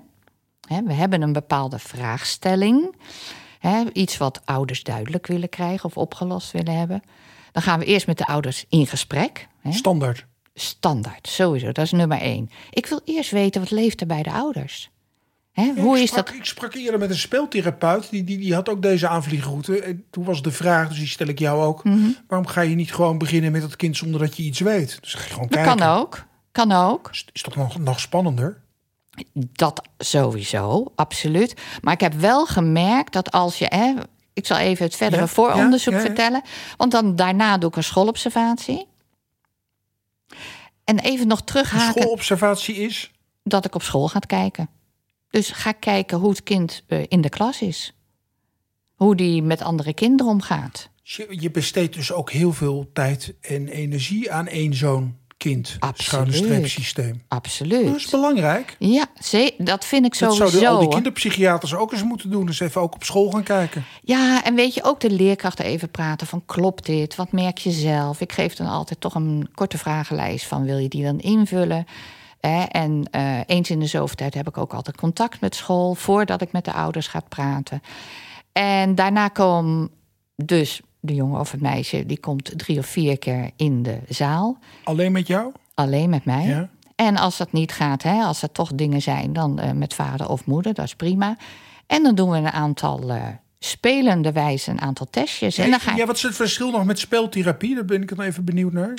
Hè, 0.68 0.82
we 0.82 0.92
hebben 0.92 1.22
een 1.22 1.32
bepaalde 1.32 1.78
vraagstelling. 1.78 2.94
Iets 3.92 4.16
wat 4.16 4.40
ouders 4.44 4.82
duidelijk 4.82 5.26
willen 5.26 5.48
krijgen 5.48 5.84
of 5.84 5.96
opgelost 5.96 6.50
willen 6.52 6.78
hebben. 6.78 7.02
Dan 7.52 7.62
gaan 7.62 7.78
we 7.78 7.84
eerst 7.84 8.06
met 8.06 8.18
de 8.18 8.26
ouders 8.26 8.64
in 8.68 8.86
gesprek. 8.86 9.48
Hè. 9.60 9.72
Standaard. 9.72 10.26
Standaard, 10.54 11.28
sowieso. 11.28 11.72
Dat 11.72 11.84
is 11.84 11.92
nummer 11.92 12.18
één. 12.18 12.50
Ik 12.70 12.86
wil 12.86 13.00
eerst 13.04 13.30
weten 13.30 13.60
wat 13.60 13.70
leeft 13.70 14.00
er 14.00 14.06
bij 14.06 14.22
de 14.22 14.32
ouders. 14.32 14.90
Hè, 15.52 15.72
hoe 15.76 15.96
ik 15.96 16.02
is 16.02 16.08
sprak, 16.08 16.26
dat? 16.26 16.34
Ik 16.34 16.44
sprak 16.44 16.74
eerder 16.74 16.98
met 17.00 17.10
een 17.10 17.16
speeltherapeut. 17.16 18.10
Die, 18.10 18.24
die, 18.24 18.38
die 18.38 18.54
had 18.54 18.68
ook 18.68 18.82
deze 18.82 19.08
aanvliegroute. 19.08 19.80
En 19.80 20.04
toen 20.10 20.24
was 20.24 20.42
de 20.42 20.52
vraag, 20.52 20.88
dus 20.88 20.98
die 20.98 21.06
stel 21.06 21.26
ik 21.26 21.38
jou 21.38 21.62
ook. 21.62 21.84
Mhm. 21.84 22.10
Waarom 22.26 22.46
ga 22.46 22.60
je 22.60 22.74
niet 22.74 22.94
gewoon 22.94 23.18
beginnen 23.18 23.52
met 23.52 23.62
het 23.62 23.76
kind 23.76 23.96
zonder 23.96 24.20
dat 24.20 24.36
je 24.36 24.42
iets 24.42 24.60
weet? 24.60 24.98
Dus 25.00 25.14
ga 25.14 25.22
je 25.24 25.30
gewoon 25.32 25.48
Dat 25.48 25.58
kijken. 25.58 25.76
kan 25.76 25.88
ook. 25.88 26.24
Kan 26.52 26.72
ook. 26.72 27.08
Is, 27.12 27.26
is 27.32 27.42
toch 27.42 27.56
nog, 27.56 27.78
nog 27.78 28.00
spannender? 28.00 28.60
Dat 29.34 29.82
sowieso, 29.98 30.92
absoluut. 30.94 31.54
Maar 31.80 31.92
ik 31.92 32.00
heb 32.00 32.14
wel 32.14 32.46
gemerkt 32.46 33.12
dat 33.12 33.30
als 33.30 33.58
je. 33.58 33.66
Hè, 33.68 33.94
ik 34.32 34.46
zal 34.46 34.58
even 34.58 34.84
het 34.84 34.96
verdere 34.96 35.22
Ja, 35.22 35.28
vooronderzoek 35.28 35.92
ja, 35.92 35.98
ja, 35.98 36.04
ja. 36.04 36.10
vertellen. 36.10 36.42
Want 36.76 36.92
dan 36.92 37.16
daarna 37.16 37.58
doe 37.58 37.70
ik 37.70 37.76
een 37.76 37.84
schoolobservatie. 37.84 38.86
En 40.84 40.98
even 40.98 41.26
nog 41.26 41.38
Een 41.38 41.44
terughaken 41.44 42.02
schoolobservatie 42.02 42.74
is... 42.74 43.10
dat 43.42 43.64
ik 43.64 43.74
op 43.74 43.82
school 43.82 44.08
ga 44.08 44.18
kijken. 44.18 44.68
Dus 45.30 45.50
ga 45.50 45.72
kijken 45.72 46.18
hoe 46.18 46.30
het 46.30 46.42
kind 46.42 46.82
eh, 46.86 47.02
in 47.08 47.20
de 47.20 47.28
klas 47.28 47.60
is. 47.60 47.94
Hoe 48.94 49.16
die 49.16 49.42
met 49.42 49.62
andere 49.62 49.94
kinderen 49.94 50.32
omgaat. 50.32 50.90
Je, 51.02 51.50
besteedt 51.50 51.94
dus 51.94 52.12
ook 52.12 52.30
heel 52.30 52.52
veel 52.52 52.90
tijd 52.92 53.34
en 53.40 53.68
energie 53.68 54.32
aan 54.32 54.46
één 54.46 54.74
zo'n 54.74 55.18
kind. 55.42 55.76
Absoluut. 55.78 56.02
Schouderstreepsysteem. 56.02 57.06
Dat 57.28 57.46
is 57.46 57.60
Absoluut. 57.60 58.10
belangrijk. 58.10 58.76
Ja, 58.78 59.06
ze- 59.22 59.54
dat 59.58 59.84
vind 59.84 60.04
ik 60.04 60.18
Dat 60.18 60.34
sowieso. 60.34 60.46
zouden 60.58 60.70
al 60.70 60.78
die 60.80 60.88
kinderpsychiaters 60.88 61.74
ook 61.74 61.92
eens 61.92 62.02
moeten 62.04 62.30
doen. 62.30 62.46
Dus 62.46 62.60
even 62.60 62.80
ook 62.80 62.94
op 62.94 63.04
school 63.04 63.30
gaan 63.30 63.42
kijken. 63.42 63.84
Ja, 64.02 64.44
en 64.44 64.54
weet 64.54 64.74
je, 64.74 64.82
ook 64.84 65.00
de 65.00 65.10
leerkrachten 65.10 65.64
even 65.64 65.90
praten 65.90 66.26
van 66.26 66.42
klopt 66.46 66.86
dit? 66.86 67.14
Wat 67.16 67.32
merk 67.32 67.58
je 67.58 67.70
zelf? 67.70 68.20
Ik 68.20 68.32
geef 68.32 68.54
dan 68.54 68.66
altijd 68.66 69.00
toch 69.00 69.14
een 69.14 69.48
korte 69.54 69.78
vragenlijst 69.78 70.46
van 70.46 70.64
wil 70.64 70.78
je 70.78 70.88
die 70.88 71.04
dan 71.04 71.18
invullen? 71.20 71.86
En 72.70 73.04
eh, 73.10 73.38
eens 73.46 73.70
in 73.70 73.78
de 73.80 73.86
zoveel 73.86 74.16
tijd 74.16 74.34
heb 74.34 74.48
ik 74.48 74.58
ook 74.58 74.74
altijd 74.74 74.96
contact 74.96 75.40
met 75.40 75.54
school 75.54 75.94
voordat 75.94 76.42
ik 76.42 76.52
met 76.52 76.64
de 76.64 76.72
ouders 76.72 77.06
ga 77.06 77.20
praten. 77.28 77.82
En 78.52 78.94
daarna 78.94 79.28
komt 79.28 79.90
dus 80.36 80.80
de 81.04 81.14
jongen 81.14 81.40
of 81.40 81.50
het 81.50 81.60
meisje, 81.60 82.06
die 82.06 82.20
komt 82.20 82.58
drie 82.58 82.78
of 82.78 82.86
vier 82.86 83.18
keer 83.18 83.50
in 83.56 83.82
de 83.82 83.98
zaal, 84.08 84.58
Alleen 84.84 85.12
met 85.12 85.26
jou? 85.26 85.52
alleen 85.74 86.10
met 86.10 86.24
mij. 86.24 86.46
Ja. 86.46 86.68
En 86.96 87.16
als 87.16 87.36
dat 87.36 87.52
niet 87.52 87.72
gaat, 87.72 88.02
hè, 88.02 88.22
als 88.22 88.42
er 88.42 88.52
toch 88.52 88.72
dingen 88.74 89.02
zijn, 89.02 89.32
dan 89.32 89.58
eh, 89.58 89.70
met 89.72 89.94
vader 89.94 90.28
of 90.28 90.44
moeder, 90.46 90.74
dat 90.74 90.84
is 90.84 90.94
prima. 90.94 91.36
En 91.86 92.02
dan 92.02 92.14
doen 92.14 92.30
we 92.30 92.36
een 92.36 92.50
aantal 92.50 93.10
eh, 93.10 93.22
spelende 93.58 94.32
wijze, 94.32 94.70
een 94.70 94.80
aantal 94.80 95.06
testjes. 95.10 95.58
En 95.58 95.70
dan 95.70 95.80
ga 95.80 95.94
Ja, 95.96 96.06
wat 96.06 96.16
is 96.16 96.22
het 96.22 96.34
verschil 96.34 96.70
nog 96.70 96.84
met 96.84 96.98
speeltherapie? 96.98 97.74
Daar 97.74 97.84
ben 97.84 98.02
ik 98.02 98.16
dan 98.16 98.24
even 98.26 98.44
benieuwd 98.44 98.72
naar. 98.72 98.94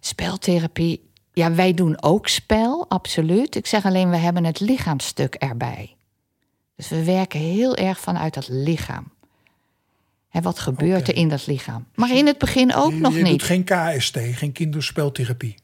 speltherapie. 0.00 1.10
Ja, 1.32 1.52
wij 1.54 1.74
doen 1.74 2.02
ook 2.02 2.28
spel, 2.28 2.84
absoluut. 2.88 3.54
Ik 3.56 3.66
zeg 3.66 3.84
alleen, 3.84 4.10
we 4.10 4.16
hebben 4.16 4.44
het 4.44 4.60
lichaamsstuk 4.60 5.34
erbij. 5.34 5.96
Dus 6.76 6.88
we 6.88 7.04
werken 7.04 7.40
heel 7.40 7.76
erg 7.76 7.98
vanuit 8.00 8.34
dat 8.34 8.48
lichaam. 8.48 9.12
En 10.34 10.42
wat 10.42 10.58
gebeurt 10.58 11.08
er 11.08 11.16
in 11.16 11.28
dat 11.28 11.46
lichaam? 11.46 11.86
Maar 11.94 12.16
in 12.16 12.26
het 12.26 12.38
begin 12.38 12.74
ook 12.74 12.90
je, 12.92 12.98
nog 12.98 13.14
je 13.14 13.22
niet. 13.22 13.30
doet 13.30 13.42
geen 13.42 13.64
KST, 13.64 14.18
geen 14.32 14.52
kinderspeltherapie. 14.52 15.54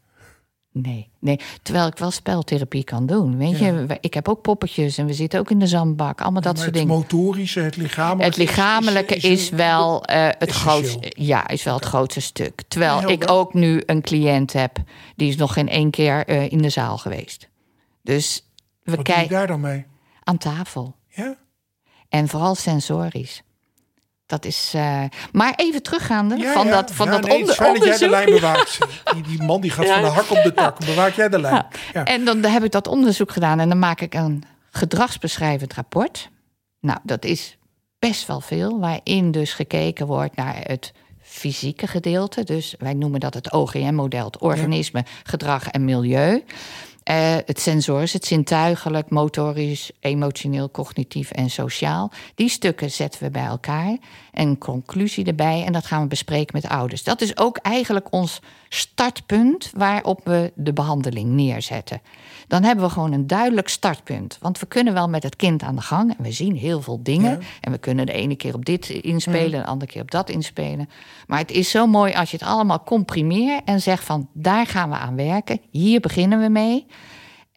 Nee, 0.73 1.11
nee, 1.19 1.41
terwijl 1.63 1.87
ik 1.87 1.99
wel 1.99 2.11
speltherapie 2.11 2.85
kan 2.85 3.07
doen. 3.07 3.37
Weet 3.37 3.59
je, 3.59 3.87
ik 4.01 4.15
heb 4.15 4.29
ook 4.29 4.43
poppetjes 4.43 4.99
en 4.99 5.07
we 5.07 5.13
zitten 5.13 5.41
ook 5.41 5.51
in 5.51 5.59
de 5.59 5.67
zandbak. 5.67 6.21
Allemaal 6.21 6.43
dat 6.43 6.55
soort 6.55 6.67
het 6.67 6.75
dingen. 6.75 6.89
motorische, 6.95 7.61
het 7.61 7.77
lichamelijke... 7.77 8.25
Het 8.25 8.37
lichamelijke 8.37 9.17
is, 9.17 9.49
wel 9.49 10.05
eh, 10.05 10.29
het 10.39 10.51
grootste. 10.51 11.13
Ja, 11.17 11.49
is 11.49 11.63
wel 11.63 11.75
het 11.75 11.85
grootste 11.85 12.21
stuk. 12.21 12.63
Terwijl 12.69 13.09
ik 13.11 13.31
ook 13.31 13.55
nu 13.55 13.83
een 13.87 14.03
cliënt 14.03 14.53
heb 14.53 14.77
die 15.17 15.29
is 15.29 15.37
nog 15.37 15.53
geen 15.53 15.69
één 15.69 15.91
keer 15.91 16.27
eh, 16.27 16.51
in 16.53 16.63
de 16.63 16.71
zaal 16.71 16.99
geweest. 16.99 17.49
Dus 18.03 18.45
we 18.83 18.97
Wat 18.97 19.05
doe 19.05 19.15
je 19.15 19.21
kijken 19.21 19.37
daar 19.37 19.47
dan 19.47 19.61
mee? 19.61 19.85
aan 20.25 20.39
tafel 20.39 20.97
Ja? 21.09 21.37
en 22.09 22.29
vooral 22.29 22.55
sensorisch. 22.55 23.43
Dat 24.31 24.45
is. 24.45 24.73
eh, 24.75 25.03
maar 25.33 25.53
even 25.57 25.83
teruggaande 25.83 26.37
Ja, 26.37 26.53
van 26.53 26.67
ja. 26.67 26.73
dat, 26.73 26.93
van 26.93 27.07
Ja, 27.07 27.13
dat 27.13 27.23
nee, 27.31 27.41
het 27.41 27.49
is 27.49 27.55
fijn 27.55 27.75
dat 27.75 27.85
jij 27.85 27.99
de 27.99 28.05
onderzoek. 28.05 28.11
lijn 28.27 28.41
bewaakt. 28.41 28.79
Die, 29.15 29.23
die 29.23 29.43
man 29.43 29.61
die 29.61 29.71
gaat 29.71 29.87
van 29.87 30.03
de 30.03 30.09
hak 30.09 30.31
op 30.31 30.43
de 30.43 30.55
tak. 30.55 30.79
Bewaak 30.85 31.13
jij 31.15 31.29
de 31.29 31.41
lijn. 31.41 31.67
Ja. 31.93 32.05
En 32.05 32.25
dan 32.25 32.45
heb 32.45 32.65
ik 32.65 32.71
dat 32.71 32.87
onderzoek 32.89 33.33
gedaan 33.33 33.61
en 33.61 33.69
dan 33.69 33.79
maak 33.79 34.01
ik 34.01 34.15
een 34.15 34.43
gedragsbeschrijvend 34.71 35.75
rapport. 35.75 36.29
Nou, 36.81 36.99
dat 37.03 37.25
is 37.25 37.57
best 37.99 38.27
wel 38.27 38.41
veel, 38.41 38.81
waarin 38.81 39.31
dus 39.31 39.53
gekeken 39.53 40.07
wordt 40.07 40.37
naar 40.37 40.57
het 40.61 40.93
fysieke 41.23 41.87
gedeelte. 41.87 42.45
Dus 42.45 42.75
wij 42.79 42.95
noemen 42.95 43.21
dat 43.21 43.35
het 43.35 43.53
OGM-model, 43.53 44.25
het 44.25 44.39
organisme, 44.39 45.05
gedrag 45.23 45.69
en 45.69 45.85
milieu. 45.85 46.45
Eh, 47.11 47.37
het 47.47 47.61
sensorisch, 47.61 48.13
het 48.13 48.27
zintuigelijk, 48.27 49.11
motorisch, 49.11 49.91
emotioneel, 50.01 50.71
cognitief 50.71 51.31
en 51.31 51.51
sociaal. 51.51 52.13
Die 52.35 52.49
stukken 52.49 52.91
zetten 52.91 53.23
we 53.23 53.31
bij 53.31 53.45
elkaar. 53.45 53.97
En 54.41 54.49
een 54.49 54.59
conclusie 54.59 55.25
erbij. 55.25 55.65
En 55.65 55.73
dat 55.73 55.87
gaan 55.87 56.03
we 56.03 56.09
bespreken 56.09 56.61
met 56.61 56.71
ouders. 56.71 57.05
Dat 57.05 57.21
is 57.21 57.37
ook 57.37 57.57
eigenlijk 57.57 58.07
ons 58.11 58.41
startpunt 58.69 59.71
waarop 59.75 60.21
we 60.25 60.53
de 60.55 60.73
behandeling 60.73 61.29
neerzetten. 61.29 62.01
Dan 62.47 62.63
hebben 62.63 62.85
we 62.85 62.91
gewoon 62.91 63.13
een 63.13 63.27
duidelijk 63.27 63.69
startpunt. 63.69 64.39
Want 64.41 64.59
we 64.59 64.67
kunnen 64.67 64.93
wel 64.93 65.09
met 65.09 65.23
het 65.23 65.37
kind 65.37 65.63
aan 65.63 65.75
de 65.75 65.83
gang. 65.83 66.15
En 66.19 66.25
we 66.25 66.33
zien 66.33 66.57
heel 66.57 66.83
veel 66.83 67.03
dingen. 67.03 67.31
Ja. 67.31 67.47
En 67.61 67.73
we 67.73 67.79
kunnen 67.79 68.07
de 68.07 68.13
ene 68.13 68.37
keer 68.37 68.55
op 68.55 68.65
dit 68.65 68.89
inspelen, 68.89 69.61
de 69.61 69.67
andere 69.67 69.91
keer 69.91 70.03
op 70.03 70.11
dat 70.11 70.31
inspelen. 70.31 70.89
Maar 71.27 71.39
het 71.39 71.51
is 71.51 71.71
zo 71.71 71.87
mooi 71.87 72.15
als 72.15 72.31
je 72.31 72.37
het 72.37 72.47
allemaal 72.47 72.83
comprimeert 72.85 73.65
en 73.65 73.81
zegt 73.81 74.05
van 74.05 74.29
daar 74.33 74.67
gaan 74.67 74.91
we 74.91 74.97
aan 74.97 75.17
werken. 75.17 75.61
Hier 75.71 76.01
beginnen 76.01 76.41
we 76.41 76.49
mee. 76.49 76.87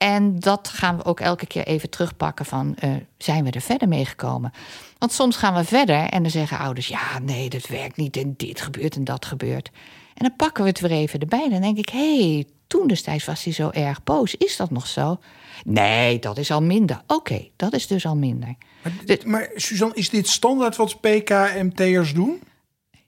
En 0.03 0.39
dat 0.39 0.67
gaan 0.67 0.97
we 0.97 1.05
ook 1.05 1.19
elke 1.19 1.45
keer 1.45 1.65
even 1.65 1.89
terugpakken 1.89 2.45
van 2.45 2.75
eh, 2.75 2.91
zijn 3.17 3.43
we 3.43 3.51
er 3.51 3.61
verder 3.61 3.87
mee 3.87 4.05
gekomen? 4.05 4.51
Want 4.97 5.11
soms 5.11 5.35
gaan 5.35 5.53
we 5.53 5.63
verder 5.63 6.09
en 6.09 6.21
dan 6.21 6.31
zeggen 6.31 6.57
ouders 6.57 6.87
ja 6.87 7.19
nee 7.19 7.49
dat 7.49 7.67
werkt 7.67 7.97
niet 7.97 8.17
en 8.17 8.33
dit 8.37 8.61
gebeurt 8.61 8.95
en 8.95 9.03
dat 9.03 9.25
gebeurt. 9.25 9.71
En 10.13 10.25
dan 10.27 10.35
pakken 10.35 10.63
we 10.63 10.69
het 10.69 10.79
weer 10.79 10.91
even 10.91 11.19
erbij. 11.19 11.49
Dan 11.49 11.61
denk 11.61 11.77
ik 11.77 11.89
hé 11.89 12.33
hey, 12.33 12.45
toen 12.67 12.87
destijds 12.87 13.25
was 13.25 13.43
hij 13.43 13.53
zo 13.53 13.69
erg 13.69 14.03
boos. 14.03 14.35
Is 14.35 14.57
dat 14.57 14.71
nog 14.71 14.87
zo? 14.87 15.17
Nee 15.65 16.19
dat 16.19 16.37
is 16.37 16.51
al 16.51 16.61
minder. 16.61 17.01
Oké 17.07 17.47
dat 17.55 17.73
is 17.73 17.87
dus 17.87 18.05
al 18.05 18.15
minder. 18.15 18.55
Maar, 18.81 19.17
maar 19.25 19.49
Suzanne, 19.55 19.95
is 19.95 20.09
dit 20.09 20.27
standaard 20.27 20.75
wat 20.75 20.99
PKMT'ers 21.01 22.13
doen? 22.13 22.41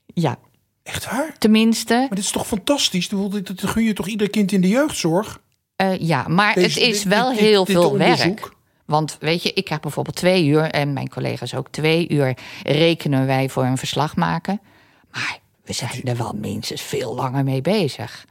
Ja, 0.05 0.37
Echt 0.83 1.05
waar? 1.05 1.37
tenminste. 1.37 1.93
Maar 1.93 2.09
dit 2.09 2.17
is 2.17 2.31
toch 2.31 2.47
fantastisch? 2.47 3.09
Dit 3.09 3.63
gun 3.63 3.83
je 3.83 3.93
toch 3.93 4.07
ieder 4.07 4.29
kind 4.29 4.51
in 4.51 4.61
de 4.61 4.67
jeugdzorg? 4.67 5.43
Eh, 5.75 5.99
ja, 5.99 6.27
maar 6.27 6.53
Deze- 6.53 6.79
het 6.79 6.89
is 6.89 7.01
dit- 7.03 7.13
wel 7.13 7.29
dit- 7.29 7.39
heel 7.39 7.65
dit 7.65 7.75
veel 7.75 7.97
werk. 7.97 8.53
Want 8.85 9.17
weet 9.19 9.43
je, 9.43 9.53
ik 9.53 9.67
heb 9.67 9.81
bijvoorbeeld 9.81 10.15
twee 10.15 10.45
uur 10.45 10.61
en 10.71 10.93
mijn 10.93 11.09
collega's 11.09 11.53
ook 11.53 11.67
twee 11.69 12.09
uur 12.09 12.37
rekenen 12.63 13.25
wij 13.25 13.49
voor 13.49 13.63
een 13.63 13.77
verslag 13.77 14.15
maken. 14.15 14.61
Maar 15.11 15.37
we 15.65 15.73
zijn 15.73 16.03
er 16.03 16.17
wel 16.17 16.33
minstens 16.35 16.81
veel 16.81 17.15
langer 17.15 17.43
mee 17.43 17.61
bezig. 17.61 18.25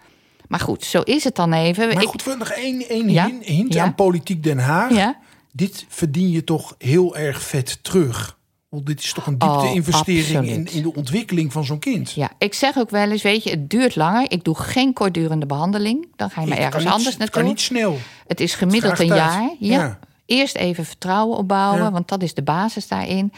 Maar 0.48 0.60
goed, 0.60 0.84
zo 0.84 1.00
is 1.00 1.24
het 1.24 1.36
dan 1.36 1.52
even. 1.52 1.88
Maar 1.88 2.02
Ik- 2.02 2.08
goed, 2.08 2.38
nog 2.38 2.48
één, 2.50 2.88
één 2.88 3.10
Ja? 3.10 3.26
hin- 3.26 3.42
hint 3.42 3.74
Ja? 3.74 3.82
aan 3.84 3.94
politiek 3.94 4.42
Den 4.42 4.58
Haag. 4.58 4.94
Ja? 4.94 5.18
Dit 5.52 5.84
verdien 5.88 6.30
je 6.30 6.44
toch 6.44 6.74
heel 6.78 7.16
erg 7.16 7.42
vet 7.42 7.78
terug. 7.82 8.38
Want 8.74 8.86
dit 8.86 9.00
is 9.02 9.12
toch 9.12 9.26
een 9.26 9.42
Oh, 9.42 9.60
diepte-investering 9.60 10.46
in, 10.48 10.66
in 10.72 10.82
de 10.82 10.94
ontwikkeling 10.94 11.52
van 11.52 11.64
zo'n 11.64 11.78
kind. 11.78 12.10
Ja, 12.12 12.30
ik 12.38 12.54
zeg 12.54 12.76
ook 12.76 12.90
wel 12.90 13.10
eens, 13.10 13.22
weet 13.22 13.42
je, 13.44 13.50
het 13.50 13.70
duurt 13.70 13.96
langer. 13.96 14.30
Ik 14.30 14.44
doe 14.44 14.58
geen 14.58 14.92
kortdurende 14.92 15.46
behandeling. 15.46 16.08
Dan 16.16 16.30
ga 16.30 16.40
je 16.40 16.46
maar 16.46 16.58
ergens 16.58 16.84
niet- 16.84 16.92
anders 16.92 17.16
Het 17.16 17.30
kan 17.30 17.44
naartoe. 17.44 17.50
niet 17.52 17.60
snel. 17.60 17.98
Het 18.26 18.40
is 18.40 18.54
gemiddeld 18.54 18.98
een 18.98 19.06
jaar. 19.06 19.42
Ja. 19.58 19.76
Ja. 19.82 19.98
Eerst 20.26 20.56
even 20.56 20.84
vertrouwen 20.84 21.36
opbouwen, 21.36 21.82
Ja. 21.82 21.90
want 21.90 22.08
dat 22.08 22.22
is 22.22 22.34
de 22.34 22.42
basis 22.42 22.88
daarin. 22.88 23.32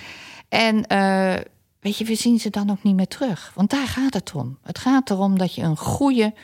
En 0.48 0.86
eh, 0.86 1.34
weet 1.80 1.96
je, 1.98 2.04
we 2.04 2.14
zien 2.14 2.40
ze 2.40 2.50
dan 2.50 2.70
ook 2.70 2.82
niet 2.82 2.94
meer 2.94 3.08
terug. 3.08 3.52
Want 3.54 3.70
daar 3.70 3.86
gaat 3.86 4.14
het 4.14 4.32
om. 4.34 4.58
Het 4.62 4.78
gaat 4.78 5.10
erom 5.10 5.38
dat 5.38 5.54
je 5.54 5.62
een 5.62 5.76
goede, 5.76 6.34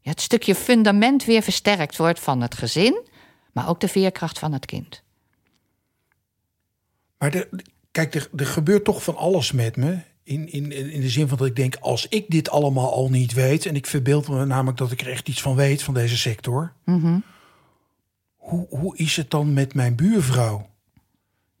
ja, 0.00 0.10
het 0.10 0.20
stukje 0.20 0.54
fundament 0.54 1.24
weer 1.24 1.42
versterkt 1.42 1.96
wordt 1.96 2.20
van 2.20 2.40
het 2.40 2.54
gezin, 2.54 3.00
maar 3.52 3.68
ook 3.68 3.80
de 3.80 3.88
veerkracht 3.88 4.38
van 4.38 4.52
het 4.52 4.66
kind. 4.66 5.02
Maar 7.18 7.30
de, 7.30 7.48
kijk, 7.96 8.14
er, 8.14 8.28
er 8.36 8.46
gebeurt 8.46 8.84
toch 8.84 9.02
van 9.02 9.16
alles 9.16 9.52
met 9.52 9.76
me. 9.76 9.98
In, 10.22 10.52
in, 10.52 10.72
in 10.72 11.00
de 11.00 11.08
zin 11.08 11.28
van 11.28 11.38
dat 11.38 11.46
ik 11.46 11.56
denk, 11.56 11.76
als 11.80 12.08
ik 12.08 12.24
dit 12.28 12.50
allemaal 12.50 12.92
al 12.92 13.10
niet 13.10 13.32
weet... 13.32 13.66
en 13.66 13.76
ik 13.76 13.86
verbeeld 13.86 14.28
me 14.28 14.44
namelijk 14.44 14.78
dat 14.78 14.90
ik 14.90 15.00
er 15.00 15.10
echt 15.10 15.28
iets 15.28 15.42
van 15.42 15.54
weet 15.54 15.82
van 15.82 15.94
deze 15.94 16.16
sector... 16.16 16.72
Mhm. 16.84 17.18
hoe, 18.36 18.66
hoe 18.68 18.96
is 18.96 19.16
het 19.16 19.30
dan 19.30 19.52
met 19.52 19.74
mijn 19.74 19.94
buurvrouw? 19.94 20.66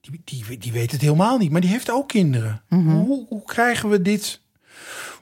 Die, 0.00 0.20
die, 0.24 0.58
die 0.58 0.72
weet 0.72 0.92
het 0.92 1.00
helemaal 1.00 1.38
niet, 1.38 1.50
maar 1.50 1.60
die 1.60 1.70
heeft 1.70 1.90
ook 1.90 2.08
kinderen. 2.08 2.62
Mhm. 2.68 2.88
hoe, 2.88 3.26
hoe 3.28 3.44
krijgen 3.44 3.88
we 3.88 4.02
dit... 4.02 4.40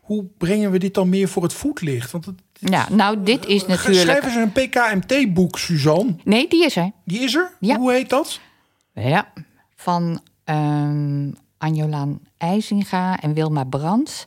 Hoe 0.00 0.24
brengen 0.38 0.70
we 0.70 0.78
dit 0.78 0.94
dan 0.94 1.08
meer 1.08 1.28
voor 1.28 1.42
het 1.42 1.52
voetlicht? 1.52 2.10
Want 2.10 2.24
het, 2.24 2.40
Ja, 2.58 2.86
nou, 2.90 3.22
dit 3.22 3.46
is 3.46 3.66
natuurlijk. 3.66 4.00
Schrijven 4.00 4.32
ze 4.32 4.40
een 4.40 4.52
PKMT-boek, 4.52 5.58
Suzanne? 5.58 6.16
Nee, 6.24 6.48
die 6.48 6.64
is 6.64 6.76
er. 6.76 6.92
Die 7.04 7.20
is 7.20 7.34
er? 7.34 7.56
Ja. 7.60 7.76
Hoe 7.76 7.92
heet 7.92 8.10
dat? 8.10 8.40
Ja, 8.94 9.32
van 9.76 10.20
ehm 10.44 11.30
Anjolaan 11.58 12.20
IJzinga 12.36 13.20
en 13.20 13.34
Wilma 13.34 13.64
Brands. 13.64 14.26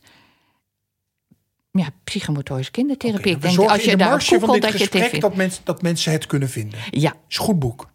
Ja, 1.72 1.88
psychomotorische 2.04 2.72
kindertherapie. 2.72 3.32
Ik 3.32 3.42
denk, 3.42 3.58
als 3.60 3.84
je 3.84 3.90
de 3.90 3.96
daar 3.96 4.22
googelt, 4.22 4.62
dat 4.62 4.78
je 4.92 5.00
het 5.00 5.22
dat, 5.22 5.36
mensen, 5.36 5.62
dat 5.66 5.82
mensen 5.82 6.12
het 6.12 6.26
kunnen 6.26 6.50
vinden. 6.50 6.80
Ja, 6.90 7.14
Is 7.28 7.38
een 7.38 7.44
goed 7.46 7.60
boek. 7.60 7.90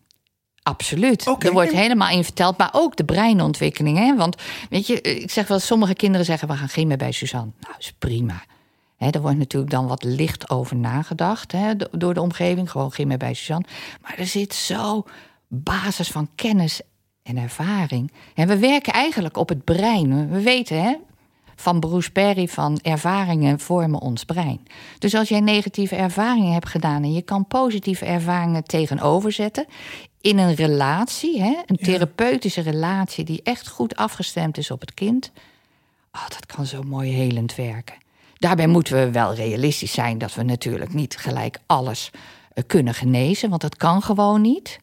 absoluut. 0.63 1.27
Er 1.39 1.53
wordt 1.53 1.73
helemaal 1.73 2.11
in 2.11 2.25
verteld, 2.25 2.59
maar 2.59 2.71
ook 2.73 2.97
de 2.97 3.05
breinontwikkeling. 3.05 3.99
Hè? 3.99 4.17
Want 4.17 4.37
weet 4.71 4.87
je, 4.87 5.01
ik 5.01 5.31
zeg 5.31 5.49
wel, 5.49 5.59
sommige 5.59 5.95
kinderen 5.95 6.27
zeggen... 6.27 6.49
we 6.49 6.55
gaan 6.57 6.69
geen 6.69 6.87
meer 6.89 6.97
bij 6.97 7.13
Suzanne. 7.13 7.53
Nou, 7.61 7.75
is 7.79 7.93
prima. 7.99 8.43
Hè, 8.97 9.11
er 9.11 9.21
wordt 9.21 9.39
natuurlijk 9.39 9.73
dan 9.73 9.87
wat 9.87 10.03
licht 10.05 10.51
over 10.51 10.77
nagedacht 10.77 11.53
hè, 11.53 11.77
do- 11.77 11.89
door 11.91 12.15
de 12.15 12.21
omgeving. 12.21 12.71
Gewoon 12.71 12.93
geen 12.93 13.09
meer 13.09 13.19
bij 13.19 13.35
Suzanne. 13.35 13.67
Maar 14.03 14.15
er 14.19 14.27
zit 14.27 14.55
zo 14.55 15.05
basis 15.49 16.09
van 16.09 16.29
kennis 16.35 16.81
en 17.23 17.37
ervaring. 17.37 18.13
En 18.35 18.49
we 18.49 18.59
werken 18.59 18.93
eigenlijk 18.93 19.37
op 19.37 19.49
het 19.49 19.65
brein. 19.65 20.31
We 20.31 20.41
weten 20.41 20.83
hè, 20.83 20.95
van 21.57 21.81
Bruce 21.81 22.11
Perry 22.11 22.49
van 22.49 22.79
ervaringen 22.83 23.61
vormen 23.61 24.01
ons 24.01 24.25
brein. 24.25 24.61
Dus 24.99 25.15
als 25.15 25.29
jij 25.29 25.41
negatieve 25.41 25.97
ervaringen 25.97 26.53
hebt 26.53 26.69
gedaan 26.69 27.03
en 27.03 27.13
je 27.13 27.23
kan 27.23 27.47
positieve 27.47 28.05
ervaringen 28.05 28.65
tegenover 28.65 29.33
zetten 29.33 29.67
in 30.21 30.39
een 30.39 30.55
relatie, 30.55 31.43
hè, 31.43 31.57
een 31.67 31.77
therapeutische 31.77 32.61
relatie 32.61 33.25
die 33.25 33.41
echt 33.43 33.69
goed 33.69 33.97
afgestemd 33.97 34.59
is 34.59 34.71
op 34.71 34.81
het 34.81 34.95
kind, 34.95 35.31
oh, 36.13 36.29
dat 36.29 36.47
kan 36.47 36.67
zo 36.67 36.83
mooi 36.83 37.11
helend 37.11 37.55
werken. 37.55 37.97
Daarbij 38.37 38.67
moeten 38.67 38.97
we 38.97 39.11
wel 39.11 39.35
realistisch 39.35 39.93
zijn 39.93 40.19
dat 40.19 40.35
we 40.35 40.43
natuurlijk 40.43 40.95
niet 40.95 41.17
gelijk 41.17 41.59
alles 41.67 42.11
eh, 42.55 42.65
kunnen 42.67 42.95
genezen, 42.95 43.49
want 43.51 43.61
dat 43.61 43.77
kan 43.77 44.03
gewoon 44.03 44.41
niet. 44.41 44.81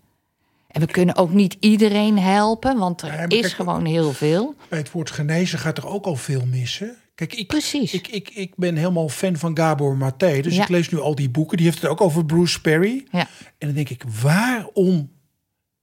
En 0.69 0.81
we 0.81 0.87
kunnen 0.87 1.15
ook 1.15 1.31
niet 1.33 1.57
iedereen 1.59 2.19
helpen, 2.19 2.77
want 2.77 3.01
er 3.01 3.13
Ja, 3.13 3.25
is 3.27 3.53
gewoon 3.53 3.85
heel 3.85 4.11
veel. 4.13 4.55
Bij 4.69 4.79
het 4.79 4.91
woord 4.91 5.11
genezen 5.11 5.59
gaat 5.59 5.77
er 5.77 5.87
ook 5.87 6.05
al 6.05 6.15
veel 6.15 6.45
missen. 6.45 6.95
Kijk, 7.15 7.33
ik, 7.33 7.47
Precies. 7.47 7.93
Ik, 7.93 8.07
ik, 8.07 8.29
ik 8.29 8.53
ben 8.55 8.75
helemaal 8.75 9.09
fan 9.09 9.37
van 9.37 9.57
Gabor 9.57 9.97
Maté. 9.97 10.41
Dus 10.41 10.55
Ja. 10.55 10.61
ik 10.61 10.69
lees 10.69 10.89
nu 10.89 10.99
al 10.99 11.15
die 11.15 11.29
boeken. 11.29 11.57
Die 11.57 11.65
heeft 11.65 11.81
het 11.81 11.91
ook 11.91 12.01
over 12.01 12.25
Bruce 12.25 12.61
Perry. 12.61 13.05
Ja. 13.11 13.27
En 13.57 13.67
dan 13.67 13.73
denk 13.73 13.89
ik, 13.89 14.03
waarom 14.21 15.09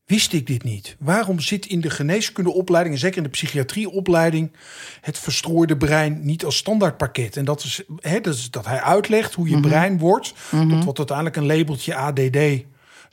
wist 0.05 0.33
ik 0.33 0.47
dit 0.47 0.63
niet? 0.63 0.97
Waarom 0.99 1.41
zit 1.41 1.67
in 1.67 1.81
de 1.81 1.91
geneeskundeopleiding, 1.91 2.95
en 2.95 3.01
zeker 3.01 3.17
in 3.17 3.23
de 3.23 3.29
psychiatrieopleiding, 3.29 4.53
het 5.01 5.19
verstrooide 5.19 5.77
brein 5.77 6.25
niet 6.25 6.45
als 6.45 6.57
standaardpakket? 6.57 7.37
En 7.37 7.45
dat 7.45 7.63
is, 7.65 7.83
hè, 8.01 8.21
dat, 8.21 8.35
is 8.35 8.51
dat 8.51 8.67
hij 8.67 8.81
uitlegt 8.81 9.35
hoe 9.35 9.49
je 9.49 9.61
brein 9.61 9.99
wordt, 9.99 10.35
tot 10.51 10.85
wat 10.85 10.99
uiteindelijk 10.99 11.37
een 11.37 11.47
labeltje 11.47 11.95
ADD 11.95 12.39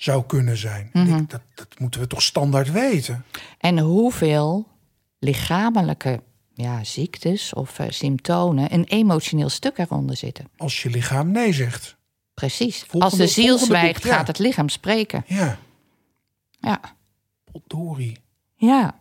zou 0.04 0.24
kunnen 0.26 0.58
zijn. 0.58 0.90
Ik 0.94 1.06
denk, 1.06 1.30
dat, 1.30 1.42
dat 1.56 1.80
moeten 1.80 2.00
we 2.00 2.08
toch 2.08 2.22
standaard 2.22 2.72
weten? 2.72 3.26
En 3.58 3.80
hoeveel 3.80 4.68
lichamelijke 5.20 6.22
ja, 6.54 6.84
ziektes 6.84 7.54
of 7.54 7.80
eh, 7.80 7.90
symptomen 7.90 8.74
een 8.74 8.84
emotioneel 8.84 9.50
stuk 9.50 9.78
eronder 9.78 10.16
zitten. 10.18 10.50
Als 10.58 10.82
je 10.84 10.90
lichaam 10.90 11.32
nee 11.32 11.54
zegt. 11.54 11.96
Precies. 12.34 12.80
Volgende- 12.80 13.06
Als 13.06 13.16
de 13.16 13.28
ziel 13.42 13.58
zwijgt, 13.58 14.02
boek, 14.02 14.12
ja. 14.12 14.18
gaat 14.18 14.28
het 14.28 14.40
lichaam 14.40 14.70
spreken. 14.70 15.24
Ja, 15.28 15.58
Ja. 16.60 16.80
potdorie. 17.52 18.18
ja. 18.56 18.96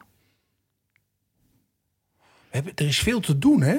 We 2.51 2.59
hebben, 2.59 2.73
er 2.75 2.87
is 2.87 2.99
veel 2.99 3.21
te 3.21 3.39
doen, 3.39 3.63
hè? 3.63 3.77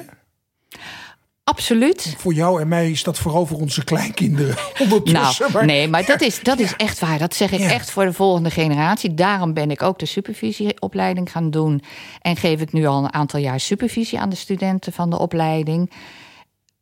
Absoluut. 1.44 2.14
Voor 2.18 2.34
jou 2.34 2.60
en 2.60 2.68
mij 2.68 2.90
is 2.90 3.02
dat 3.02 3.18
vooral 3.18 3.46
voor 3.46 3.58
onze 3.60 3.84
kleinkinderen 3.84 4.56
ondertussen. 4.82 5.52
Nou, 5.52 5.66
nee, 5.66 5.88
maar 5.88 6.04
dat 6.06 6.20
is, 6.20 6.42
dat 6.42 6.58
is 6.58 6.76
echt 6.76 6.98
waar. 6.98 7.18
Dat 7.18 7.34
zeg 7.34 7.52
ik 7.52 7.58
Ja. 7.58 7.70
echt 7.70 7.90
voor 7.90 8.04
de 8.04 8.12
volgende 8.12 8.50
generatie. 8.50 9.14
Daarom 9.14 9.52
ben 9.52 9.70
ik 9.70 9.82
ook 9.82 9.98
de 9.98 10.06
supervisieopleiding 10.06 11.30
gaan 11.32 11.50
doen. 11.50 11.82
En 12.20 12.36
geef 12.36 12.60
ik 12.60 12.72
nu 12.72 12.86
al 12.86 13.04
een 13.04 13.12
aantal 13.12 13.40
jaar 13.40 13.60
supervisie 13.60 14.18
aan 14.18 14.28
de 14.30 14.36
studenten 14.36 14.92
van 14.92 15.10
de 15.10 15.18
opleiding. 15.18 15.90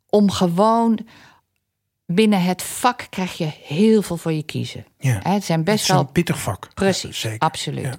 Om 0.09 0.31
gewoon 0.31 0.99
binnen 2.07 2.43
het 2.43 2.63
vak 2.63 3.07
krijg 3.11 3.33
je 3.39 3.51
heel 3.65 4.03
veel 4.03 4.17
voor 4.17 4.33
je 4.33 4.43
kiezen. 4.43 4.87
Ja. 4.99 5.21
Het 5.23 5.45
zijn 5.45 5.65
best 5.65 5.89
wel 5.89 5.99
een 5.99 6.13
pittig 6.13 6.41
vak. 6.41 6.69
Precies, 6.75 7.21
Zeker. 7.21 7.39
absoluut. 7.39 7.85
Ja. 7.85 7.95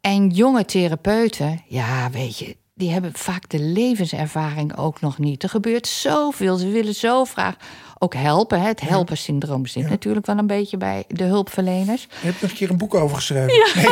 En 0.00 0.28
jonge 0.30 0.64
therapeuten, 0.64 1.62
ja, 1.66 2.10
weet 2.10 2.38
je, 2.38 2.56
die 2.78 2.90
hebben 2.92 3.12
vaak 3.14 3.48
de 3.48 3.58
levenservaring 3.60 4.76
ook 4.76 5.00
nog 5.00 5.18
niet. 5.18 5.42
Er 5.42 5.48
gebeurt 5.48 5.86
zoveel, 5.86 6.56
ze 6.56 6.68
willen 6.68 6.94
zo 6.94 7.24
graag 7.24 7.54
ook 7.98 8.14
helpen. 8.14 8.60
Hè. 8.60 8.66
Het 8.66 8.80
helpersyndroom 8.80 9.66
zit 9.66 9.88
natuurlijk 9.88 10.26
wel 10.26 10.38
een 10.38 10.46
beetje 10.46 10.76
bij 10.76 11.04
de 11.08 11.24
hulpverleners. 11.24 12.02
Je 12.02 12.26
hebt 12.26 12.40
nog 12.42 12.50
een 12.50 12.56
keer 12.56 12.70
een 12.70 12.76
boek 12.76 12.94
over 12.94 13.16
geschreven. 13.16 13.46
Nee. 13.46 13.86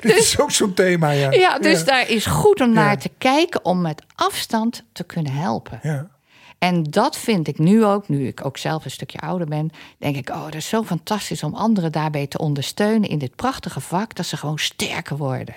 Dit 0.00 0.16
is 0.16 0.38
ook 0.38 0.50
zo'n 0.50 0.74
thema, 0.74 1.10
ja. 1.10 1.30
Ja, 1.30 1.58
dus 1.58 1.84
daar 1.84 2.08
is 2.08 2.26
goed 2.26 2.60
om 2.60 2.72
naar 2.72 2.90
Ja. 2.90 2.96
te 2.96 3.10
kijken 3.18 3.64
om 3.64 3.80
met 3.80 4.02
afstand 4.14 4.84
te 4.92 5.04
kunnen 5.04 5.32
helpen. 5.32 5.78
Ja. 5.82 6.06
En 6.58 6.82
dat 6.82 7.16
vind 7.18 7.48
ik 7.48 7.58
nu 7.58 7.84
ook, 7.84 8.08
nu 8.08 8.26
ik 8.26 8.44
ook 8.44 8.56
zelf 8.58 8.84
een 8.84 8.90
stukje 8.90 9.18
ouder 9.18 9.46
ben, 9.46 9.70
denk 9.98 10.16
ik, 10.16 10.28
oh, 10.30 10.44
dat 10.44 10.54
is 10.54 10.68
zo 10.68 10.82
fantastisch 10.82 11.42
om 11.42 11.54
anderen 11.54 11.92
daarbij 11.92 12.26
te 12.26 12.38
ondersteunen 12.38 13.08
in 13.08 13.18
dit 13.18 13.36
prachtige 13.36 13.80
vak, 13.80 14.14
dat 14.14 14.26
ze 14.26 14.36
gewoon 14.36 14.58
sterker 14.58 15.16
worden. 15.16 15.54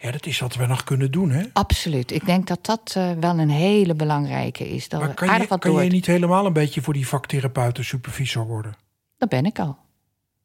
Ja, 0.00 0.10
dat 0.10 0.26
is 0.26 0.40
wat 0.40 0.54
we 0.54 0.66
nog 0.66 0.84
kunnen 0.84 1.10
doen, 1.10 1.30
hè? 1.30 1.42
Absoluut. 1.52 2.12
Ik 2.12 2.26
denk 2.26 2.46
dat 2.46 2.66
dat 2.66 2.92
eh, 2.96 3.10
wel 3.20 3.38
een 3.38 3.50
hele 3.50 3.94
belangrijke 3.94 4.68
is. 4.68 4.88
Dat 4.88 5.00
Maar 5.00 5.14
kan, 5.14 5.40
je, 5.40 5.58
kan 5.58 5.84
je 5.84 5.90
niet 5.90 6.06
helemaal 6.06 6.46
een 6.46 6.52
beetje 6.52 6.82
voor 6.82 6.92
die 6.92 7.08
vaktherapeuten 7.08 7.84
supervisor 7.84 8.46
worden? 8.46 8.74
Dat 9.18 9.28
ben 9.28 9.44
ik 9.44 9.58
al. 9.58 9.76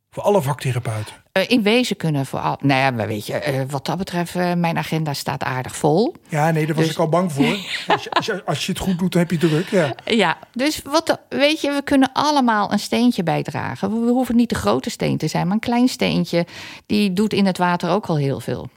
Voor 0.09 0.23
alle 0.23 0.41
vaktherapeuten. 0.41 1.13
Eh, 1.31 1.49
in 1.49 1.63
wezen 1.63 1.97
kunnen 1.97 2.25
vooral. 2.25 2.57
Nou 2.61 2.79
ja, 2.79 2.91
maar 2.91 3.07
weet 3.07 3.25
je, 3.25 3.33
eh, 3.33 3.61
wat 3.69 3.85
dat 3.85 3.97
betreft, 3.97 4.33
mijn 4.35 4.77
agenda 4.77 5.13
staat 5.13 5.43
aardig 5.43 5.75
vol. 5.75 6.15
Ja, 6.27 6.51
nee, 6.51 6.65
daar 6.65 6.75
was 6.75 6.85
Dus- 6.85 6.93
ik 6.93 6.99
al 6.99 7.09
bang 7.09 7.31
voor. 7.31 7.45
Als 7.87 8.03
je, 8.03 8.11
als, 8.11 8.25
je, 8.25 8.45
als 8.45 8.65
je 8.65 8.71
het 8.71 8.81
goed 8.81 8.99
doet, 8.99 9.11
dan 9.11 9.21
heb 9.21 9.31
je 9.31 9.37
druk, 9.37 9.69
ja. 9.69 9.95
Ja, 10.05 10.37
dus 10.51 10.81
wat, 10.83 11.19
weet 11.29 11.61
je, 11.61 11.71
we 11.71 11.81
kunnen 11.83 12.09
allemaal 12.13 12.71
een 12.71 12.79
steentje 12.79 13.23
bijdragen. 13.23 13.91
We, 13.99 14.05
we 14.05 14.11
hoeven 14.11 14.35
niet 14.35 14.49
de 14.49 14.55
grote 14.55 14.89
steen 14.89 15.17
te 15.17 15.27
zijn, 15.27 15.45
maar 15.45 15.53
een 15.53 15.59
klein 15.59 15.87
steentje, 15.87 16.45
die 16.85 17.13
doet 17.13 17.33
in 17.33 17.45
het 17.45 17.57
water 17.57 17.89
ook 17.89 18.05
al 18.05 18.17
heel 18.17 18.39
veel. 18.39 18.69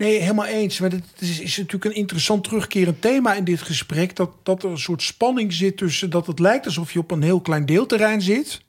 Nee, 0.00 0.20
helemaal 0.20 0.46
eens. 0.46 0.78
Maar 0.78 0.90
het 0.90 1.04
is, 1.18 1.40
is 1.40 1.56
natuurlijk 1.56 1.84
een 1.84 2.00
interessant 2.00 2.44
terugkerend 2.44 3.00
thema 3.00 3.34
in 3.34 3.44
dit 3.44 3.62
gesprek. 3.62 4.16
Dat, 4.16 4.30
dat 4.42 4.62
er 4.62 4.70
een 4.70 4.78
soort 4.78 5.02
spanning 5.02 5.52
zit 5.52 5.76
tussen 5.76 6.10
dat 6.10 6.26
het 6.26 6.38
lijkt 6.38 6.66
alsof 6.66 6.92
je 6.92 6.98
op 6.98 7.10
een 7.10 7.22
heel 7.22 7.40
klein 7.40 7.66
deelterrein 7.66 8.22
zit. 8.22 8.60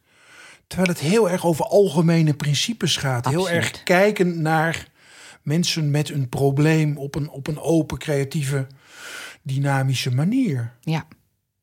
Terwijl 0.67 0.89
het 0.89 0.99
heel 0.99 1.29
erg 1.29 1.45
over 1.45 1.65
algemene 1.65 2.33
principes 2.33 2.97
gaat. 2.97 3.27
Heel 3.27 3.49
erg 3.49 3.83
kijken 3.83 4.41
naar 4.41 4.87
mensen 5.41 5.91
met 5.91 6.09
een 6.09 6.29
probleem 6.29 6.97
op 6.97 7.15
een, 7.15 7.29
op 7.29 7.47
een 7.47 7.59
open, 7.59 7.97
creatieve, 7.97 8.67
dynamische 9.41 10.11
manier. 10.11 10.73
Ja, 10.81 11.07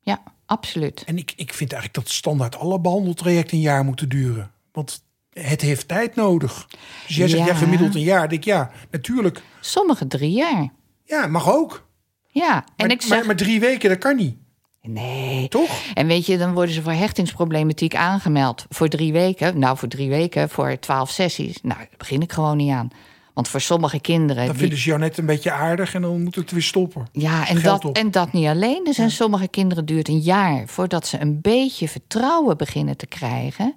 ja 0.01 0.23
absoluut. 0.45 1.03
En 1.05 1.17
ik, 1.17 1.33
ik 1.35 1.53
vind 1.53 1.73
eigenlijk 1.73 2.05
dat 2.05 2.13
standaard 2.15 2.55
alle 2.55 2.79
behandeltrajecten 2.79 3.57
een 3.57 3.63
jaar 3.63 3.83
moeten 3.85 4.09
duren. 4.09 4.51
Want 4.71 5.03
het 5.41 5.61
heeft 5.61 5.87
tijd 5.87 6.15
nodig. 6.15 6.67
Dus 7.07 7.15
jij 7.15 7.27
zegt, 7.27 7.41
ja, 7.45 7.47
Ja. 7.53 7.55
gemiddeld 7.59 7.95
een 7.95 8.01
jaar. 8.01 8.23
Ik 8.23 8.29
denk, 8.29 8.43
ja, 8.43 8.71
natuurlijk. 8.91 9.41
Sommige 9.59 10.07
drie 10.07 10.31
jaar. 10.31 10.69
Ja, 11.03 11.27
mag 11.27 11.51
ook. 11.53 11.87
Ja, 12.27 12.55
en 12.55 12.63
maar, 12.77 12.91
ik 12.91 13.01
zeg... 13.01 13.17
maar, 13.17 13.25
maar 13.25 13.35
drie 13.35 13.59
weken, 13.59 13.89
dat 13.89 13.97
kan 13.97 14.15
niet. 14.15 14.37
nee. 14.81 15.47
Toch? 15.47 15.69
En 15.93 16.07
weet 16.07 16.25
je, 16.25 16.37
dan 16.37 16.53
worden 16.53 16.73
ze 16.73 16.81
voor 16.81 16.91
hechtingsproblematiek 16.91 17.95
aangemeld. 17.95 18.65
Voor 18.69 18.87
drie 18.87 19.11
weken. 19.11 19.59
Nou, 19.59 19.77
voor 19.77 19.87
drie 19.87 20.09
weken, 20.09 20.49
voor 20.49 20.79
twaalf 20.79 21.09
sessies. 21.09 21.61
Nou, 21.61 21.77
daar 21.79 21.89
begin 21.97 22.21
ik 22.21 22.31
gewoon 22.31 22.57
niet 22.57 22.71
aan. 22.71 22.89
Want 23.33 23.47
voor 23.51 23.61
sommige 23.61 23.99
kinderen... 23.99 24.43
Dan 24.43 24.51
die- 24.51 24.59
vinden 24.61 24.77
ze 24.79 24.87
jou 24.87 24.99
net 24.99 25.17
een 25.17 25.25
beetje 25.25 25.51
aardig 25.51 25.93
en 25.93 26.01
dan 26.01 26.23
moet 26.23 26.35
het 26.35 26.51
weer 26.51 26.61
stoppen. 26.61 27.07
Ja, 27.11 27.47
en 27.47 27.61
dat, 27.61 27.85
op. 27.85 27.97
en 27.97 28.11
dat 28.11 28.33
niet 28.33 28.47
alleen. 28.47 28.85
Er 28.87 28.93
zijn 28.93 29.11
sommige 29.11 29.47
kinderen 29.47 29.85
duurt 29.85 30.07
een 30.07 30.19
jaar 30.19 30.63
voordat 30.67 31.07
ze 31.07 31.21
een 31.21 31.41
beetje 31.41 31.87
vertrouwen 31.87 32.57
beginnen 32.57 32.97
te 32.97 33.07
krijgen. 33.07 33.75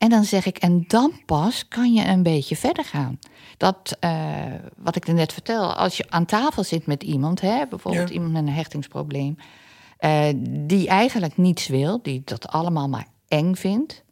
En 0.00 0.08
dan 0.08 0.24
zeg 0.24 0.46
ik, 0.46 0.58
en 0.58 0.84
dan 0.86 1.12
pas 1.26 1.68
kan 1.68 1.92
je 1.92 2.04
een 2.04 2.22
beetje 2.22 2.56
verder 2.56 2.84
gaan. 2.84 3.18
Dat, 3.56 3.96
eh, 4.00 4.44
wat 4.76 4.96
ik 4.96 5.08
er 5.08 5.14
net 5.14 5.32
vertel, 5.32 5.74
als 5.74 5.96
je 5.96 6.04
aan 6.08 6.24
tafel 6.24 6.64
zit 6.64 6.86
met 6.86 7.02
iemand, 7.02 7.40
hè, 7.40 7.66
bijvoorbeeld 7.66 8.08
Ja. 8.08 8.14
iemand 8.14 8.32
met 8.32 8.42
een 8.42 8.48
hechtingsprobleem, 8.52 9.36
eh, 9.98 10.28
die 10.48 10.88
eigenlijk 10.88 11.36
niets 11.36 11.66
wil, 11.66 12.02
die 12.02 12.22
dat 12.24 12.48
allemaal 12.48 12.88
maar 12.88 13.06
eng 13.28 13.54
vindt. 13.54 14.04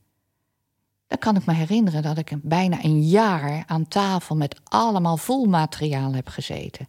Dan 1.07 1.19
kan 1.19 1.37
ik 1.37 1.47
me 1.47 1.53
herinneren 1.53 2.03
dat 2.03 2.19
ik 2.19 2.33
bijna 2.43 2.85
een 2.85 3.03
jaar 3.03 3.63
aan 3.67 3.89
tafel 3.89 4.37
met 4.37 4.61
allemaal 4.65 5.17
voelmateriaal 5.17 6.15
heb 6.15 6.29
gezeten. 6.29 6.89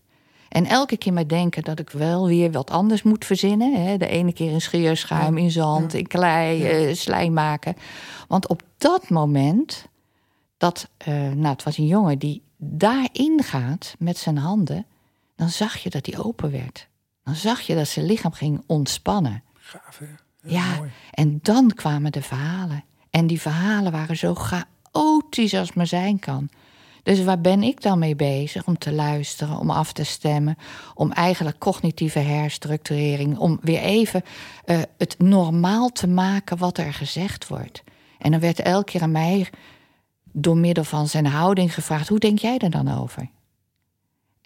En 0.49 0.65
elke 0.65 0.97
keer 0.97 1.13
maar 1.13 1.27
denken 1.27 1.63
dat 1.63 1.79
ik 1.79 1.89
wel 1.89 2.27
weer 2.27 2.51
wat 2.51 2.71
anders 2.71 3.03
moet 3.03 3.25
verzinnen. 3.25 3.85
Hè? 3.85 3.97
De 3.97 4.07
ene 4.07 4.33
keer 4.33 4.51
in 4.51 4.61
scheerschuim, 4.61 5.37
in 5.37 5.51
zand, 5.51 5.93
in 5.93 6.07
klei, 6.07 6.63
eh, 6.63 6.95
slijm 6.95 7.33
maken. 7.33 7.75
Want 8.27 8.47
op 8.47 8.61
dat 8.77 9.09
moment, 9.09 9.85
dat, 10.57 10.89
eh, 10.97 11.13
nou, 11.13 11.47
het 11.47 11.63
was 11.63 11.77
een 11.77 11.87
jongen 11.87 12.19
die 12.19 12.43
daarin 12.57 13.43
gaat 13.43 13.95
met 13.99 14.17
zijn 14.17 14.37
handen, 14.37 14.85
dan 15.35 15.49
zag 15.49 15.77
je 15.77 15.89
dat 15.89 16.05
hij 16.05 16.19
open 16.19 16.51
werd. 16.51 16.87
Dan 17.23 17.35
zag 17.35 17.61
je 17.61 17.75
dat 17.75 17.87
zijn 17.87 18.05
lichaam 18.05 18.33
ging 18.33 18.63
ontspannen. 18.65 19.43
Gaaf, 19.53 19.97
hè? 19.97 20.05
Ja, 20.43 20.75
mooi. 20.75 20.89
en 21.11 21.39
dan 21.41 21.73
kwamen 21.73 22.11
de 22.11 22.21
verhalen. 22.21 22.83
En 23.09 23.27
die 23.27 23.41
verhalen 23.41 23.91
waren 23.91 24.17
zo 24.17 24.35
chaotisch 24.35 25.53
als 25.53 25.73
maar 25.73 25.87
zijn 25.87 26.19
kan. 26.19 26.49
Dus 27.03 27.23
waar 27.23 27.41
ben 27.41 27.63
ik 27.63 27.81
dan 27.81 27.99
mee 27.99 28.15
bezig? 28.15 28.67
Om 28.67 28.77
te 28.77 28.91
luisteren, 28.91 29.57
om 29.57 29.69
af 29.69 29.93
te 29.93 30.03
stemmen, 30.03 30.57
om 30.93 31.11
eigenlijk 31.11 31.57
cognitieve 31.57 32.19
herstructurering, 32.19 33.37
om 33.37 33.59
weer 33.61 33.81
even 33.81 34.23
eh, 34.65 34.79
het 34.97 35.15
normaal 35.17 35.89
te 35.89 36.07
maken 36.07 36.57
wat 36.57 36.77
er 36.77 36.93
gezegd 36.93 37.47
wordt. 37.47 37.83
En 38.17 38.31
dan 38.31 38.39
werd 38.39 38.59
elke 38.59 38.91
keer 38.91 39.01
aan 39.01 39.11
mij 39.11 39.49
door 40.31 40.57
middel 40.57 40.83
van 40.83 41.07
zijn 41.07 41.25
houding 41.25 41.73
gevraagd: 41.73 42.07
hoe 42.07 42.19
denk 42.19 42.39
jij 42.39 42.57
er 42.57 42.69
dan 42.69 42.97
over? 42.99 43.29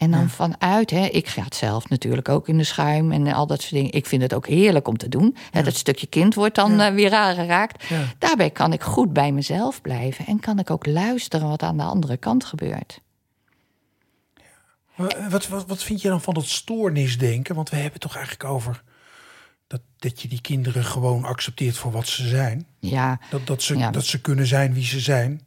En 0.04 0.12
dan 0.12 0.30
vanuit, 0.30 0.90
hè, 0.90 1.06
ik 1.06 1.28
ga 1.28 1.44
het 1.44 1.56
zelf 1.56 1.90
natuurlijk 1.90 2.30
ook 2.30 2.48
in 2.48 2.58
de 2.58 2.64
schuim 2.64 3.12
en 3.12 3.28
al 3.34 3.48
dat 3.48 3.62
soort 3.62 3.74
dingen. 3.74 3.92
Ik 3.92 4.06
vind 4.06 4.22
het 4.22 4.34
ook 4.34 4.48
heerlijk 4.48 4.88
om 4.88 4.98
te 4.98 5.10
doen. 5.10 5.36
Hè, 5.52 5.64
dat 5.64 5.76
stukje 5.76 6.08
kind 6.08 6.36
wordt 6.36 6.56
dan 6.56 6.72
Ja. 6.76 6.88
eh, 6.88 6.94
weer 6.94 7.14
aangeraakt. 7.14 7.84
Ja. 7.88 8.04
Daarbij 8.18 8.50
kan 8.50 8.74
ik 8.74 8.82
goed 8.84 9.14
bij 9.14 9.32
mezelf 9.32 9.82
blijven 9.82 10.26
en 10.26 10.40
kan 10.40 10.60
ik 10.60 10.70
ook 10.70 10.86
luisteren 10.86 11.48
wat 11.48 11.64
aan 11.64 11.78
de 11.78 11.84
andere 11.84 12.18
kant 12.18 12.46
gebeurt. 12.46 13.02
Wa- 14.96 15.30
Wat, 15.30 15.48
wat, 15.48 15.68
wat 15.68 15.84
vind 15.84 16.02
je 16.02 16.08
dan 16.08 16.22
van 16.22 16.34
dat 16.34 16.46
stoornisdenken? 16.46 17.56
Want 17.56 17.70
we 17.70 17.76
hebben 17.76 17.94
het 17.94 18.02
toch 18.02 18.16
eigenlijk 18.16 18.46
over 18.50 18.84
dat, 19.68 19.82
dat 19.98 20.22
je 20.22 20.28
die 20.28 20.42
kinderen 20.42 20.84
gewoon 20.86 21.24
accepteert 21.24 21.78
voor 21.78 21.92
wat 21.92 22.08
ze 22.08 22.28
zijn. 22.28 22.68
Ja, 22.80 23.20
Dat, 23.30 23.48
dat, 23.48 23.62
ze, 23.62 23.78
Ja. 23.78 23.92
dat 23.92 24.06
ze 24.06 24.22
kunnen 24.22 24.48
zijn 24.48 24.74
wie 24.74 24.86
ze 24.86 25.00
zijn. 25.00 25.42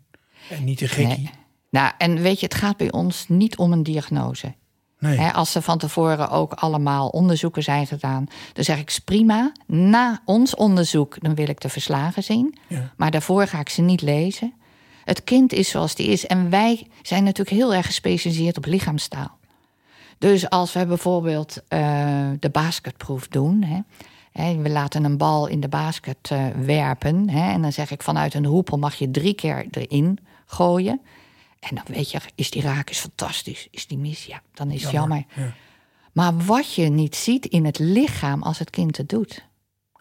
En 0.51 0.65
niet 0.65 0.81
een 0.81 0.89
gekkie. 0.89 1.07
nee. 1.07 1.31
Nou, 1.77 1.93
en 1.99 2.23
weet 2.23 2.41
je, 2.41 2.47
het 2.47 2.55
gaat 2.55 2.77
bij 2.77 2.93
ons 2.93 3.25
niet 3.29 3.57
om 3.57 3.73
een 3.73 3.83
diagnose. 3.83 4.55
Nee. 4.99 5.21
Als 5.21 5.55
er 5.55 5.63
van 5.63 5.79
tevoren 5.79 6.31
ook 6.31 6.53
allemaal 6.53 7.09
onderzoeken 7.09 7.63
zijn 7.63 7.87
gedaan, 7.87 8.27
dan 8.53 8.65
zeg 8.65 8.79
ik 8.79 8.89
"Is 8.89 8.99
prima. 8.99 9.53
Na 9.67 10.21
ons 10.25 10.55
onderzoek, 10.55 11.17
dan 11.21 11.35
wil 11.35 11.49
ik 11.49 11.61
de 11.61 11.69
verslagen 11.69 12.23
zien. 12.23 12.59
Ja. 12.67 12.93
Maar 12.97 13.11
daarvoor 13.11 13.47
ga 13.47 13.61
ik 13.61 13.69
ze 13.69 13.83
niet 13.83 14.03
lezen. 14.03 14.55
Het 15.05 15.25
kind 15.25 15.53
is 15.53 15.69
zoals 15.69 15.95
die 15.95 16.07
is. 16.07 16.27
En 16.27 16.51
wij 16.51 16.87
zijn 17.03 17.25
natuurlijk 17.25 17.57
heel 17.57 17.75
erg 17.75 17.87
gespecialiseerd 17.87 18.57
op 18.57 18.65
lichaamstaal. 18.65 19.39
Dus 20.19 20.51
als 20.51 20.73
we 20.73 20.87
bijvoorbeeld 20.87 21.63
eh, 21.69 21.81
de 22.41 22.51
basketproef 22.51 23.29
doen. 23.29 23.63
Hè, 23.63 23.81
hè, 24.33 24.57
we 24.57 24.71
laten 24.71 25.05
een 25.05 25.17
bal 25.17 25.47
in 25.47 25.61
de 25.61 25.69
basket 25.69 26.31
eh, 26.31 26.47
werpen. 26.65 27.31
Hè, 27.31 27.53
en 27.53 27.63
dan 27.63 27.73
zeg 27.73 27.91
ik 27.91 28.03
vanuit 28.03 28.35
een 28.35 28.45
hoepel 28.45 28.79
mag 28.79 28.95
je 28.95 29.11
drie 29.11 29.35
keer 29.35 29.67
erin 29.71 30.19
gooien. 30.47 31.01
En 31.61 31.75
dan 31.75 31.85
weet 31.87 32.11
je, 32.11 32.21
is 32.35 32.51
die 32.51 32.63
raak 32.63 32.91
is 32.91 32.99
fantastisch. 32.99 33.69
Is 33.71 33.87
die 33.87 33.99
mis? 33.99 34.25
Ja, 34.25 34.43
dan 34.55 34.71
is 34.71 34.83
het 34.83 34.93
jammer. 34.93 35.25
Ja. 35.35 35.53
Maar 36.13 36.37
wat 36.37 36.75
je 36.75 36.89
niet 36.89 37.17
ziet 37.17 37.47
in 37.47 37.65
het 37.65 37.79
lichaam 37.79 38.43
als 38.43 38.59
het 38.59 38.71
kind 38.71 38.97
het 38.97 39.09
doet. 39.09 39.45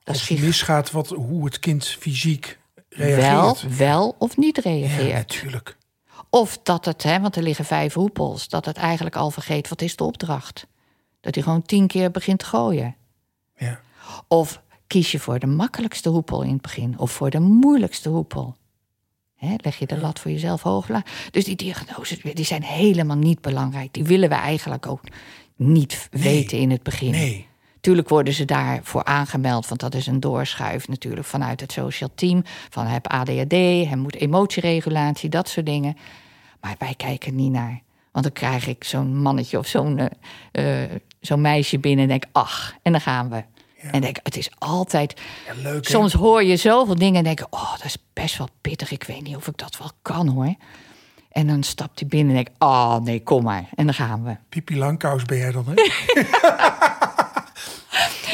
Dat 0.03 0.15
Als 0.15 0.27
het 0.27 0.39
misgaat, 0.39 0.91
wat, 0.91 1.09
hoe 1.09 1.45
het 1.45 1.59
kind 1.59 1.87
fysiek 1.87 2.59
wel, 2.89 3.07
reageert. 3.07 3.77
wel 3.77 4.15
of 4.17 4.37
niet 4.37 4.55
ja, 4.55 4.61
reageert. 4.61 5.13
natuurlijk. 5.13 5.77
Of 6.29 6.59
dat 6.63 6.85
het, 6.85 7.03
hè, 7.03 7.19
want 7.19 7.35
er 7.35 7.43
liggen 7.43 7.65
vijf 7.65 7.93
hoepels, 7.93 8.49
dat 8.49 8.65
het 8.65 8.77
eigenlijk 8.77 9.15
al 9.15 9.31
vergeet 9.31 9.69
wat 9.69 9.81
is 9.81 9.95
de 9.95 10.03
opdracht. 10.03 10.67
Dat 11.21 11.35
hij 11.35 11.43
gewoon 11.43 11.61
tien 11.61 11.87
keer 11.87 12.11
begint 12.11 12.39
te 12.39 12.45
gooien. 12.45 12.95
Ja. 13.57 13.79
Of 14.27 14.61
kies 14.87 15.11
je 15.11 15.19
voor 15.19 15.39
de 15.39 15.47
makkelijkste 15.47 16.09
hoepel 16.09 16.41
in 16.41 16.53
het 16.53 16.61
begin 16.61 16.99
of 16.99 17.11
voor 17.11 17.29
de 17.29 17.39
moeilijkste 17.39 18.09
hoepel. 18.09 18.55
Hè, 19.45 19.55
leg 19.57 19.77
je 19.77 19.85
de 19.85 19.97
lat 19.97 20.19
voor 20.19 20.31
jezelf 20.31 20.61
hoog. 20.61 20.87
Dus 21.31 21.43
die 21.43 21.55
diagnoses 21.55 22.21
die 22.33 22.45
zijn 22.45 22.63
helemaal 22.63 23.17
niet 23.17 23.41
belangrijk. 23.41 23.93
Die 23.93 24.03
willen 24.03 24.29
we 24.29 24.35
eigenlijk 24.35 24.87
ook 24.87 25.01
niet 25.55 26.07
weten 26.11 26.57
in 26.57 26.71
het 26.71 26.83
begin. 26.83 27.11
Nee. 27.11 27.47
Tuurlijk 27.81 28.09
worden 28.09 28.33
ze 28.33 28.45
daarvoor 28.45 29.03
aangemeld, 29.03 29.67
want 29.67 29.79
dat 29.79 29.93
is 29.93 30.07
een 30.07 30.19
doorschuif 30.19 30.87
natuurlijk 30.87 31.27
vanuit 31.27 31.59
het 31.61 31.71
social 31.71 32.09
team. 32.15 32.43
Van 32.69 32.85
heb 32.85 33.07
ADHD, 33.07 33.51
hij 33.51 33.95
moet 33.95 34.15
emotieregulatie, 34.15 35.29
dat 35.29 35.49
soort 35.49 35.65
dingen. 35.65 35.97
Maar 36.61 36.75
wij 36.79 36.93
kijken 36.97 37.35
niet 37.35 37.51
naar. 37.51 37.81
Want 38.11 38.25
dan 38.25 38.33
krijg 38.33 38.67
ik 38.67 38.83
zo'n 38.83 39.21
mannetje 39.21 39.57
of 39.57 39.67
zo'n 39.67 39.99
eh, 39.99 40.83
eh, 40.83 40.91
zo'n 41.19 41.41
meisje 41.41 41.79
binnen 41.79 42.03
en 42.03 42.09
denk, 42.09 42.25
ach, 42.31 42.75
en 42.81 42.91
dan 42.91 43.01
gaan 43.01 43.29
we. 43.29 43.43
En 43.91 44.01
denk, 44.01 44.17
het 44.23 44.37
is 44.37 44.49
altijd. 44.57 45.21
Ja, 45.45 45.53
leuk? 45.61 45.87
Soms 45.87 46.13
hoor 46.13 46.43
je 46.43 46.57
zoveel 46.57 46.95
dingen 46.95 47.15
en 47.15 47.23
denk, 47.23 47.47
oh, 47.49 47.71
dat 47.71 47.85
is 47.85 47.97
best 48.13 48.37
wel 48.37 48.49
pittig. 48.61 48.91
Ik 48.91 49.03
weet 49.03 49.21
niet 49.23 49.35
of 49.35 49.47
ik 49.47 49.57
dat 49.57 49.77
wel 49.77 49.91
kan 50.01 50.27
hoor. 50.27 50.55
En 51.31 51.47
dan 51.47 51.63
stapt 51.63 51.99
hij 51.99 52.07
binnen 52.09 52.35
en 52.35 52.43
denk, 52.43 52.55
oh 52.59 52.97
nee, 52.97 53.23
kom 53.23 53.43
maar. 53.43 53.69
En 53.75 53.85
dan 53.85 53.93
gaan 53.93 54.23
we. 54.23 54.35
Pipi 54.49 54.77
Langkous 54.77 55.23
ben 55.23 55.37
jij 55.37 55.51
dan, 55.51 55.65
hè? 55.67 55.73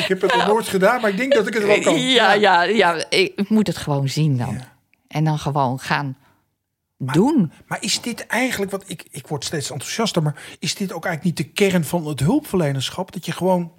ik 0.02 0.06
heb 0.08 0.22
het 0.22 0.36
nog 0.36 0.48
nooit 0.48 0.68
gedaan, 0.68 1.02
maar 1.02 1.10
ik 1.10 1.18
denk 1.18 1.34
dat 1.34 1.48
ik 1.48 1.54
het 1.54 1.66
wel 1.66 1.80
kan. 1.80 1.96
Ja, 2.14 2.34
ja, 2.34 2.64
ja, 2.64 3.06
ik 3.10 3.50
moet 3.50 3.68
het 3.68 3.78
gewoon 3.78 4.10
zien 4.10 4.38
dan. 4.38 4.54
Ja. 4.54 4.74
En 5.08 5.24
dan 5.24 5.40
gewoon 5.40 5.80
gaan 5.80 6.18
doen. 6.98 7.52
Maar 7.68 7.78
is 7.82 8.02
dit 8.02 8.28
eigenlijk, 8.28 8.72
wat 8.72 8.84
ik, 8.88 9.06
ik 9.12 9.28
word 9.28 9.46
steeds 9.46 9.72
enthousiaster, 9.72 10.24
maar 10.24 10.36
is 10.60 10.76
dit 10.76 10.94
ook 10.94 11.06
eigenlijk 11.06 11.38
niet 11.38 11.48
de 11.48 11.54
kern 11.54 11.86
van 11.86 12.08
het 12.08 12.20
hulpverlenerschap? 12.20 13.12
Dat 13.12 13.26
je 13.26 13.32
gewoon 13.32 13.72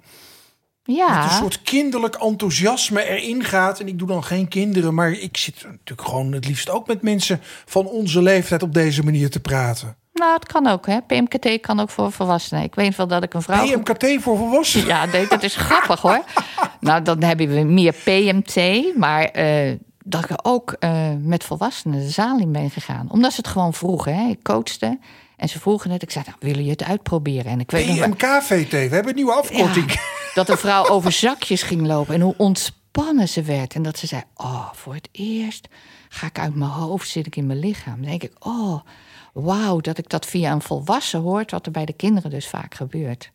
met 0.85 0.95
een 0.97 1.05
Ja, 1.05 1.29
soort 1.29 1.61
kinderlijk 1.61 2.15
enthousiasme 2.15 3.03
erin 3.09 3.43
gaat. 3.43 3.79
En 3.79 3.87
ik 3.87 3.99
doe 3.99 4.07
dan 4.07 4.23
geen 4.23 4.47
kinderen, 4.47 4.93
maar 4.93 5.11
ik 5.11 5.37
zit 5.37 5.63
natuurlijk 5.63 6.07
gewoon 6.07 6.31
het 6.31 6.47
liefst 6.47 6.69
ook 6.69 6.87
met 6.87 7.01
mensen 7.01 7.39
van 7.65 7.85
onze 7.87 8.21
leeftijd 8.21 8.63
op 8.63 8.73
deze 8.73 9.03
manier 9.03 9.29
te 9.29 9.39
praten. 9.39 9.95
nou, 10.13 10.33
het 10.33 10.45
kan 10.45 10.67
ook, 10.67 10.85
hè. 10.85 11.01
PMKT 11.01 11.59
kan 11.61 11.79
ook 11.79 11.89
voor 11.89 12.11
volwassenen. 12.11 12.63
Ik 12.63 12.75
weet 12.75 12.95
wel 12.95 13.07
dat 13.07 13.23
ik 13.23 13.33
een 13.33 13.41
vrouw... 13.41 13.65
PMKT 13.65 14.21
voor 14.21 14.37
volwassenen. 14.37 14.87
Ja, 14.87 15.05
nee, 15.05 15.27
dat 15.27 15.43
is 15.43 15.55
grappig, 15.55 16.01
hoor. 16.01 16.23
Nou, 16.79 17.01
dan 17.01 17.23
hebben 17.23 17.47
we 17.49 17.63
meer 17.63 17.93
PMT, 18.03 18.55
maar... 18.97 19.23
eh, 19.23 19.71
dat 20.05 20.29
ik 20.29 20.37
ook 20.41 20.75
eh, 20.79 20.91
met 21.21 21.43
volwassenen 21.43 21.99
de 21.99 22.09
zaal 22.09 22.39
in 22.39 22.51
ben 22.51 22.69
gegaan. 22.69 23.07
Omdat 23.11 23.31
ze 23.31 23.37
het 23.37 23.47
gewoon 23.47 23.73
vroegen. 23.73 24.15
Hè. 24.15 24.29
Ik 24.29 24.43
coachte 24.43 24.99
en 25.43 25.49
ze 25.49 25.59
vroegen 25.59 25.91
het. 25.91 26.01
Ik 26.01 26.11
zei, 26.11 26.25
nou, 26.27 26.37
willen 26.39 26.63
je 26.63 26.69
het 26.69 26.83
uitproberen? 26.83 27.51
En 27.51 27.59
ik 27.59 27.71
weet 27.71 27.85
PMKVT, 27.85 28.71
we 28.71 28.77
hebben 28.77 29.07
een 29.07 29.15
nieuwe 29.15 29.33
afkorting. 29.33 29.91
Ja, 29.91 29.99
dat 30.33 30.49
een 30.49 30.57
vrouw 30.57 30.87
over 30.87 31.11
zakjes 31.27 31.63
ging 31.63 31.87
lopen 31.87 32.13
en 32.13 32.21
hoe 32.21 32.33
ontspannen 32.37 33.27
ze 33.27 33.41
werd. 33.41 33.73
En 33.73 33.83
dat 33.83 33.97
ze 33.97 34.07
zei: 34.07 34.21
Oh, 34.35 34.73
voor 34.73 34.93
het 34.93 35.09
eerst 35.11 35.67
ga 36.09 36.27
ik 36.27 36.39
uit 36.39 36.55
mijn 36.55 36.69
hoofd, 36.69 37.09
zit 37.09 37.27
ik 37.27 37.35
in 37.35 37.45
mijn 37.45 37.59
lichaam. 37.59 38.01
Dan 38.01 38.09
denk 38.09 38.23
ik: 38.23 38.31
Oh, 38.39 38.79
wauw, 39.33 39.79
dat 39.79 39.97
ik 39.97 40.09
dat 40.09 40.25
via 40.25 40.51
een 40.51 40.61
volwassen 40.61 41.19
hoort, 41.19 41.51
wat 41.51 41.65
er 41.65 41.71
bij 41.71 41.85
de 41.85 41.93
kinderen 41.93 42.29
dus 42.29 42.47
vaak 42.47 42.75
gebeurt. 42.75 43.31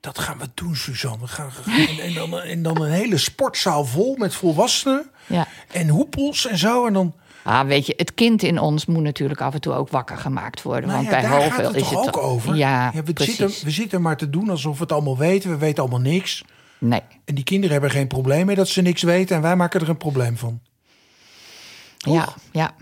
Dat 0.00 0.18
gaan 0.18 0.38
we 0.38 0.48
doen, 0.54 0.76
Suzanne. 0.76 1.18
We 1.20 1.26
gaan, 1.26 1.50
en, 1.66 1.98
en, 1.98 2.14
dan, 2.14 2.40
en 2.40 2.62
dan 2.62 2.82
een 2.82 2.90
hele 2.90 3.18
sportzaal 3.18 3.84
vol 3.84 4.16
met 4.16 4.34
volwassenen. 4.34 5.10
Ja. 5.26 5.46
En 5.72 5.88
hoepels 5.88 6.46
en 6.46 6.58
zo. 6.58 6.86
En 6.86 6.92
dan 6.92 7.14
Ah, 7.48 7.66
weet 7.66 7.86
je, 7.86 7.92
het 7.96 8.14
kind 8.14 8.42
in 8.42 8.58
ons 8.58 8.86
moet 8.86 9.02
natuurlijk 9.02 9.40
af 9.40 9.54
en 9.54 9.60
toe 9.60 9.72
ook 9.72 9.88
wakker 9.88 10.16
gemaakt 10.16 10.62
worden. 10.62 10.90
Nou 10.90 11.04
want 11.06 11.22
ja, 11.22 11.48
bij 11.48 11.70
is 11.80 11.90
het 11.90 11.98
ook 11.98 12.16
over? 12.16 12.56
Ja, 12.56 12.92
we, 13.04 13.12
precies. 13.12 13.36
zitten, 13.36 13.64
we 13.64 13.70
zitten 13.70 14.02
maar 14.02 14.16
te 14.16 14.30
doen 14.30 14.50
alsof 14.50 14.76
we 14.76 14.82
het 14.82 14.92
allemaal 14.92 15.16
weten. 15.16 15.50
We 15.50 15.56
weten 15.56 15.82
allemaal 15.82 16.00
niks. 16.00 16.44
Nee, 16.78 17.00
En 17.24 17.34
die 17.34 17.44
kinderen 17.44 17.72
hebben 17.72 17.90
geen 17.90 18.06
probleem 18.06 18.46
mee 18.46 18.56
dat 18.56 18.68
ze 18.68 18.82
niks 18.82 19.02
weten. 19.02 19.36
En 19.36 19.42
wij 19.42 19.56
maken 19.56 19.80
er 19.80 19.88
een 19.88 19.96
probleem 19.96 20.36
van. 20.36 20.60
ja, 21.98 22.28
ja, 22.52 22.74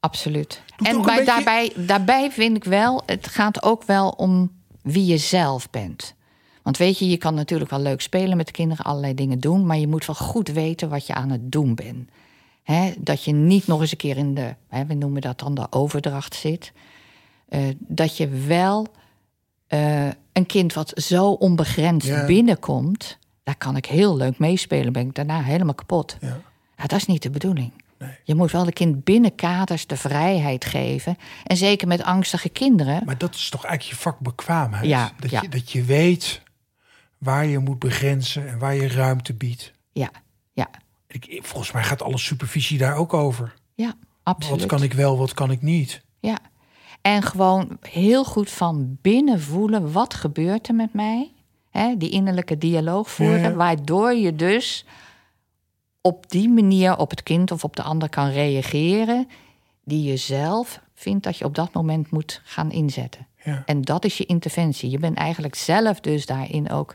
absoluut. 0.00 0.62
Doet 0.76 0.88
en 0.88 1.02
bij, 1.02 1.04
beetje- 1.16 1.24
daarbij, 1.24 1.72
daarbij 1.76 2.30
vind 2.30 2.56
ik 2.56 2.64
wel, 2.64 3.02
het 3.06 3.26
gaat 3.28 3.62
ook 3.62 3.84
wel 3.84 4.08
om 4.08 4.50
wie 4.82 5.06
je 5.06 5.18
zelf 5.18 5.70
bent. 5.70 6.14
Want 6.62 6.76
weet 6.76 6.98
je, 6.98 7.08
je 7.08 7.16
kan 7.16 7.34
natuurlijk 7.34 7.70
wel 7.70 7.80
leuk 7.80 8.00
spelen 8.00 8.36
met 8.36 8.46
de 8.46 8.52
kinderen, 8.52 8.84
allerlei 8.84 9.14
dingen 9.14 9.38
doen, 9.38 9.66
maar 9.66 9.78
je 9.78 9.88
moet 9.88 10.06
wel 10.06 10.16
goed 10.16 10.48
weten 10.48 10.88
wat 10.88 11.06
je 11.06 11.14
aan 11.14 11.30
het 11.30 11.52
doen 11.52 11.74
bent. 11.74 12.08
Dat 12.98 13.24
je 13.24 13.32
niet 13.32 13.66
nog 13.66 13.80
eens 13.80 13.90
een 13.90 13.96
keer 13.96 14.16
in 14.16 14.34
de, 14.34 14.54
we 14.86 14.94
noemen 14.94 15.20
dat 15.20 15.38
dan 15.38 15.54
de 15.54 15.66
overdracht 15.70 16.34
zit. 16.34 16.72
Eh, 17.48 17.60
dat 17.78 18.16
je 18.16 18.28
wel 18.28 18.86
eh, 19.66 20.08
een 20.32 20.46
kind 20.46 20.72
wat 20.72 20.92
zo 20.94 21.30
onbegrensd 21.30 22.06
Ja. 22.06 22.26
binnenkomt, 22.26 23.18
daar 23.42 23.56
kan 23.56 23.76
ik 23.76 23.86
heel 23.86 24.16
leuk 24.16 24.38
meespelen, 24.38 24.92
ben 24.92 25.06
ik 25.06 25.14
daarna 25.14 25.42
helemaal 25.42 25.74
kapot. 25.74 26.16
Ja. 26.20 26.40
Ja, 26.76 26.86
dat 26.86 26.98
is 26.98 27.06
niet 27.06 27.22
de 27.22 27.30
bedoeling. 27.30 27.72
Nee. 27.98 28.10
Je 28.24 28.34
moet 28.34 28.50
wel 28.50 28.64
de 28.64 28.72
kind 28.72 29.04
binnen 29.04 29.34
kaders 29.34 29.86
de 29.86 29.96
vrijheid 29.96 30.64
geven. 30.64 31.16
En 31.44 31.56
zeker 31.56 31.88
met 31.88 32.02
angstige 32.02 32.48
kinderen. 32.48 33.02
Maar 33.04 33.18
dat 33.18 33.34
is 33.34 33.48
toch 33.50 33.64
eigenlijk 33.64 33.96
je 33.96 34.02
vakbekwaamheid. 34.02 34.86
Ja, 34.86 35.12
dat, 35.18 35.30
ja. 35.30 35.40
Je, 35.42 35.48
dat 35.48 35.70
je 35.72 35.82
weet 35.84 36.42
waar 37.18 37.46
je 37.46 37.58
moet 37.58 37.78
begrenzen 37.78 38.48
en 38.48 38.58
waar 38.58 38.74
je 38.74 38.88
ruimte 38.88 39.34
biedt. 39.34 39.72
Ja, 39.92 40.10
Ik, 41.10 41.40
volgens 41.42 41.72
mij 41.72 41.82
gaat 41.82 42.02
alle 42.02 42.18
supervisie 42.18 42.78
daar 42.78 42.96
ook 42.96 43.14
over. 43.14 43.54
ja, 43.74 43.94
absoluut. 44.22 44.60
Wat 44.60 44.68
kan 44.68 44.82
ik 44.82 44.92
wel, 44.92 45.18
wat 45.18 45.34
kan 45.34 45.50
ik 45.50 45.62
niet? 45.62 46.02
Ja. 46.20 46.38
En 47.00 47.22
gewoon 47.22 47.78
heel 47.80 48.24
goed 48.24 48.50
van 48.50 48.98
binnen 49.02 49.40
voelen 49.40 49.92
wat 49.92 50.14
gebeurt 50.14 50.68
er 50.68 50.74
met 50.74 50.92
mij. 50.92 51.30
Die 51.98 52.10
innerlijke 52.10 52.58
dialoog 52.58 53.10
voeren. 53.10 53.40
Ja. 53.40 53.52
Waardoor 53.52 54.14
je 54.14 54.36
dus 54.36 54.84
op 56.00 56.30
die 56.30 56.48
manier 56.48 56.96
op 56.96 57.10
het 57.10 57.22
kind 57.22 57.50
of 57.50 57.64
op 57.64 57.76
de 57.76 57.82
ander 57.82 58.08
kan 58.08 58.30
reageren. 58.30 59.28
Die 59.84 60.02
je 60.02 60.16
zelf 60.16 60.80
vindt 60.94 61.24
dat 61.24 61.36
je 61.36 61.44
op 61.44 61.54
dat 61.54 61.72
moment 61.72 62.10
moet 62.10 62.40
gaan 62.44 62.70
inzetten. 62.70 63.26
Ja. 63.44 63.62
En 63.66 63.82
dat 63.82 64.04
is 64.04 64.18
je 64.18 64.26
interventie. 64.26 64.90
Je 64.90 64.98
bent 64.98 65.16
eigenlijk 65.16 65.54
zelf 65.54 66.00
dus 66.00 66.26
daarin 66.26 66.70
ook 66.70 66.94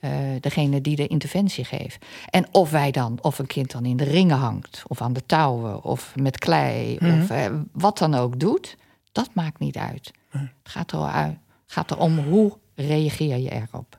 eh, 0.00 0.10
degene 0.40 0.80
die 0.80 0.96
de 0.96 1.06
interventie 1.06 1.64
geeft. 1.64 2.04
En 2.30 2.46
of 2.50 2.70
wij 2.70 2.90
dan, 2.90 3.18
of 3.22 3.38
een 3.38 3.46
kind 3.46 3.70
dan 3.70 3.84
in 3.84 3.96
de 3.96 4.04
ringen 4.04 4.36
hangt, 4.36 4.82
of 4.86 5.00
aan 5.00 5.12
de 5.12 5.26
touwen, 5.26 5.82
of 5.84 6.12
met 6.16 6.38
klei, 6.38 6.96
of 6.96 7.30
eh, 7.30 7.46
wat 7.72 7.98
dan 7.98 8.14
ook 8.14 8.40
doet, 8.40 8.76
dat 9.12 9.28
maakt 9.32 9.58
niet 9.58 9.76
uit. 9.76 10.10
Het 10.28 10.48
gaat, 10.62 10.92
er, 10.92 10.98
uit, 11.02 11.36
gaat 11.66 11.90
erom 11.90 12.18
hoe 12.18 12.52
reageer 12.74 13.36
je 13.36 13.50
erop. 13.52 13.98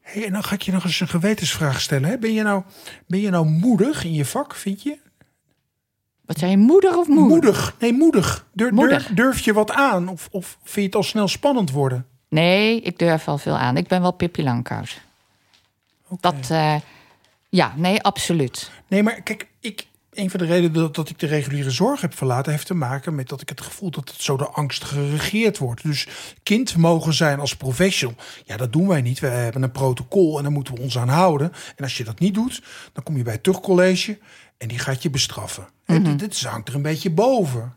Hey, 0.00 0.26
en 0.26 0.32
dan 0.32 0.44
ga 0.44 0.54
ik 0.54 0.62
je 0.62 0.72
nog 0.72 0.84
eens 0.84 1.00
een 1.00 1.08
gewetensvraag 1.08 1.80
stellen. 1.80 2.08
Hè? 2.08 2.18
Ben, 2.18 2.32
je 2.32 2.42
nou, 2.42 2.62
ben 3.06 3.20
je 3.20 3.30
nou 3.30 3.46
moedig 3.46 4.04
in 4.04 4.12
je 4.12 4.24
vak, 4.24 4.54
vind 4.54 4.82
je? 4.82 4.98
Wat 6.24 6.38
zijn 6.38 6.50
je 6.50 6.56
moeder 6.56 6.98
of 6.98 7.06
moeder? 7.08 7.26
Moedig. 7.26 7.74
Nee, 7.78 7.92
moedig. 7.92 8.46
Dur- 8.52 8.66
dur- 8.66 8.74
Moedig. 8.74 9.06
durf 9.06 9.40
je 9.40 9.52
wat 9.52 9.70
aan? 9.72 10.08
Of, 10.08 10.28
of 10.30 10.58
vind 10.62 10.74
je 10.74 10.82
het 10.82 10.94
al 10.94 11.02
snel 11.02 11.28
spannend 11.28 11.70
worden? 11.70 12.06
Nee, 12.28 12.80
ik 12.80 12.98
durf 12.98 13.24
wel 13.24 13.38
veel 13.38 13.56
aan. 13.58 13.76
Ik 13.76 13.88
ben 13.88 14.00
wel 14.02 14.12
Pippi 14.12 14.42
Langkous. 14.42 15.00
Dat, 16.20 16.50
eh, 16.50 16.74
ja, 17.48 17.72
nee, 17.76 18.02
absoluut. 18.02 18.70
Nee, 18.88 19.02
maar 19.02 19.22
kijk, 19.22 19.46
ik, 19.60 19.86
een 20.12 20.30
van 20.30 20.40
de 20.40 20.46
redenen 20.46 20.72
dat, 20.72 20.94
dat 20.94 21.08
ik 21.08 21.18
de 21.18 21.26
reguliere 21.26 21.70
zorg 21.70 22.00
heb 22.00 22.14
verlaten... 22.14 22.52
heeft 22.52 22.66
te 22.66 22.74
maken 22.74 23.14
met 23.14 23.28
dat 23.28 23.40
ik 23.40 23.48
het 23.48 23.60
gevoel 23.60 23.90
dat 23.90 24.08
het 24.08 24.20
zo 24.20 24.36
door 24.36 24.50
angst 24.50 24.84
geregeerd 24.84 25.58
wordt. 25.58 25.82
Dus 25.82 26.08
kind 26.42 26.76
mogen 26.76 27.14
zijn 27.14 27.40
als 27.40 27.56
professional, 27.56 28.16
ja, 28.44 28.56
dat 28.56 28.72
doen 28.72 28.88
wij 28.88 29.02
niet. 29.02 29.18
We 29.18 29.26
hebben 29.26 29.62
een 29.62 29.72
protocol 29.72 30.36
en 30.36 30.42
daar 30.42 30.52
moeten 30.52 30.74
we 30.74 30.80
ons 30.80 30.98
aan 30.98 31.08
houden. 31.08 31.52
En 31.76 31.84
als 31.84 31.96
je 31.96 32.04
dat 32.04 32.18
niet 32.18 32.34
doet, 32.34 32.62
dan 32.92 33.02
kom 33.02 33.16
je 33.16 33.22
bij 33.22 33.32
het 33.32 33.42
tuchtcollege... 33.42 34.18
en 34.58 34.68
die 34.68 34.78
gaat 34.78 35.02
je 35.02 35.10
bestraffen. 35.10 35.68
En 35.84 36.02
dit, 36.02 36.18
dit 36.18 36.40
hangt 36.40 36.68
er 36.68 36.74
een 36.74 36.82
beetje 36.82 37.10
boven. 37.10 37.76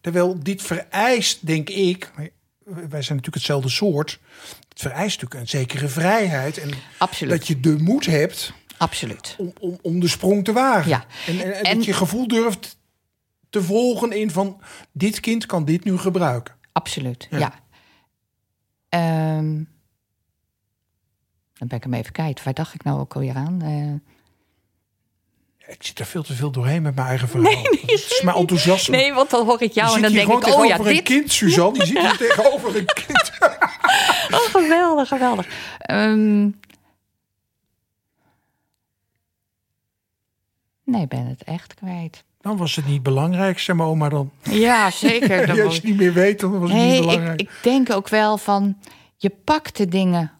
Terwijl 0.00 0.38
dit 0.42 0.62
vereist, 0.62 1.46
denk 1.46 1.68
ik... 1.68 2.10
Wij 2.74 3.02
zijn 3.02 3.16
natuurlijk 3.16 3.34
hetzelfde 3.34 3.68
soort. 3.68 4.20
Het 4.68 4.80
vereist 4.80 5.20
natuurlijk 5.20 5.40
een 5.40 5.48
zekere 5.58 5.88
vrijheid. 5.88 6.58
En 6.58 6.70
Absoluut. 6.98 7.38
dat 7.38 7.46
je 7.46 7.60
de 7.60 7.76
moed 7.78 8.06
hebt 8.06 8.52
Absoluut. 8.76 9.34
om, 9.38 9.52
om, 9.60 9.78
om 9.82 10.00
de 10.00 10.08
sprong 10.08 10.44
te 10.44 10.52
wagen. 10.52 10.88
Ja. 10.90 11.04
En, 11.26 11.40
en, 11.40 11.52
en 11.54 11.62
En- 11.62 11.76
dat 11.76 11.84
je 11.84 11.92
gevoel 11.92 12.28
durft 12.28 12.78
te 13.50 13.62
volgen 13.62 14.12
in 14.12 14.30
van... 14.30 14.60
dit 14.92 15.20
kind 15.20 15.46
kan 15.46 15.64
dit 15.64 15.84
nu 15.84 15.98
gebruiken. 15.98 16.54
Absoluut, 16.72 17.26
Ja. 17.30 17.38
ja. 17.38 17.52
Ehm, 18.88 19.54
dan 21.54 21.68
ben 21.68 21.76
ik 21.76 21.82
hem 21.82 21.94
even 21.94 22.12
kwijt. 22.12 22.42
Waar 22.42 22.54
dacht 22.54 22.74
ik 22.74 22.84
nou 22.84 23.00
ook 23.00 23.14
alweer 23.14 23.34
aan? 23.34 23.62
Eh, 23.62 24.10
Ik 25.70 25.82
zit 25.86 25.98
er 25.98 26.06
veel 26.06 26.22
te 26.22 26.34
veel 26.34 26.50
doorheen 26.50 26.82
met 26.82 26.94
mijn 26.94 27.06
eigen 27.06 27.28
verhaal. 27.28 27.62
Het 27.62 27.90
is 27.90 28.22
mijn 28.24 28.36
enthousiasme. 28.36 28.96
nee, 28.96 29.12
want 29.12 29.30
dan 29.30 29.46
hoor 29.46 29.62
ik 29.62 29.72
jou 29.72 29.96
en 29.96 30.02
dan 30.02 30.12
denk 30.12 30.28
ik... 30.28 30.34
Oh 30.34 30.42
ja, 30.42 30.50
tegenover 30.50 30.86
een 30.86 30.94
dit... 30.94 31.02
kind, 31.02 31.32
Suzanne. 31.32 31.78
Je 31.78 31.86
zit 31.86 31.98
hier 31.98 32.16
tegenover 32.28 32.76
een 32.76 32.84
kind. 32.84 33.30
Oh, 34.30 34.38
geweldig, 34.38 35.08
geweldig. 35.08 35.46
Ehm, 35.78 36.42
nee, 40.84 41.06
ben 41.08 41.26
het 41.26 41.42
echt 41.44 41.74
kwijt. 41.74 42.24
Dan 42.40 42.56
was 42.56 42.76
het 42.76 42.86
niet 42.86 43.02
belangrijk, 43.02 43.58
zeg 43.58 43.76
maar 43.76 43.86
oma 43.86 44.08
dan. 44.08 44.30
Ja, 44.42 44.90
zeker. 44.90 45.46
Dan 45.46 45.60
als 45.60 45.74
je 45.74 45.80
het 45.80 45.88
niet 45.88 45.96
meer 45.96 46.12
weet, 46.12 46.40
dan 46.40 46.60
was 46.60 46.70
het 46.70 46.78
niet 46.78 46.88
Nee, 46.88 46.96
ik, 46.96 47.00
belangrijk. 47.06 47.40
ik 47.40 47.50
denk 47.62 47.90
ook 47.90 48.08
wel 48.08 48.38
van... 48.38 48.76
Je 49.16 49.30
pakt 49.44 49.76
de 49.76 49.88
dingen 49.88 50.32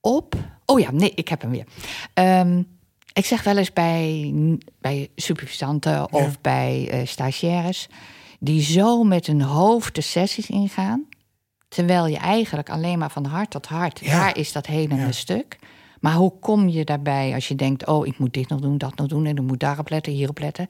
op... 0.00 0.34
Oh 0.66 0.80
ja, 0.80 0.90
nee, 0.92 1.12
ik 1.14 1.28
heb 1.28 1.40
hem 1.40 1.50
weer. 1.50 1.64
Ehm, 2.14 2.62
ik 3.12 3.26
zeg 3.26 3.42
wel 3.42 3.56
eens 3.56 3.72
bij, 3.72 4.32
bij 4.80 5.08
supervisanten 5.16 6.12
of 6.12 6.40
bij 6.40 6.88
eh, 6.90 7.06
stagiaires... 7.06 7.88
die 8.38 8.62
zo 8.62 9.02
met 9.02 9.26
hun 9.26 9.42
hoofd 9.42 9.94
de 9.94 10.00
sessies 10.00 10.50
ingaan... 10.50 11.04
terwijl 11.68 12.06
je 12.06 12.16
eigenlijk 12.16 12.70
alleen 12.70 12.98
maar 12.98 13.10
van 13.10 13.24
hart 13.24 13.50
tot 13.50 13.66
hart... 13.66 14.00
Ja. 14.02 14.18
daar 14.18 14.36
is 14.36 14.52
dat 14.52 14.66
hele 14.66 14.94
Ja. 14.94 15.12
stuk... 15.12 15.58
Maar 16.00 16.14
hoe 16.14 16.32
kom 16.40 16.68
je 16.68 16.84
daarbij 16.84 17.34
als 17.34 17.48
je 17.48 17.54
denkt... 17.54 17.86
oh, 17.86 18.06
ik 18.06 18.18
moet 18.18 18.34
dit 18.34 18.48
nog 18.48 18.60
doen, 18.60 18.78
dat 18.78 18.96
nog 18.96 19.06
doen... 19.06 19.26
en 19.26 19.36
ik 19.36 19.42
moet 19.42 19.60
daarop 19.60 19.90
letten, 19.90 20.12
hierop 20.12 20.38
letten... 20.38 20.66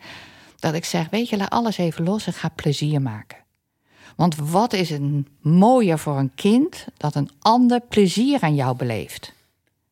dat 0.59 0.75
ik 0.75 0.85
zeg, 0.85 1.11
weet 1.11 1.29
je, 1.29 1.37
laat 1.37 1.51
alles 1.51 1.79
even 1.79 2.05
los 2.05 2.27
en 2.27 2.33
ga 2.33 2.49
plezier 2.49 3.03
maken. 3.03 3.39
Want 4.17 4.37
wat 4.37 4.73
is 4.73 4.91
een 4.91 5.27
mooier 5.41 5.99
voor 5.99 6.19
een 6.19 6.35
kind 6.35 6.87
dat 6.97 7.15
een 7.15 7.31
ander 7.39 7.81
plezier 7.81 8.41
aan 8.41 8.55
jou 8.55 8.77
beleeft? 8.77 9.33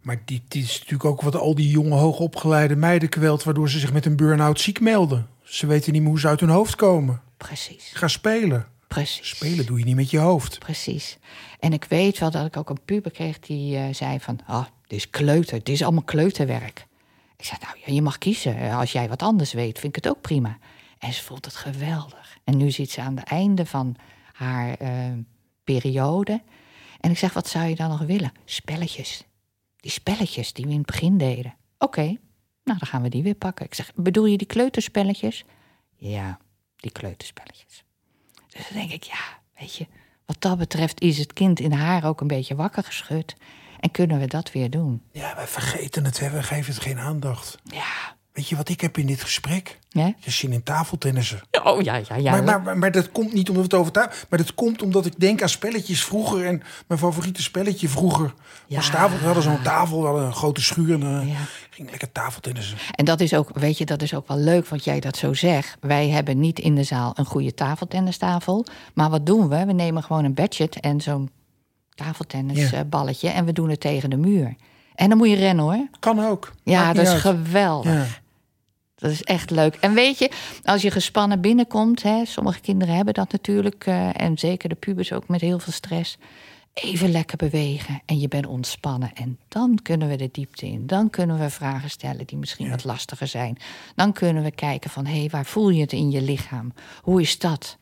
Maar 0.09 0.23
dit, 0.25 0.43
dit 0.49 0.63
is 0.65 0.79
natuurlijk 0.79 1.05
ook 1.05 1.21
wat 1.21 1.37
al 1.37 1.55
die 1.55 1.71
jonge, 1.71 1.95
hoogopgeleide 1.95 2.77
meiden 2.77 3.09
kwelt... 3.09 3.43
waardoor 3.43 3.71
ze 3.71 3.79
zich 3.79 3.93
met 3.93 4.07
een 4.07 4.17
burn-out 4.17 4.61
ziek 4.61 4.81
melden. 4.81 5.29
Ze 5.43 5.67
weten 5.67 5.93
niet 5.93 6.01
meer 6.01 6.11
hoe 6.11 6.21
ze 6.21 6.29
uit 6.29 6.41
hun 6.41 6.49
hoofd 6.49 6.77
komen. 6.77 7.21
Precies, 7.37 7.91
Ga 7.95 8.09
spelen. 8.09 8.67
precies. 8.87 9.29
Spelen 9.29 9.67
doe 9.67 9.79
je 9.79 9.85
niet 9.85 9.95
met 9.95 10.11
je 10.11 10.19
hoofd. 10.19 10.59
Precies. 10.59 11.19
En 11.61 11.73
ik 11.73 11.85
weet 11.85 12.19
wel 12.19 12.31
dat 12.31 12.47
ik 12.47 12.57
ook 12.57 12.71
een 12.71 12.81
puber 12.85 13.11
kreeg 13.11 13.39
die 13.39 13.77
eh, 13.77 13.95
zei 13.95 14.21
van... 14.21 14.41
ah, 14.47 14.65
dit 14.87 14.99
is 14.99 15.11
kleuter, 15.11 15.59
dit 15.59 15.69
is 15.75 15.83
allemaal 15.83 16.03
kleuterwerk. 16.03 16.87
Ik 17.37 17.45
zei, 17.45 17.61
nou 17.63 17.77
ja, 17.85 17.93
je 17.95 18.03
mag 18.03 18.19
kiezen. 18.19 18.71
Als 18.71 18.93
jij 18.93 19.09
wat 19.09 19.23
anders 19.23 19.53
weet, 19.53 19.79
vind 19.79 19.97
ik 19.97 20.05
het 20.05 20.13
ook 20.15 20.21
prima. 20.21 20.59
En 20.99 21.13
ze 21.13 21.23
vond 21.23 21.45
het 21.45 21.57
geweldig. 21.57 22.39
En 22.45 22.57
nu 22.57 22.71
zit 22.71 22.91
ze 22.91 23.01
aan 23.01 23.17
het 23.17 23.29
einde 23.29 23.67
van 23.67 23.97
haar 24.33 24.75
eh, 24.75 24.91
periode. 25.65 26.43
En 27.01 27.11
ik 27.11 27.19
zeg, 27.19 27.33
wat 27.33 27.49
zou 27.49 27.67
je 27.67 27.75
dan 27.75 27.89
nog 27.89 28.01
willen? 28.01 28.33
Spelletjes. 28.45 29.27
Die 29.89 29.97
spelletjes 29.97 30.53
die 30.53 30.64
we 30.64 30.70
in 30.70 30.76
het 30.76 30.86
begin 30.86 31.18
deden. 31.18 31.55
Oké, 31.78 32.03
nou 32.64 32.78
dan 32.78 32.86
gaan 32.86 33.03
we 33.03 33.09
die 33.09 33.22
weer 33.22 33.34
pakken. 33.34 33.66
Ik 33.66 33.74
zeg, 33.74 33.93
bedoel 33.95 34.24
je 34.24 34.36
die 34.36 34.47
kleuterspelletjes? 34.47 35.45
Ja, 35.97 36.39
die 36.76 36.91
kleuterspelletjes. 36.91 37.84
Dus 38.49 38.68
dan 38.68 38.78
denk 38.78 38.91
ik, 38.91 39.03
ja, 39.03 39.39
weet 39.59 39.76
je, 39.76 39.86
wat 40.26 40.36
dat 40.39 40.59
betreft 40.59 41.01
is 41.01 41.18
het 41.18 41.32
kind 41.32 41.61
in 41.61 41.72
haar 41.72 42.05
ook 42.05 42.20
een 42.20 42.26
beetje 42.26 42.55
wakker 42.55 42.82
geschud. 42.82 43.34
En 43.80 43.91
kunnen 43.91 44.18
we 44.18 44.26
dat 44.26 44.53
weer 44.53 44.70
doen? 44.70 45.03
Ja, 45.12 45.34
wij 45.34 45.47
vergeten 45.47 46.05
het, 46.05 46.20
hè. 46.20 46.30
we 46.30 46.43
geven 46.43 46.74
het 46.74 46.82
geen 46.82 46.99
aandacht. 46.99 47.59
Ja. 47.64 48.16
Weet 48.39 48.49
je 48.49 48.57
wat 48.57 48.68
ik 48.68 48.80
heb 48.80 48.99
in 48.99 49.07
dit 49.07 49.20
gesprek? 49.22 49.78
Ja? 49.89 50.14
Je 50.18 50.30
zin 50.30 50.53
in 50.53 50.62
tafeltennissen. 50.62 51.41
Oh 51.64 51.80
ja, 51.82 51.95
ja, 52.09 52.16
ja. 52.16 52.30
Maar, 52.30 52.45
maar, 52.45 52.62
maar, 52.62 52.78
maar 52.78 52.91
dat 52.93 53.12
komt 53.12 53.32
niet 53.32 53.49
omdat 53.49 53.64
we 53.64 53.70
het 53.70 53.80
over 53.80 53.93
tafel... 53.93 54.26
Maar 54.28 54.39
dat 54.39 54.55
komt 54.55 54.82
omdat 54.82 55.07
ik 55.07 55.20
denk 55.20 55.43
aan 55.43 55.49
spelletjes 55.49 56.05
vroeger. 56.05 56.47
En 56.47 56.62
mijn 56.86 57.01
favoriete 57.01 57.43
spelletje 57.43 57.89
vroeger 57.89 58.34
was 58.68 58.86
Ja. 58.86 58.93
tafel. 58.93 59.18
We 59.18 59.24
hadden 59.24 59.43
zo'n 59.43 59.62
tafel, 59.62 60.01
we 60.01 60.07
hadden 60.07 60.24
een 60.26 60.32
grote 60.34 60.61
schuur. 60.62 60.93
En 61.03 61.26
Ja. 61.28 61.34
ging 61.70 61.91
lekker 61.91 62.12
tafeltennissen. 62.12 62.76
En 62.95 63.05
dat 63.05 63.20
is 63.20 63.34
ook, 63.34 63.51
weet 63.55 63.78
je, 63.78 63.84
dat 63.84 64.03
is 64.03 64.14
ook 64.14 64.28
wel 64.28 64.39
leuk 64.39 64.68
wat 64.68 64.84
jij 64.84 65.01
dat 65.01 65.16
zo 65.16 65.34
zegt. 65.34 65.76
Wij 65.80 66.09
hebben 66.09 66.39
niet 66.41 66.59
in 66.59 66.74
de 66.74 66.84
zaal 66.84 67.12
een 67.14 67.26
goede 67.26 67.55
tafeltennistafel. 67.55 68.66
Maar 68.95 69.11
wat 69.11 69.26
doen 69.26 69.49
we? 69.49 69.64
We 69.64 69.72
nemen 69.72 70.03
gewoon 70.03 70.24
een 70.24 70.34
budget 70.34 70.80
en 70.80 71.01
zo'n 71.01 71.30
tafeltennisballetje. 71.95 73.28
En 73.28 73.45
we 73.45 73.53
doen 73.53 73.68
het 73.70 73.80
tegen 73.80 74.11
de 74.11 74.16
muur. 74.16 74.55
En 74.95 75.09
dan 75.09 75.18
moet 75.18 75.28
je 75.28 75.36
rennen 75.36 75.64
hoor. 75.64 75.86
Kan 76.01 76.24
ook. 76.24 76.53
Ja, 76.62 76.84
Maakt 76.84 76.97
dat 76.97 77.07
is 77.07 77.12
geweldig. 77.20 78.20
Dat 78.99 79.11
is 79.11 79.22
echt 79.22 79.51
leuk. 79.51 79.74
En 79.74 79.94
weet 79.94 80.18
je, 80.18 80.30
als 80.64 80.82
je 80.82 80.90
gespannen 80.90 81.40
binnenkomt, 81.40 82.03
hè, 82.03 82.24
sommige 82.24 82.61
kinderen 82.61 82.94
hebben 82.94 83.14
dat 83.14 83.32
natuurlijk, 83.32 83.86
eh, 83.86 84.20
en 84.20 84.38
zeker 84.38 84.68
de 84.68 84.74
pubers 84.74 85.12
ook 85.12 85.28
met 85.28 85.40
heel 85.40 85.59
veel 85.59 85.72
stress. 85.72 86.18
Even 86.72 87.11
lekker 87.11 87.36
bewegen 87.36 88.03
en 88.07 88.18
je 88.18 88.28
bent 88.28 88.46
ontspannen. 88.46 89.11
En 89.14 89.38
dan 89.49 89.78
kunnen 89.82 90.09
we 90.09 90.16
de 90.16 90.28
diepte 90.32 90.66
in. 90.66 90.86
Dan 90.86 91.11
kunnen 91.11 91.38
we 91.38 91.51
vragen 91.51 91.90
stellen 91.90 92.26
die 92.26 92.38
misschien 92.38 92.70
wat 92.70 92.84
lastiger 92.84 93.26
zijn. 93.26 93.59
Dan 93.94 94.12
kunnen 94.12 94.42
we 94.42 94.51
kijken 94.51 94.90
van, 94.90 95.07
hé, 95.07 95.18
hey, 95.18 95.28
waar 95.30 95.46
voel 95.46 95.68
je 95.68 95.80
het 95.80 95.92
in 95.92 96.11
je 96.11 96.22
lichaam? 96.22 96.72
Hoe 97.03 97.20
is 97.20 97.38
dat? 97.38 97.76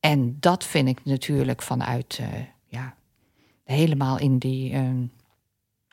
En 0.00 0.36
dat 0.40 0.64
vind 0.64 0.88
ik 0.88 1.04
natuurlijk 1.04 1.62
vanuit, 1.62 2.18
uh, 2.20 2.26
ja, 2.66 2.94
helemaal 3.64 4.18
in 4.18 4.38
die 4.38 4.72
uh, 4.72 4.90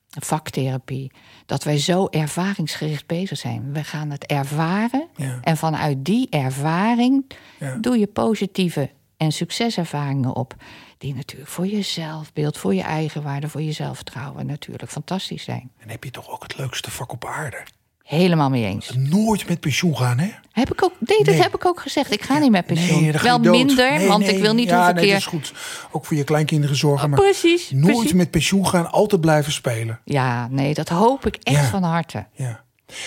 vaktherapie. 0.10 1.12
Dat 1.46 1.64
wij 1.64 1.78
zo 1.78 2.08
ervaringsgericht 2.08 3.08
bezig 3.08 3.38
zijn. 3.38 3.74
We 3.74 3.84
gaan 3.84 4.10
het 4.10 4.26
ervaren. 4.26 5.08
Ja. 5.16 5.40
En 5.42 5.58
vanuit 5.58 6.06
die 6.06 6.28
ervaring 6.30 7.26
Ja. 7.60 7.76
doe 7.76 7.98
je 8.00 8.08
positieve 8.08 8.90
en 9.18 9.32
succeservaringen 9.32 10.36
op. 10.36 10.56
Die 10.98 11.16
natuurlijk 11.16 11.50
voor 11.50 11.68
je 11.68 11.82
zelfbeeld, 11.82 12.58
voor 12.58 12.74
je 12.76 12.82
eigenwaarde, 12.82 13.50
voor 13.50 13.62
je 13.62 13.72
zelfvertrouwen 13.72 14.46
natuurlijk 14.46 14.92
fantastisch 14.92 15.44
zijn. 15.44 15.72
En 15.78 15.90
heb 15.90 16.04
je 16.04 16.12
toch 16.12 16.30
ook 16.30 16.44
het 16.44 16.58
leukste 16.58 16.92
vak 16.92 17.12
op 17.12 17.26
aarde? 17.26 17.64
Helemaal 18.08 18.50
mee 18.50 18.66
eens. 18.66 18.92
Nooit 18.96 19.48
met 19.48 19.60
pensioen 19.60 19.98
gaan, 19.98 20.18
hè? 20.20 20.30
Heb 20.52 20.72
ik 20.72 20.84
ook, 20.84 20.94
nee, 21.00 21.18
dat 21.18 21.34
Nee. 21.34 21.42
heb 21.44 21.56
ik 21.56 21.66
ook 21.66 21.80
gezegd. 21.80 22.12
Ik 22.12 22.22
ga 22.22 22.38
niet 22.38 22.52
met 22.52 22.66
pensioen. 22.66 23.02
Nee, 23.02 23.12
Wel 23.12 23.40
minder, 23.40 23.98
Nee, 23.98 24.08
want 24.08 24.24
nee. 24.26 24.36
ik 24.36 24.42
wil 24.42 24.54
niet 24.54 24.70
ja, 24.70 24.76
hoeveel 24.76 24.94
nee, 24.94 25.04
keer... 25.04 25.14
dat 25.14 25.22
is 25.22 25.26
goed. 25.28 25.54
Ook 25.92 26.06
voor 26.06 26.18
je 26.18 26.24
kleinkinderen 26.24 26.76
zorgen. 26.76 27.10
Maar 27.10 27.20
Precies, 27.20 27.70
nooit 27.72 27.96
precies. 27.96 28.14
met 28.14 28.32
pensioen 28.32 28.68
gaan, 28.68 28.92
altijd 28.92 29.22
blijven 29.22 29.52
spelen. 29.52 30.00
Ja, 30.04 30.48
nee, 30.48 30.74
dat 30.74 30.90
hoop 30.90 31.26
ik 31.26 31.36
echt 31.44 31.56
Ja. 31.64 31.70
van 31.70 31.84
harte. 31.84 32.26
Ja. 32.34 32.64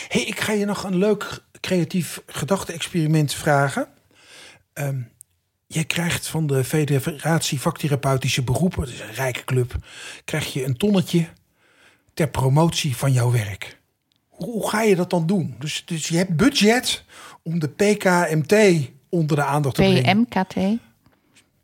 hey, 0.08 0.22
ik 0.22 0.40
ga 0.40 0.52
je 0.52 0.64
nog 0.64 0.84
een 0.84 0.96
leuk 0.96 1.38
creatief 1.60 2.22
gedachte-experiment 2.26 3.34
vragen. 3.34 3.88
Ehm, 4.72 5.00
je 5.66 5.84
krijgt 5.84 6.26
van 6.28 6.46
de 6.46 6.64
Federatie 6.64 7.60
Vaktherapeutische 7.60 8.42
Beroepen, 8.42 8.80
dat 8.80 8.88
is 8.94 9.00
een 9.00 9.14
rijke 9.14 9.44
club, 9.44 9.74
krijg 10.24 10.52
je 10.52 10.64
een 10.64 10.76
tonnetje 10.76 11.26
ter 12.14 12.28
promotie 12.28 12.96
van 12.96 13.12
jouw 13.12 13.30
werk. 13.30 13.78
Hoe, 14.44 14.68
ga 14.68 14.82
je 14.82 14.96
dat 14.96 15.10
dan 15.10 15.26
doen? 15.26 15.54
Dus, 15.58 15.82
dus 15.86 16.08
je 16.08 16.16
hebt 16.16 16.36
budget 16.36 17.04
om 17.42 17.58
de 17.58 17.68
PKMT 17.68 18.88
onder 19.08 19.36
de 19.36 19.44
aandacht 19.44 19.74
te 19.74 19.82
brengen. 19.82 20.26
PMKT. 20.28 20.54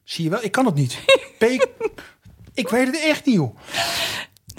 Zie 0.05 0.25
je 0.25 0.31
wel, 0.31 0.45
ik 0.45 0.53
kan 0.53 0.67
het 0.67 0.75
niet. 0.75 0.99
P 1.39 1.43
ik 2.55 2.69
weet 2.69 2.87
het 2.87 3.01
echt 3.01 3.27
niet, 3.27 3.35
joh. 3.35 3.57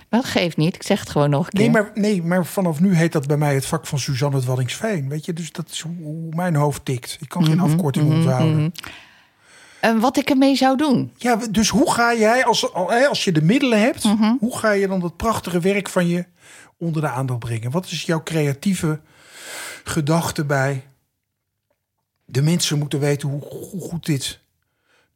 Dat 0.10 0.26
geeft 0.26 0.58
niet, 0.58 0.76
ik 0.76 0.84
zeg 0.84 1.00
het 1.00 1.10
gewoon 1.10 1.30
nog 1.30 1.46
een 1.46 1.52
keer. 1.52 1.60
Nee 1.60 1.70
maar, 1.70 1.92
nee, 1.94 2.24
maar 2.24 2.46
vanaf 2.46 2.80
nu 2.80 2.96
heet 2.96 3.12
dat 3.12 3.28
bij 3.28 3.38
mij 3.38 3.54
het 3.54 3.66
vak 3.66 3.88
van 3.88 4.00
Suzanne 4.00 4.36
het 4.36 4.46
Waddingsveen. 4.46 5.10
Weet 5.10 5.26
je, 5.26 5.34
dus 5.34 5.52
dat 5.52 5.70
is 5.70 5.82
hoe, 5.82 6.28
mijn 6.30 6.56
hoofd 6.56 6.86
tikt. 6.86 7.18
Ik 7.20 7.30
kan 7.30 7.46
geen 7.46 7.60
afkorting 7.60 8.12
onthouden. 8.12 8.74
En 9.80 10.00
wat 10.00 10.18
ik 10.18 10.30
ermee 10.30 10.56
zou 10.56 10.78
doen? 10.78 11.12
Ja, 11.18 11.40
dus 11.52 11.70
hoe 11.70 11.92
ga 11.92 12.16
jij, 12.16 12.46
als, 12.46 12.74
als 12.74 13.24
je 13.24 13.32
de 13.32 13.42
middelen 13.42 13.80
hebt, 13.80 14.04
hoe 14.40 14.58
ga 14.58 14.72
je 14.72 14.88
dan 14.88 15.00
dat 15.00 15.18
prachtige 15.18 15.60
werk 15.60 15.90
van 15.90 16.08
je 16.08 16.26
onder 16.78 17.02
de 17.02 17.08
aandacht 17.10 17.40
brengen? 17.40 17.72
Wat 17.72 17.86
is 17.86 18.04
jouw 18.04 18.24
creatieve 18.24 19.00
gedachte 19.84 20.46
bij? 20.46 20.84
De 22.26 22.42
mensen 22.42 22.78
moeten 22.78 23.00
weten 23.00 23.30
hoe, 23.30 23.42
hoe 23.72 23.82
goed 23.82 24.06
dit 24.06 24.40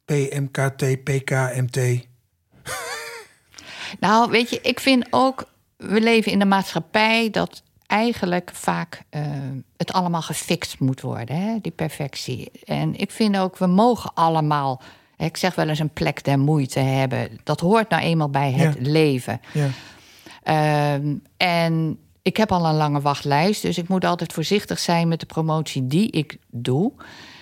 PMKT, 0.04 1.04
PKMT. 1.04 1.76
Nou, 4.00 4.30
weet 4.30 4.50
je, 4.50 4.60
ik 4.60 4.80
vind 4.80 5.06
ook, 5.10 5.44
we 5.76 6.00
leven 6.00 6.32
in 6.32 6.40
een 6.40 6.48
maatschappij 6.48 7.30
dat 7.30 7.62
eigenlijk 7.86 8.50
vaak 8.54 9.02
eh, 9.08 9.22
het 9.76 9.92
allemaal 9.92 10.22
gefixt 10.22 10.78
moet 10.78 11.00
worden, 11.00 11.36
hè? 11.36 11.58
die 11.60 11.72
perfectie. 11.72 12.50
En 12.64 12.96
ik 12.96 13.10
vind 13.10 13.36
ook, 13.36 13.58
we 13.58 13.66
mogen 13.66 14.10
allemaal, 14.14 14.82
ik 15.16 15.36
zeg 15.36 15.54
wel 15.54 15.68
eens 15.68 15.78
een 15.78 15.92
plek 15.92 16.24
der 16.24 16.38
moeite 16.38 16.78
hebben. 16.78 17.40
Dat 17.44 17.60
hoort 17.60 17.88
nou 17.88 18.02
eenmaal 18.02 18.30
bij 18.30 18.52
het 18.52 18.74
Ja. 18.80 18.90
leven. 18.90 19.40
Ja. 19.52 19.68
Ehm, 20.42 21.14
en 21.36 21.98
ik 22.22 22.36
heb 22.36 22.52
al 22.52 22.66
een 22.66 22.74
lange 22.76 23.00
wachtlijst, 23.00 23.62
dus 23.62 23.78
ik 23.78 23.88
moet 23.88 24.04
altijd 24.04 24.32
voorzichtig 24.32 24.78
zijn 24.78 25.08
met 25.08 25.20
de 25.20 25.26
promotie 25.26 25.86
die 25.86 26.10
ik 26.10 26.36
doe. 26.50 26.92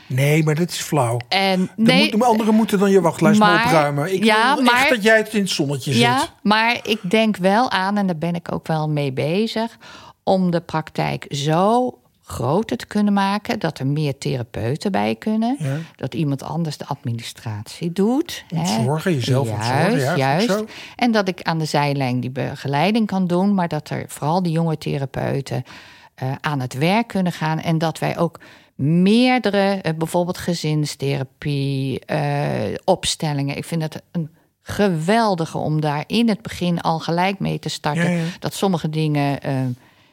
Nee, 0.06 0.44
maar 0.44 0.54
dat 0.54 0.70
is 0.70 0.80
flauw. 0.80 1.16
En 1.28 1.70
nee, 1.76 2.00
moeten, 2.00 2.22
anderen 2.22 2.54
moeten 2.54 2.78
dan 2.78 2.90
je 2.90 3.00
wachtlijst 3.00 3.38
maar, 3.40 3.54
maar- 3.54 3.64
opruimen. 3.64 4.14
Ik 4.14 4.24
ja, 4.24 4.54
wil 4.54 4.64
maar- 4.64 4.74
echt 4.74 4.88
dat 4.88 5.02
jij 5.02 5.16
het 5.16 5.34
in 5.34 5.40
het 5.40 5.50
zonnetje 5.50 5.98
Ja, 5.98 6.18
zit. 6.18 6.32
maar 6.42 6.80
ik 6.82 7.10
denk 7.10 7.36
wel 7.36 7.70
aan, 7.70 7.96
en 7.96 8.06
daar 8.06 8.18
ben 8.18 8.34
ik 8.34 8.52
ook 8.52 8.66
wel 8.66 8.88
mee 8.88 9.12
bezig, 9.12 9.76
om 10.24 10.50
de 10.50 10.60
praktijk 10.60 11.26
zo 11.28 11.94
groter 12.30 12.76
te 12.76 12.86
kunnen 12.86 13.12
maken 13.12 13.58
dat 13.58 13.78
er 13.78 13.86
meer 13.86 14.18
therapeuten 14.18 14.92
bij 14.92 15.14
kunnen. 15.14 15.56
Ja. 15.58 15.76
Dat 15.96 16.14
iemand 16.14 16.42
anders 16.42 16.76
de 16.76 16.86
administratie 16.86 17.92
doet. 17.92 18.44
hè. 18.48 18.58
Ontzorgen, 18.58 19.14
jezelf 19.14 19.48
juist, 19.48 19.70
ontzorgen, 19.70 20.00
ja, 20.00 20.16
juist. 20.16 20.64
En 20.96 21.12
dat 21.12 21.28
ik 21.28 21.42
aan 21.42 21.58
de 21.58 21.64
zijlijn 21.64 22.20
die 22.20 22.30
begeleiding 22.30 23.06
kan 23.06 23.26
doen, 23.26 23.54
maar 23.54 23.68
dat 23.68 23.90
er 23.90 24.04
vooral 24.08 24.42
die 24.42 24.52
jonge 24.52 24.78
therapeuten 24.78 25.64
eh, 26.14 26.32
aan 26.40 26.60
het 26.60 26.74
werk 26.74 27.08
kunnen 27.08 27.32
gaan. 27.32 27.60
En 27.60 27.78
dat 27.78 27.98
wij 27.98 28.18
ook 28.18 28.40
meerdere, 28.74 29.78
eh, 29.82 29.94
bijvoorbeeld 29.94 30.38
gezinstherapie, 30.38 32.00
eh, 32.04 32.74
opstellingen. 32.84 33.56
Ik 33.56 33.64
vind 33.64 33.82
het 33.82 34.02
een 34.12 34.30
geweldige 34.62 35.58
om 35.58 35.80
daar 35.80 36.04
in 36.06 36.28
het 36.28 36.42
begin 36.42 36.80
al 36.80 36.98
gelijk 36.98 37.38
mee 37.38 37.58
te 37.58 37.68
starten. 37.68 38.10
Ja, 38.10 38.16
ja. 38.16 38.24
Dat 38.38 38.54
sommige 38.54 38.90
dingen 38.90 39.38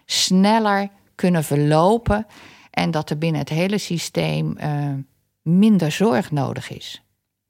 sneller 0.05 0.89
kunnen 1.17 1.43
verlopen. 1.43 2.27
En 2.71 2.91
dat 2.91 3.09
er 3.09 3.17
binnen 3.17 3.39
het 3.41 3.49
hele 3.49 3.77
systeem 3.77 4.57
eh, 4.57 4.93
minder 5.41 5.91
zorg 5.91 6.31
nodig 6.31 6.69
is. 6.71 7.01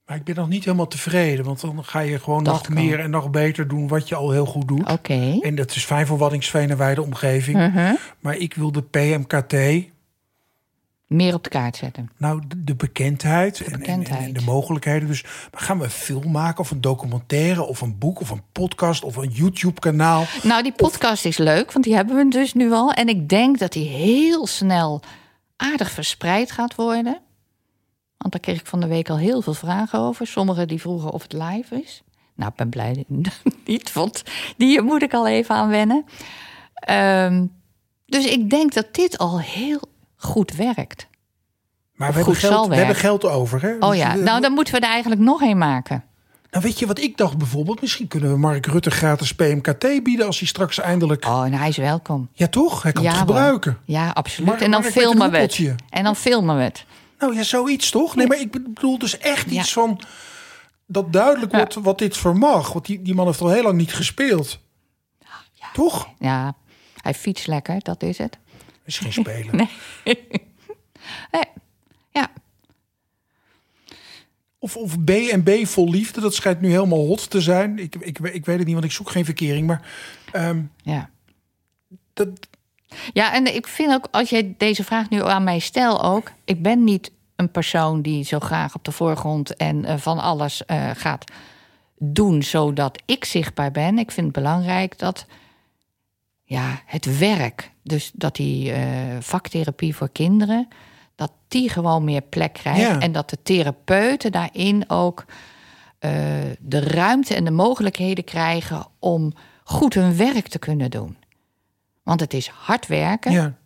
Maar 0.06 0.16
ik 0.16 0.24
ben 0.24 0.36
nog 0.36 0.48
niet 0.48 0.64
helemaal 0.66 0.88
tevreden. 0.88 1.46
Want 1.46 1.62
dan 1.62 1.84
ga 1.84 2.00
je 2.00 2.20
gewoon 2.20 2.44
Dat 2.44 2.54
nog 2.54 2.62
kan. 2.62 2.74
meer 2.74 3.00
en 3.00 3.10
nog 3.10 3.30
beter 3.30 3.68
doen 3.68 3.88
wat 3.88 4.08
je 4.10 4.16
al 4.16 4.32
heel 4.32 4.46
goed 4.46 4.68
doet. 4.68 4.92
Oké. 4.92 5.40
En 5.42 5.56
dat 5.56 5.76
is 5.76 5.86
fijn 5.86 6.08
voor 6.08 6.18
Waddingsveen 6.18 6.70
en 6.70 6.78
wijde 6.78 7.02
omgeving. 7.02 7.58
Mhm. 7.58 7.94
Maar 8.20 8.36
ik 8.38 8.54
wil 8.54 8.72
de 8.72 8.82
PMKT, 8.82 9.54
Meer 11.08 11.34
op 11.34 11.44
de 11.44 11.50
kaart 11.50 11.76
zetten. 11.76 12.10
nou 12.18 12.42
de, 12.48 12.64
de 12.64 12.76
bekendheid, 12.76 13.62
en- 13.62 13.84
En, 13.84 14.34
de 14.34 14.42
mogelijkheden. 14.42 15.08
Dus 15.08 15.24
gaan 15.52 15.78
we 15.78 15.84
een 15.84 15.90
film 15.90 16.32
maken 16.32 16.60
of 16.60 16.72
een 16.72 16.82
documentaire 16.82 17.64
of 17.64 17.82
een 17.82 17.98
boek 17.98 18.20
of 18.22 18.30
een 18.30 18.42
podcast 18.52 19.04
of 19.04 19.16
een 19.16 19.30
YouTube 19.30 19.80
kanaal. 19.80 20.24
Nou, 20.44 20.64
die 20.64 20.72
podcast 20.74 21.26
is 21.26 21.38
leuk, 21.38 21.72
want 21.72 21.86
die 21.86 21.96
hebben 21.96 22.16
we 22.16 22.28
dus 22.30 22.54
nu 22.54 22.72
al. 22.72 22.92
En 22.92 23.08
ik 23.10 23.30
denk 23.30 23.60
dat 23.60 23.72
die 23.72 23.88
heel 23.88 24.48
snel 24.48 25.02
aardig 25.56 25.92
verspreid 25.92 26.52
gaat 26.52 26.76
worden. 26.76 27.20
Want 28.18 28.32
daar 28.32 28.42
kreeg 28.42 28.60
ik 28.60 28.66
van 28.68 28.80
de 28.80 28.88
week 28.88 29.10
al 29.10 29.18
heel 29.18 29.42
veel 29.42 29.54
vragen 29.54 30.00
over. 30.00 30.28
Sommigen 30.28 30.68
die 30.68 30.82
vroegen 30.82 31.12
of 31.12 31.22
het 31.24 31.34
live 31.34 31.82
is. 31.82 32.04
Nou, 32.36 32.50
ik 32.52 32.56
ben 32.58 32.70
blij 32.70 33.06
niet, 33.66 33.94
want 33.94 34.24
die 34.58 34.82
moet 34.82 35.02
ik 35.02 35.14
al 35.14 35.28
even 35.28 35.56
aan 35.56 35.70
wennen. 35.70 36.06
Ehm, 36.74 37.46
dus 38.06 38.26
ik 38.26 38.50
denk 38.50 38.74
dat 38.74 38.88
dit 38.94 39.18
al 39.18 39.40
heel 39.40 39.82
goed 40.28 40.56
werkt. 40.56 41.08
Maar 41.94 42.10
we 42.10 42.16
hebben, 42.18 42.36
geld, 42.36 42.68
we 42.68 42.76
hebben 42.76 42.96
geld 42.96 43.26
over. 43.26 43.62
Hè? 43.62 43.76
Oh 43.80 43.90
Dus 43.90 43.98
ja, 44.00 44.16
nou 44.16 44.42
dan 44.42 44.52
moeten 44.52 44.74
we 44.74 44.80
er 44.80 44.90
eigenlijk 44.92 45.22
nog 45.22 45.42
een 45.42 45.58
maken. 45.58 46.04
nou, 46.52 46.64
weet 46.64 46.80
je 46.80 46.88
wat 46.88 47.00
ik 47.00 47.18
dacht 47.18 47.38
bijvoorbeeld? 47.38 47.82
Misschien 47.82 48.08
kunnen 48.08 48.32
we 48.32 48.38
Mark 48.38 48.66
Rutte 48.66 48.92
gratis 48.92 49.36
PMKT 49.36 50.04
bieden 50.04 50.26
als 50.26 50.40
hij 50.40 50.48
straks 50.48 50.80
eindelijk. 50.80 51.26
Oh, 51.26 51.46
en 51.46 51.54
hij 51.54 51.68
is 51.70 51.78
welkom. 51.78 52.30
Ja, 52.34 52.48
toch? 52.48 52.84
Hij 52.84 52.92
kan 52.92 53.04
ja, 53.04 53.10
het 53.10 53.18
hoor. 53.20 53.28
gebruiken. 53.28 53.78
Ja, 53.86 54.10
absoluut. 54.10 54.62
En 54.62 54.72
dan 54.72 54.84
filmen 54.84 55.32
we 55.32 55.38
het. 55.38 55.76
En 55.90 56.04
dan 56.04 56.16
filmen 56.16 56.58
we 56.58 56.64
het. 56.64 56.86
Nou 57.20 57.36
ja, 57.36 57.44
zoiets 57.44 57.90
toch? 57.90 58.16
Nee, 58.16 58.28
maar 58.28 58.40
ik 58.40 58.52
bedoel 58.52 58.98
dus 58.98 59.18
echt 59.18 59.50
Ja. 59.52 59.60
iets 59.62 59.74
van. 59.74 60.00
Dat 60.88 61.14
duidelijk 61.14 61.52
Ja. 61.52 61.58
wordt 61.58 61.74
wat 61.76 61.98
dit 61.98 62.18
vermag. 62.18 62.74
Want 62.74 62.86
die, 62.86 63.02
die 63.02 63.14
man 63.16 63.26
heeft 63.26 63.42
al 63.42 63.50
heel 63.50 63.64
lang 63.64 63.78
niet 63.78 63.94
gespeeld. 63.94 64.60
Toch? 65.74 66.08
Ja, 66.20 66.54
hij 67.02 67.14
fietst 67.14 67.48
lekker, 67.48 67.76
dat 67.84 68.04
is 68.04 68.18
het. 68.18 68.38
Is 68.88 68.98
geen 68.98 69.14
spelen. 69.14 69.56
Nee. 70.06 70.28
Nee. 71.32 71.44
Ja, 72.12 72.30
Of, 74.60 74.78
of 74.78 75.04
B&B 75.04 75.50
vol 75.68 75.90
liefde. 75.90 76.22
Dat 76.22 76.34
schijnt 76.36 76.62
nu 76.62 76.70
helemaal 76.70 77.06
hot 77.06 77.30
te 77.30 77.42
zijn. 77.42 77.80
Ik, 77.80 77.96
ik, 77.96 78.20
ik 78.20 78.46
weet 78.46 78.58
het 78.58 78.66
niet, 78.66 78.74
want 78.74 78.86
ik 78.86 78.92
zoek 78.92 79.10
geen 79.10 79.26
verkering. 79.26 79.68
Maar 79.68 79.92
ehm, 80.32 80.62
ja. 80.82 81.10
dat, 82.14 82.28
Ja, 83.14 83.34
en 83.34 83.56
ik 83.56 83.68
vind 83.68 83.94
ook, 83.94 84.08
als 84.12 84.30
je 84.30 84.54
deze 84.58 84.84
vraag 84.84 85.10
nu 85.10 85.24
aan 85.24 85.44
mij 85.44 85.60
stelt 85.60 86.02
ook... 86.02 86.32
ik 86.46 86.62
ben 86.62 86.84
niet 86.84 87.12
een 87.36 87.52
persoon 87.52 88.02
die 88.02 88.24
zo 88.24 88.40
graag 88.40 88.76
op 88.76 88.84
de 88.84 88.92
voorgrond... 88.92 89.56
en 89.56 89.86
eh, 89.86 89.98
van 89.98 90.20
alles 90.20 90.66
eh, 90.66 90.90
gaat 90.94 91.32
doen 91.98 92.44
zodat 92.44 93.02
ik 93.06 93.26
zichtbaar 93.26 93.72
ben. 93.72 94.00
Ik 94.00 94.12
vind 94.12 94.26
het 94.28 94.36
belangrijk 94.36 95.00
dat 95.00 95.26
ja, 96.44 96.82
het 96.86 97.18
werk... 97.18 97.72
dus 97.88 98.12
dat 98.14 98.36
die 98.36 98.72
eh, 98.72 99.18
vaktherapie 99.20 99.96
voor 99.96 100.10
kinderen... 100.10 100.68
dat 101.16 101.32
die 101.48 101.70
gewoon 101.70 102.04
meer 102.04 102.22
plek 102.22 102.54
krijgt... 102.54 102.82
Ja. 102.82 103.00
en 103.00 103.12
dat 103.12 103.30
de 103.30 103.38
therapeuten 103.44 104.32
daarin 104.32 104.90
ook... 104.90 105.26
eh, 106.00 106.12
de 106.60 106.80
ruimte 106.80 107.36
en 107.36 107.44
de 107.44 107.52
mogelijkheden 107.52 108.24
krijgen... 108.24 108.88
om 109.00 109.34
goed 109.64 109.94
hun 109.94 110.18
werk 110.18 110.48
te 110.48 110.60
kunnen 110.60 110.92
doen. 110.92 111.18
Want 112.04 112.20
het 112.20 112.34
is 112.34 112.48
hard 112.48 112.88
werken. 112.88 113.32
ja. 113.32 113.58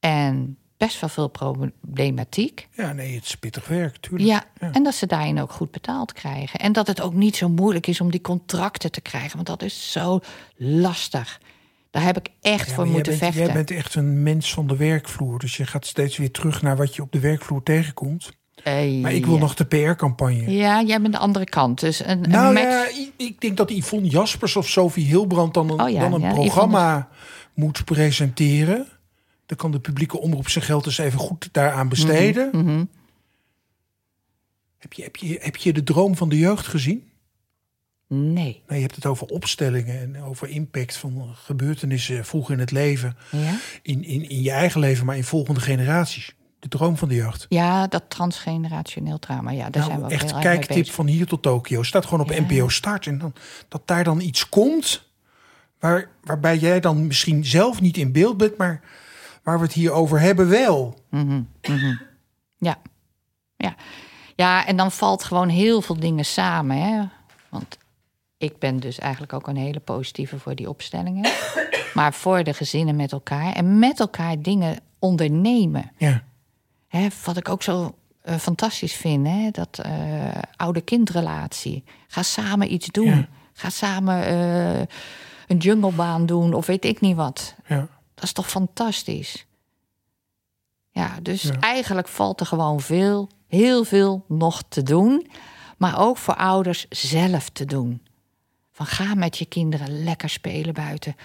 En 0.00 0.56
best 0.86 1.00
wel 1.00 1.10
veel 1.10 1.28
problematiek. 1.28 2.68
Ja, 2.72 2.92
nee, 2.92 3.14
het 3.14 3.24
is 3.24 3.36
pittig 3.36 3.68
werk, 3.68 3.96
tuurlijk. 3.96 4.24
Ja, 4.24 4.44
en 4.72 4.82
dat 4.82 4.94
ze 4.94 5.06
daarin 5.06 5.40
ook 5.40 5.52
goed 5.52 5.70
betaald 5.70 6.12
krijgen. 6.12 6.60
En 6.60 6.72
dat 6.72 6.86
het 6.86 7.00
ook 7.00 7.14
niet 7.14 7.36
zo 7.36 7.48
moeilijk 7.48 7.86
is 7.86 8.00
om 8.00 8.10
die 8.10 8.20
contracten 8.20 8.90
te 8.90 9.00
krijgen. 9.00 9.34
Want 9.34 9.46
dat 9.46 9.62
is 9.62 9.92
zo 9.92 10.20
lastig. 10.56 11.40
Daar 11.92 12.02
heb 12.02 12.16
ik 12.16 12.28
echt 12.40 12.68
Ja, 12.68 12.74
voor 12.74 12.86
moeten 12.86 13.02
bent, 13.18 13.18
vechten. 13.18 13.44
Jij 13.44 13.52
bent 13.52 13.70
echt 13.70 13.94
een 13.94 14.22
mens 14.22 14.54
van 14.54 14.66
de 14.66 14.76
werkvloer. 14.76 15.38
Dus 15.38 15.56
je 15.56 15.66
gaat 15.66 15.86
steeds 15.86 16.16
weer 16.16 16.30
terug 16.30 16.62
naar 16.62 16.76
wat 16.76 16.94
je 16.94 17.02
op 17.02 17.12
de 17.12 17.20
werkvloer 17.20 17.62
tegenkomt. 17.62 18.32
Maar 18.64 19.12
ik 19.12 19.24
wil 19.26 19.34
ja. 19.34 19.40
nog 19.40 19.54
de 19.54 19.64
PR-campagne. 19.64 20.50
Ja, 20.50 20.82
jij 20.82 21.00
bent 21.00 21.12
de 21.12 21.18
andere 21.20 21.44
kant. 21.44 21.80
Dus 21.80 22.04
een, 22.04 22.24
een 22.24 22.30
Nou 22.30 22.52
match- 22.54 22.96
ja, 22.96 23.04
ik 23.16 23.40
denk 23.40 23.56
dat 23.56 23.70
Yvonne 23.70 24.08
Jaspers 24.08 24.56
of 24.56 24.68
Sophie 24.68 25.06
Hilbrand 25.06 25.54
dan 25.54 25.70
een, 25.70 25.80
Oh 25.80 25.90
ja, 25.90 26.08
dan 26.08 26.22
een 26.22 26.32
programma 26.34 27.08
moet 27.54 27.84
presenteren. 27.84 28.86
Dan 29.46 29.56
kan 29.56 29.70
de 29.70 29.80
publieke 29.80 30.20
omroep 30.20 30.48
zijn 30.48 30.64
geld 30.64 30.84
dus 30.84 30.98
even 30.98 31.18
goed 31.18 31.48
daaraan 31.52 31.88
besteden. 31.88 32.48
Mhm. 32.52 32.84
heb, 34.78 34.92
je, 34.92 35.02
heb, 35.02 35.16
je, 35.16 35.38
heb 35.40 35.56
je 35.56 35.72
de 35.72 35.82
droom 35.82 36.16
van 36.16 36.28
de 36.28 36.38
jeugd 36.38 36.66
gezien? 36.66 37.10
Nee. 38.14 38.62
Nee, 38.68 38.78
je 38.78 38.84
hebt 38.84 38.94
het 38.94 39.06
over 39.06 39.26
opstellingen 39.26 40.00
en 40.00 40.22
over 40.22 40.48
impact 40.48 40.96
van 40.96 41.30
gebeurtenissen 41.34 42.24
vroeg 42.24 42.50
in 42.50 42.58
het 42.58 42.70
leven. 42.70 43.16
Ja? 43.30 43.54
In, 43.82 44.04
in, 44.04 44.28
in 44.28 44.42
je 44.42 44.50
eigen 44.50 44.80
leven, 44.80 45.06
maar 45.06 45.16
in 45.16 45.24
volgende 45.24 45.60
generaties. 45.60 46.34
De 46.58 46.68
droom 46.68 46.96
van 46.96 47.08
de 47.08 47.14
jeugd. 47.14 47.46
ja, 47.48 47.86
dat 47.86 48.02
transgenerationeel 48.08 49.18
trauma. 49.18 49.50
Ja, 49.50 49.70
daar 49.70 49.82
zijn 49.82 49.94
we 49.94 50.02
Nou, 50.02 50.14
ook 50.14 50.20
echt 50.20 50.30
heel 50.30 50.40
kijktip 50.40 50.90
van 50.90 51.06
hier 51.06 51.26
tot 51.26 51.42
Tokio. 51.42 51.82
Staat 51.82 52.04
gewoon 52.04 52.20
op 52.20 52.32
Ja. 52.32 52.40
NPO 52.40 52.68
Start. 52.68 53.06
En 53.06 53.18
dan, 53.18 53.32
dat 53.68 53.82
daar 53.84 54.04
dan 54.04 54.20
iets 54.20 54.48
komt. 54.48 55.10
Waar, 55.78 56.08
waarbij 56.24 56.58
jij 56.58 56.80
dan 56.80 57.06
misschien 57.06 57.44
zelf 57.44 57.80
niet 57.80 57.96
in 57.96 58.12
beeld 58.12 58.36
bent. 58.36 58.56
Maar 58.56 58.80
waar 59.42 59.58
we 59.58 59.64
het 59.64 59.72
hier 59.72 59.92
over 59.92 60.20
hebben 60.20 60.48
wel. 60.48 60.98
Ja. 62.58 62.78
ja. 63.56 63.74
Ja, 64.36 64.66
en 64.66 64.76
dan 64.76 64.92
valt 64.92 65.24
gewoon 65.24 65.48
heel 65.48 65.82
veel 65.82 66.00
dingen 66.00 66.24
samen. 66.24 66.76
Hè? 66.76 67.02
Want 67.48 67.78
ik 68.42 68.58
ben 68.58 68.80
dus 68.80 68.98
eigenlijk 68.98 69.32
ook 69.32 69.46
een 69.48 69.56
hele 69.56 69.80
positieve 69.80 70.38
voor 70.38 70.54
die 70.54 70.68
opstellingen. 70.68 71.30
maar 71.94 72.12
voor 72.14 72.44
de 72.44 72.54
gezinnen 72.54 72.96
met 72.96 73.12
elkaar. 73.12 73.52
En 73.52 73.78
met 73.78 74.00
elkaar 74.00 74.40
dingen 74.42 74.78
ondernemen. 74.98 75.90
Ja, 75.96 76.22
Hè, 76.88 77.08
wat 77.24 77.36
ik 77.36 77.48
ook 77.48 77.62
zo 77.62 77.94
eh, 78.20 78.36
fantastisch 78.36 78.94
vind, 78.94 79.26
hè, 79.26 79.50
dat 79.50 79.78
eh, 79.78 79.92
oude-kindrelatie. 80.56 81.84
Ga 82.06 82.22
samen 82.22 82.72
iets 82.72 82.86
doen. 82.86 83.06
Ja. 83.06 83.28
Ga 83.52 83.70
samen 83.70 84.24
eh, 84.24 84.78
een 85.48 85.56
junglebaan 85.58 86.26
doen 86.26 86.54
of 86.54 86.66
weet 86.66 86.84
ik 86.84 87.00
niet 87.00 87.16
wat. 87.16 87.54
ja. 87.66 87.88
Dat 88.14 88.24
is 88.24 88.32
toch 88.32 88.48
fantastisch? 88.50 89.46
Ja, 90.90 91.18
dus 91.22 91.42
Ja. 91.42 91.58
eigenlijk 91.60 92.08
valt 92.08 92.40
er 92.40 92.46
gewoon 92.46 92.80
veel, 92.80 93.28
heel 93.48 93.84
veel 93.84 94.24
nog 94.28 94.62
te 94.68 94.82
doen. 94.82 95.30
Maar 95.78 96.00
ook 96.00 96.16
voor 96.16 96.34
ouders 96.36 96.86
zelf 96.88 97.48
te 97.48 97.64
doen. 97.64 98.02
Van 98.72 98.86
ga 98.86 99.14
met 99.14 99.38
je 99.38 99.44
kinderen 99.46 100.04
lekker 100.04 100.28
spelen 100.28 100.74
buiten. 100.74 101.16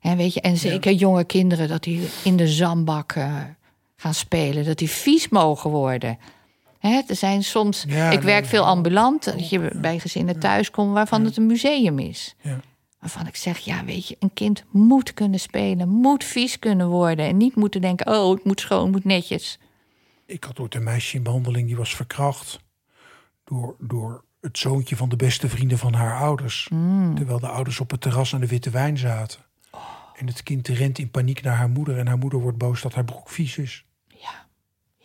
En, 0.00 0.16
weet 0.16 0.34
je, 0.34 0.40
en 0.40 0.56
zeker 0.56 0.92
jonge 0.92 1.24
kinderen, 1.24 1.68
dat 1.68 1.82
die 1.82 2.08
in 2.24 2.36
de 2.36 2.48
zandbak 2.48 3.12
eh, 3.12 3.42
gaan 3.96 4.14
spelen. 4.14 4.64
Dat 4.64 4.78
die 4.78 4.90
vies 4.90 5.28
mogen 5.28 5.70
worden. 5.70 6.18
Hè, 6.78 7.00
er 7.08 7.16
zijn 7.16 7.42
soms, 7.42 7.84
Ja, 7.88 8.10
ik 8.10 8.20
werk 8.20 8.46
veel 8.46 8.64
ambulant, 8.66 9.24
dat 9.24 9.48
je 9.48 9.70
bij 9.74 9.98
gezinnen 9.98 10.38
thuis 10.38 10.70
komt 10.70 10.92
waarvan 10.92 11.24
het 11.24 11.36
een 11.36 11.46
museum 11.46 11.98
is. 11.98 12.34
ja. 12.40 12.60
Waarvan 13.00 13.26
ik 13.26 13.36
zeg, 13.36 13.58
ja, 13.58 13.84
weet 13.84 14.08
je, 14.08 14.16
een 14.18 14.32
kind 14.34 14.64
moet 14.70 15.14
kunnen 15.14 15.40
spelen, 15.40 15.88
moet 15.88 16.24
vies 16.24 16.58
kunnen 16.58 16.88
worden. 16.88 17.26
En 17.26 17.36
niet 17.36 17.54
moeten 17.54 17.80
denken, 17.80 18.06
oh, 18.18 18.30
het 18.34 18.44
moet 18.44 18.60
schoon, 18.60 18.82
het 18.82 18.92
moet 18.92 19.04
netjes. 19.04 19.58
Ik 20.26 20.44
had 20.44 20.58
ooit 20.58 20.74
een 20.74 20.82
meisje 20.82 21.16
in 21.16 21.22
behandeling 21.22 21.66
die 21.66 21.76
was 21.76 21.96
verkracht. 21.96 22.58
Door, 23.44 23.76
door 23.78 24.24
het 24.44 24.58
zoontje 24.58 24.96
van 24.96 25.08
de 25.08 25.16
beste 25.16 25.48
vrienden 25.48 25.78
van 25.78 25.92
haar 25.94 26.18
ouders. 26.18 26.66
Hmm. 26.68 27.14
Terwijl 27.14 27.40
de 27.40 27.48
ouders 27.48 27.80
op 27.80 27.90
het 27.90 28.00
terras 28.00 28.34
aan 28.34 28.40
de 28.40 28.46
witte 28.46 28.70
wijn 28.70 28.98
zaten. 28.98 29.40
En 30.16 30.26
het 30.26 30.42
kind 30.42 30.68
rent 30.68 30.98
in 30.98 31.10
paniek 31.10 31.42
naar 31.42 31.56
haar 31.56 31.68
moeder. 31.70 31.98
En 31.98 32.06
haar 32.06 32.18
moeder 32.18 32.40
wordt 32.40 32.58
boos 32.58 32.82
dat 32.82 32.94
haar 32.94 33.04
broek 33.04 33.28
vies 33.30 33.58
is. 33.58 33.84
Ja, 34.08 34.44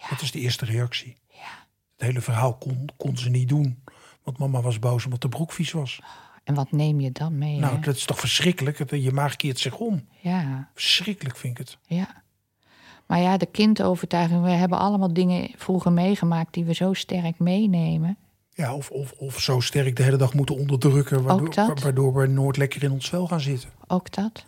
Dat 0.10 0.22
is 0.22 0.32
de 0.32 0.40
eerste 0.40 0.66
reactie. 0.66 1.18
ja. 1.28 1.68
Het 1.98 2.08
hele 2.08 2.22
verhaal 2.22 2.58
kon, 2.58 2.90
kon 2.98 3.18
ze 3.18 3.30
niet 3.30 3.50
doen. 3.50 3.84
Want 4.24 4.38
mama 4.38 4.62
was 4.62 4.80
boos 4.80 5.06
omdat 5.06 5.22
de 5.22 5.30
broek 5.30 5.52
vies 5.52 5.72
was. 5.72 6.00
En 6.44 6.54
wat 6.56 6.72
neem 6.72 7.00
je 7.00 7.12
dan 7.12 7.38
mee? 7.38 7.60
Nou, 7.60 7.76
hè? 7.76 7.80
dat 7.82 7.96
is 7.96 8.06
toch 8.06 8.20
verschrikkelijk? 8.20 8.92
Je 8.92 9.12
maag 9.12 9.36
keert 9.36 9.60
zich 9.60 9.78
om. 9.78 10.08
Ja, 10.22 10.70
Verschrikkelijk 10.74 11.38
vind 11.38 11.60
ik 11.60 11.66
het. 11.68 11.78
ja. 11.86 12.24
Maar 13.08 13.20
ja, 13.20 13.38
de 13.38 13.46
kindovertuiging, 13.46 14.44
we 14.44 14.50
hebben 14.50 14.80
allemaal 14.80 15.14
dingen 15.14 15.50
vroeger 15.56 15.92
meegemaakt 15.92 16.54
die 16.54 16.64
we 16.66 16.74
zo 16.74 16.94
sterk 16.94 17.40
meenemen. 17.40 18.18
Ja, 18.60 18.76
of, 18.76 18.90
of, 18.90 19.12
of 19.18 19.40
zo 19.40 19.60
sterk 19.60 19.96
de 19.96 20.04
hele 20.04 20.18
dag 20.18 20.34
moeten 20.34 20.56
onderdrukken. 20.58 21.24
Waardoor, 21.24 21.74
waardoor 21.84 22.14
we 22.14 22.28
nooit 22.28 22.58
lekker 22.58 22.84
in 22.84 22.92
ons 22.92 23.10
vel 23.10 23.28
gaan 23.28 23.40
zitten. 23.42 23.70
Ook 23.88 24.12
dat. 24.14 24.46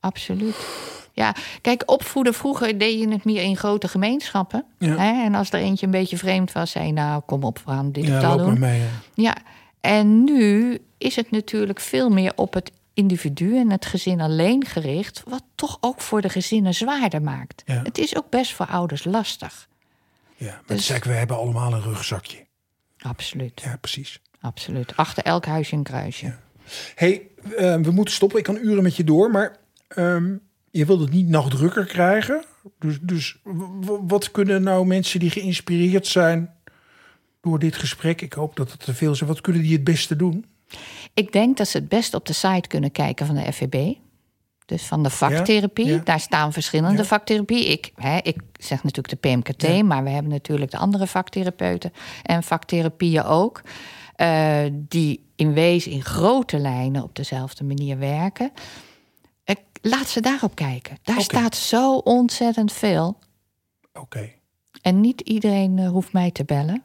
Absoluut. 0.00 0.66
Ja, 1.12 1.34
kijk, 1.60 1.82
opvoeden 1.90 2.34
vroeger 2.34 2.78
deed 2.78 3.00
je 3.00 3.08
het 3.08 3.24
meer 3.24 3.42
in 3.42 3.56
grote 3.56 3.88
gemeenschappen. 3.88 4.64
Ja. 4.78 4.96
Hè? 4.96 5.24
En 5.24 5.34
als 5.34 5.50
er 5.50 5.60
eentje 5.60 5.86
een 5.86 5.92
beetje 5.92 6.16
vreemd 6.16 6.52
was, 6.52 6.70
zei 6.70 6.86
je, 6.86 6.92
nou, 6.92 7.22
kom 7.26 7.42
op, 7.44 7.58
we 7.64 7.70
gaan 7.70 7.92
dit 7.92 8.06
Ja, 8.06 8.28
loop 8.36 8.38
doen. 8.38 8.58
mee. 8.58 8.82
Ja, 9.14 9.36
en 9.80 10.24
nu 10.24 10.78
is 10.98 11.16
het 11.16 11.30
natuurlijk 11.30 11.80
veel 11.80 12.08
meer 12.10 12.32
op 12.36 12.54
het 12.54 12.72
individu 12.94 13.56
en 13.58 13.70
het 13.70 13.86
gezin 13.86 14.20
alleen 14.20 14.64
gericht, 14.66 15.22
wat 15.28 15.42
toch 15.54 15.78
ook 15.80 16.00
voor 16.00 16.20
de 16.20 16.28
gezinnen 16.28 16.74
zwaarder 16.74 17.22
maakt. 17.22 17.62
Ja. 17.66 17.80
Het 17.82 17.98
is 17.98 18.16
ook 18.16 18.30
best 18.30 18.52
voor 18.52 18.66
ouders 18.66 19.04
lastig. 19.04 19.68
Ja, 20.36 20.46
maar 20.50 20.60
Dus- 20.66 20.76
eigenlijk, 20.76 21.04
we 21.04 21.12
hebben 21.12 21.36
allemaal 21.36 21.72
een 21.72 21.82
rugzakje. 21.82 22.46
Absoluut, 23.06 23.60
Ja, 23.64 23.76
precies. 23.76 24.20
absoluut. 24.40 24.96
Achter 24.96 25.22
elk 25.24 25.44
huisje 25.44 25.74
een 25.76 25.82
kruisje. 25.82 26.34
hey, 26.94 27.22
eh, 27.56 27.76
we 27.80 27.90
moeten 27.90 28.14
stoppen. 28.14 28.38
Ik 28.38 28.44
kan 28.44 28.56
uren 28.56 28.82
met 28.82 28.96
je 28.96 29.04
door, 29.04 29.30
maar 29.30 29.56
ehm, 29.88 30.36
je 30.70 30.84
wilt 30.86 31.00
het 31.00 31.10
niet 31.10 31.28
nog 31.28 31.50
drukker 31.50 31.84
krijgen. 31.84 32.44
Dus, 32.78 32.98
dus 33.00 33.38
wat 34.06 34.30
kunnen 34.30 34.62
nou 34.62 34.86
mensen 34.86 35.20
die 35.20 35.30
geïnspireerd 35.30 36.06
zijn 36.06 36.54
door 37.40 37.58
dit 37.58 37.76
gesprek, 37.76 38.20
ik 38.20 38.32
hoop 38.32 38.56
dat 38.56 38.72
het 38.72 38.80
te 38.80 38.94
veel 38.94 39.12
is, 39.12 39.20
wat 39.20 39.40
kunnen 39.40 39.62
die 39.62 39.72
het 39.72 39.84
beste 39.84 40.16
doen? 40.16 40.44
Ik 41.14 41.32
denk 41.32 41.56
dat 41.56 41.68
ze 41.68 41.78
het 41.78 41.88
best 41.88 42.14
op 42.14 42.26
de 42.26 42.32
site 42.32 42.68
kunnen 42.68 42.92
kijken 42.92 43.26
van 43.26 43.34
de 43.34 43.52
FVB. 43.52 43.94
Dus 44.66 44.82
van 44.82 45.02
de 45.02 45.10
vaktherapie. 45.10 45.86
ja. 45.86 45.98
Daar 46.04 46.20
staan 46.20 46.52
verschillende 46.52 46.98
Ja. 47.02 47.04
vaktherapie. 47.04 47.66
Ik, 47.66 47.92
hè, 47.96 48.16
ik 48.22 48.36
zeg 48.58 48.82
natuurlijk 48.84 49.22
de 49.22 49.28
PMKT, 49.28 49.82
maar 49.82 50.04
we 50.04 50.10
hebben 50.10 50.32
natuurlijk 50.32 50.70
de 50.70 50.76
andere 50.78 51.06
vaktherapeuten 51.06 51.92
en 52.22 52.42
vaktherapieën 52.42 53.22
ook. 53.24 53.62
eh, 54.14 54.62
die 54.72 55.26
in 55.36 55.52
wezen 55.52 55.90
in 55.92 56.02
grote 56.02 56.58
lijnen 56.58 57.02
op 57.02 57.14
dezelfde 57.16 57.64
manier 57.64 57.98
werken. 57.98 58.50
Ik, 59.44 59.58
laat 59.82 60.08
ze 60.08 60.20
daarop 60.20 60.54
kijken. 60.54 60.98
Daar 61.02 61.20
staat 61.20 61.56
zo 61.56 61.96
ontzettend 61.96 62.72
veel. 62.72 63.18
Oké. 63.92 64.30
En 64.82 65.00
niet 65.00 65.20
iedereen 65.20 65.78
eh, 65.78 65.88
hoeft 65.88 66.12
mij 66.12 66.30
te 66.30 66.44
bellen. 66.44 66.82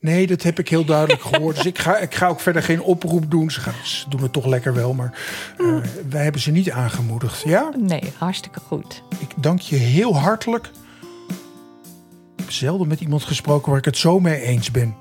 Nee, 0.00 0.26
dat 0.26 0.42
heb 0.42 0.58
ik 0.58 0.68
heel 0.68 0.84
duidelijk 0.84 1.22
gehoord. 1.22 1.56
Dus 1.56 1.64
ik 1.64 1.78
ga, 1.78 1.96
ik 1.98 2.14
ga 2.14 2.26
ook 2.28 2.40
verder 2.40 2.62
geen 2.62 2.82
oproep 2.82 3.30
doen. 3.30 3.50
Ze, 3.50 3.60
gaan, 3.60 3.74
ze 3.84 4.08
doen 4.08 4.22
het 4.22 4.32
toch 4.32 4.46
lekker 4.46 4.74
wel, 4.74 4.92
maar 4.94 5.18
eh, 5.58 5.66
wij 6.08 6.22
hebben 6.22 6.40
ze 6.40 6.50
niet 6.50 6.70
aangemoedigd. 6.70 7.42
Ja, 7.44 7.70
Nee, 7.78 8.12
hartstikke 8.18 8.60
goed. 8.66 9.02
ik 9.18 9.28
dank 9.36 9.60
je 9.60 9.76
heel 9.76 10.16
hartelijk. 10.16 10.70
Ik 12.36 12.40
heb 12.44 12.50
zelden 12.50 12.88
met 12.88 13.00
iemand 13.00 13.22
gesproken 13.24 13.68
waar 13.70 13.78
ik 13.78 13.84
het 13.84 13.96
zo 13.98 14.20
mee 14.20 14.40
eens 14.40 14.70
ben. 14.70 14.94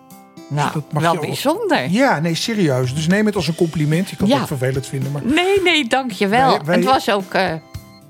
Nou, 0.49 0.71
dat 0.73 0.91
mag 0.91 1.01
wel 1.01 1.11
je 1.13 1.17
ook. 1.19 1.25
bijzonder. 1.25 1.89
Ja, 1.89 2.19
nee, 2.19 2.35
serieus. 2.35 2.95
Dus 2.95 3.07
neem 3.07 3.25
het 3.25 3.35
als 3.35 3.47
een 3.47 3.55
compliment. 3.55 4.09
Je 4.09 4.15
kan 4.15 4.29
het 4.29 4.41
ook 4.41 4.47
vervelend 4.47 4.87
vinden, 4.87 5.11
maar 5.11 5.21
Nee, 5.25 5.61
nee, 5.61 5.87
dankjewel. 5.87 6.49
Wij- 6.49 6.61
wij- 6.65 6.75
Het 6.75 6.85
was 6.85 7.09
ook 7.11 7.33
eh, 7.33 7.53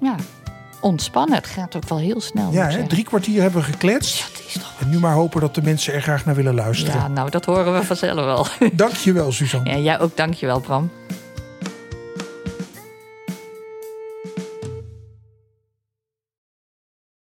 ja, 0.01 0.15
ontspannen. 0.83 1.35
Het 1.35 1.47
gaat 1.47 1.75
ook 1.75 1.89
wel 1.89 1.97
heel 1.97 2.21
snel. 2.21 2.51
ja, 2.51 2.69
hè, 2.69 2.87
drie 2.87 3.03
kwartier 3.03 3.41
hebben 3.41 3.61
we 3.61 3.65
gekletst. 3.65 4.31
Dat 4.33 4.43
is 4.47 4.53
toch... 4.53 4.73
En 4.79 4.89
nu 4.89 4.99
maar 4.99 5.13
hopen 5.13 5.41
dat 5.41 5.55
de 5.55 5.61
mensen 5.61 5.93
er 5.93 6.01
graag 6.01 6.25
naar 6.25 6.35
willen 6.35 6.55
luisteren. 6.55 6.99
Ja, 6.99 7.07
nou, 7.07 7.29
dat 7.29 7.45
horen 7.45 7.73
we 7.73 7.83
vanzelf 7.83 8.25
wel. 8.25 8.47
Dank 8.73 8.93
je 8.93 9.13
wel, 9.13 9.31
Suzanne. 9.31 9.69
Ja, 9.69 9.77
jij 9.77 9.99
ook 9.99 10.17
dankjewel, 10.17 10.59
Bram. 10.59 10.89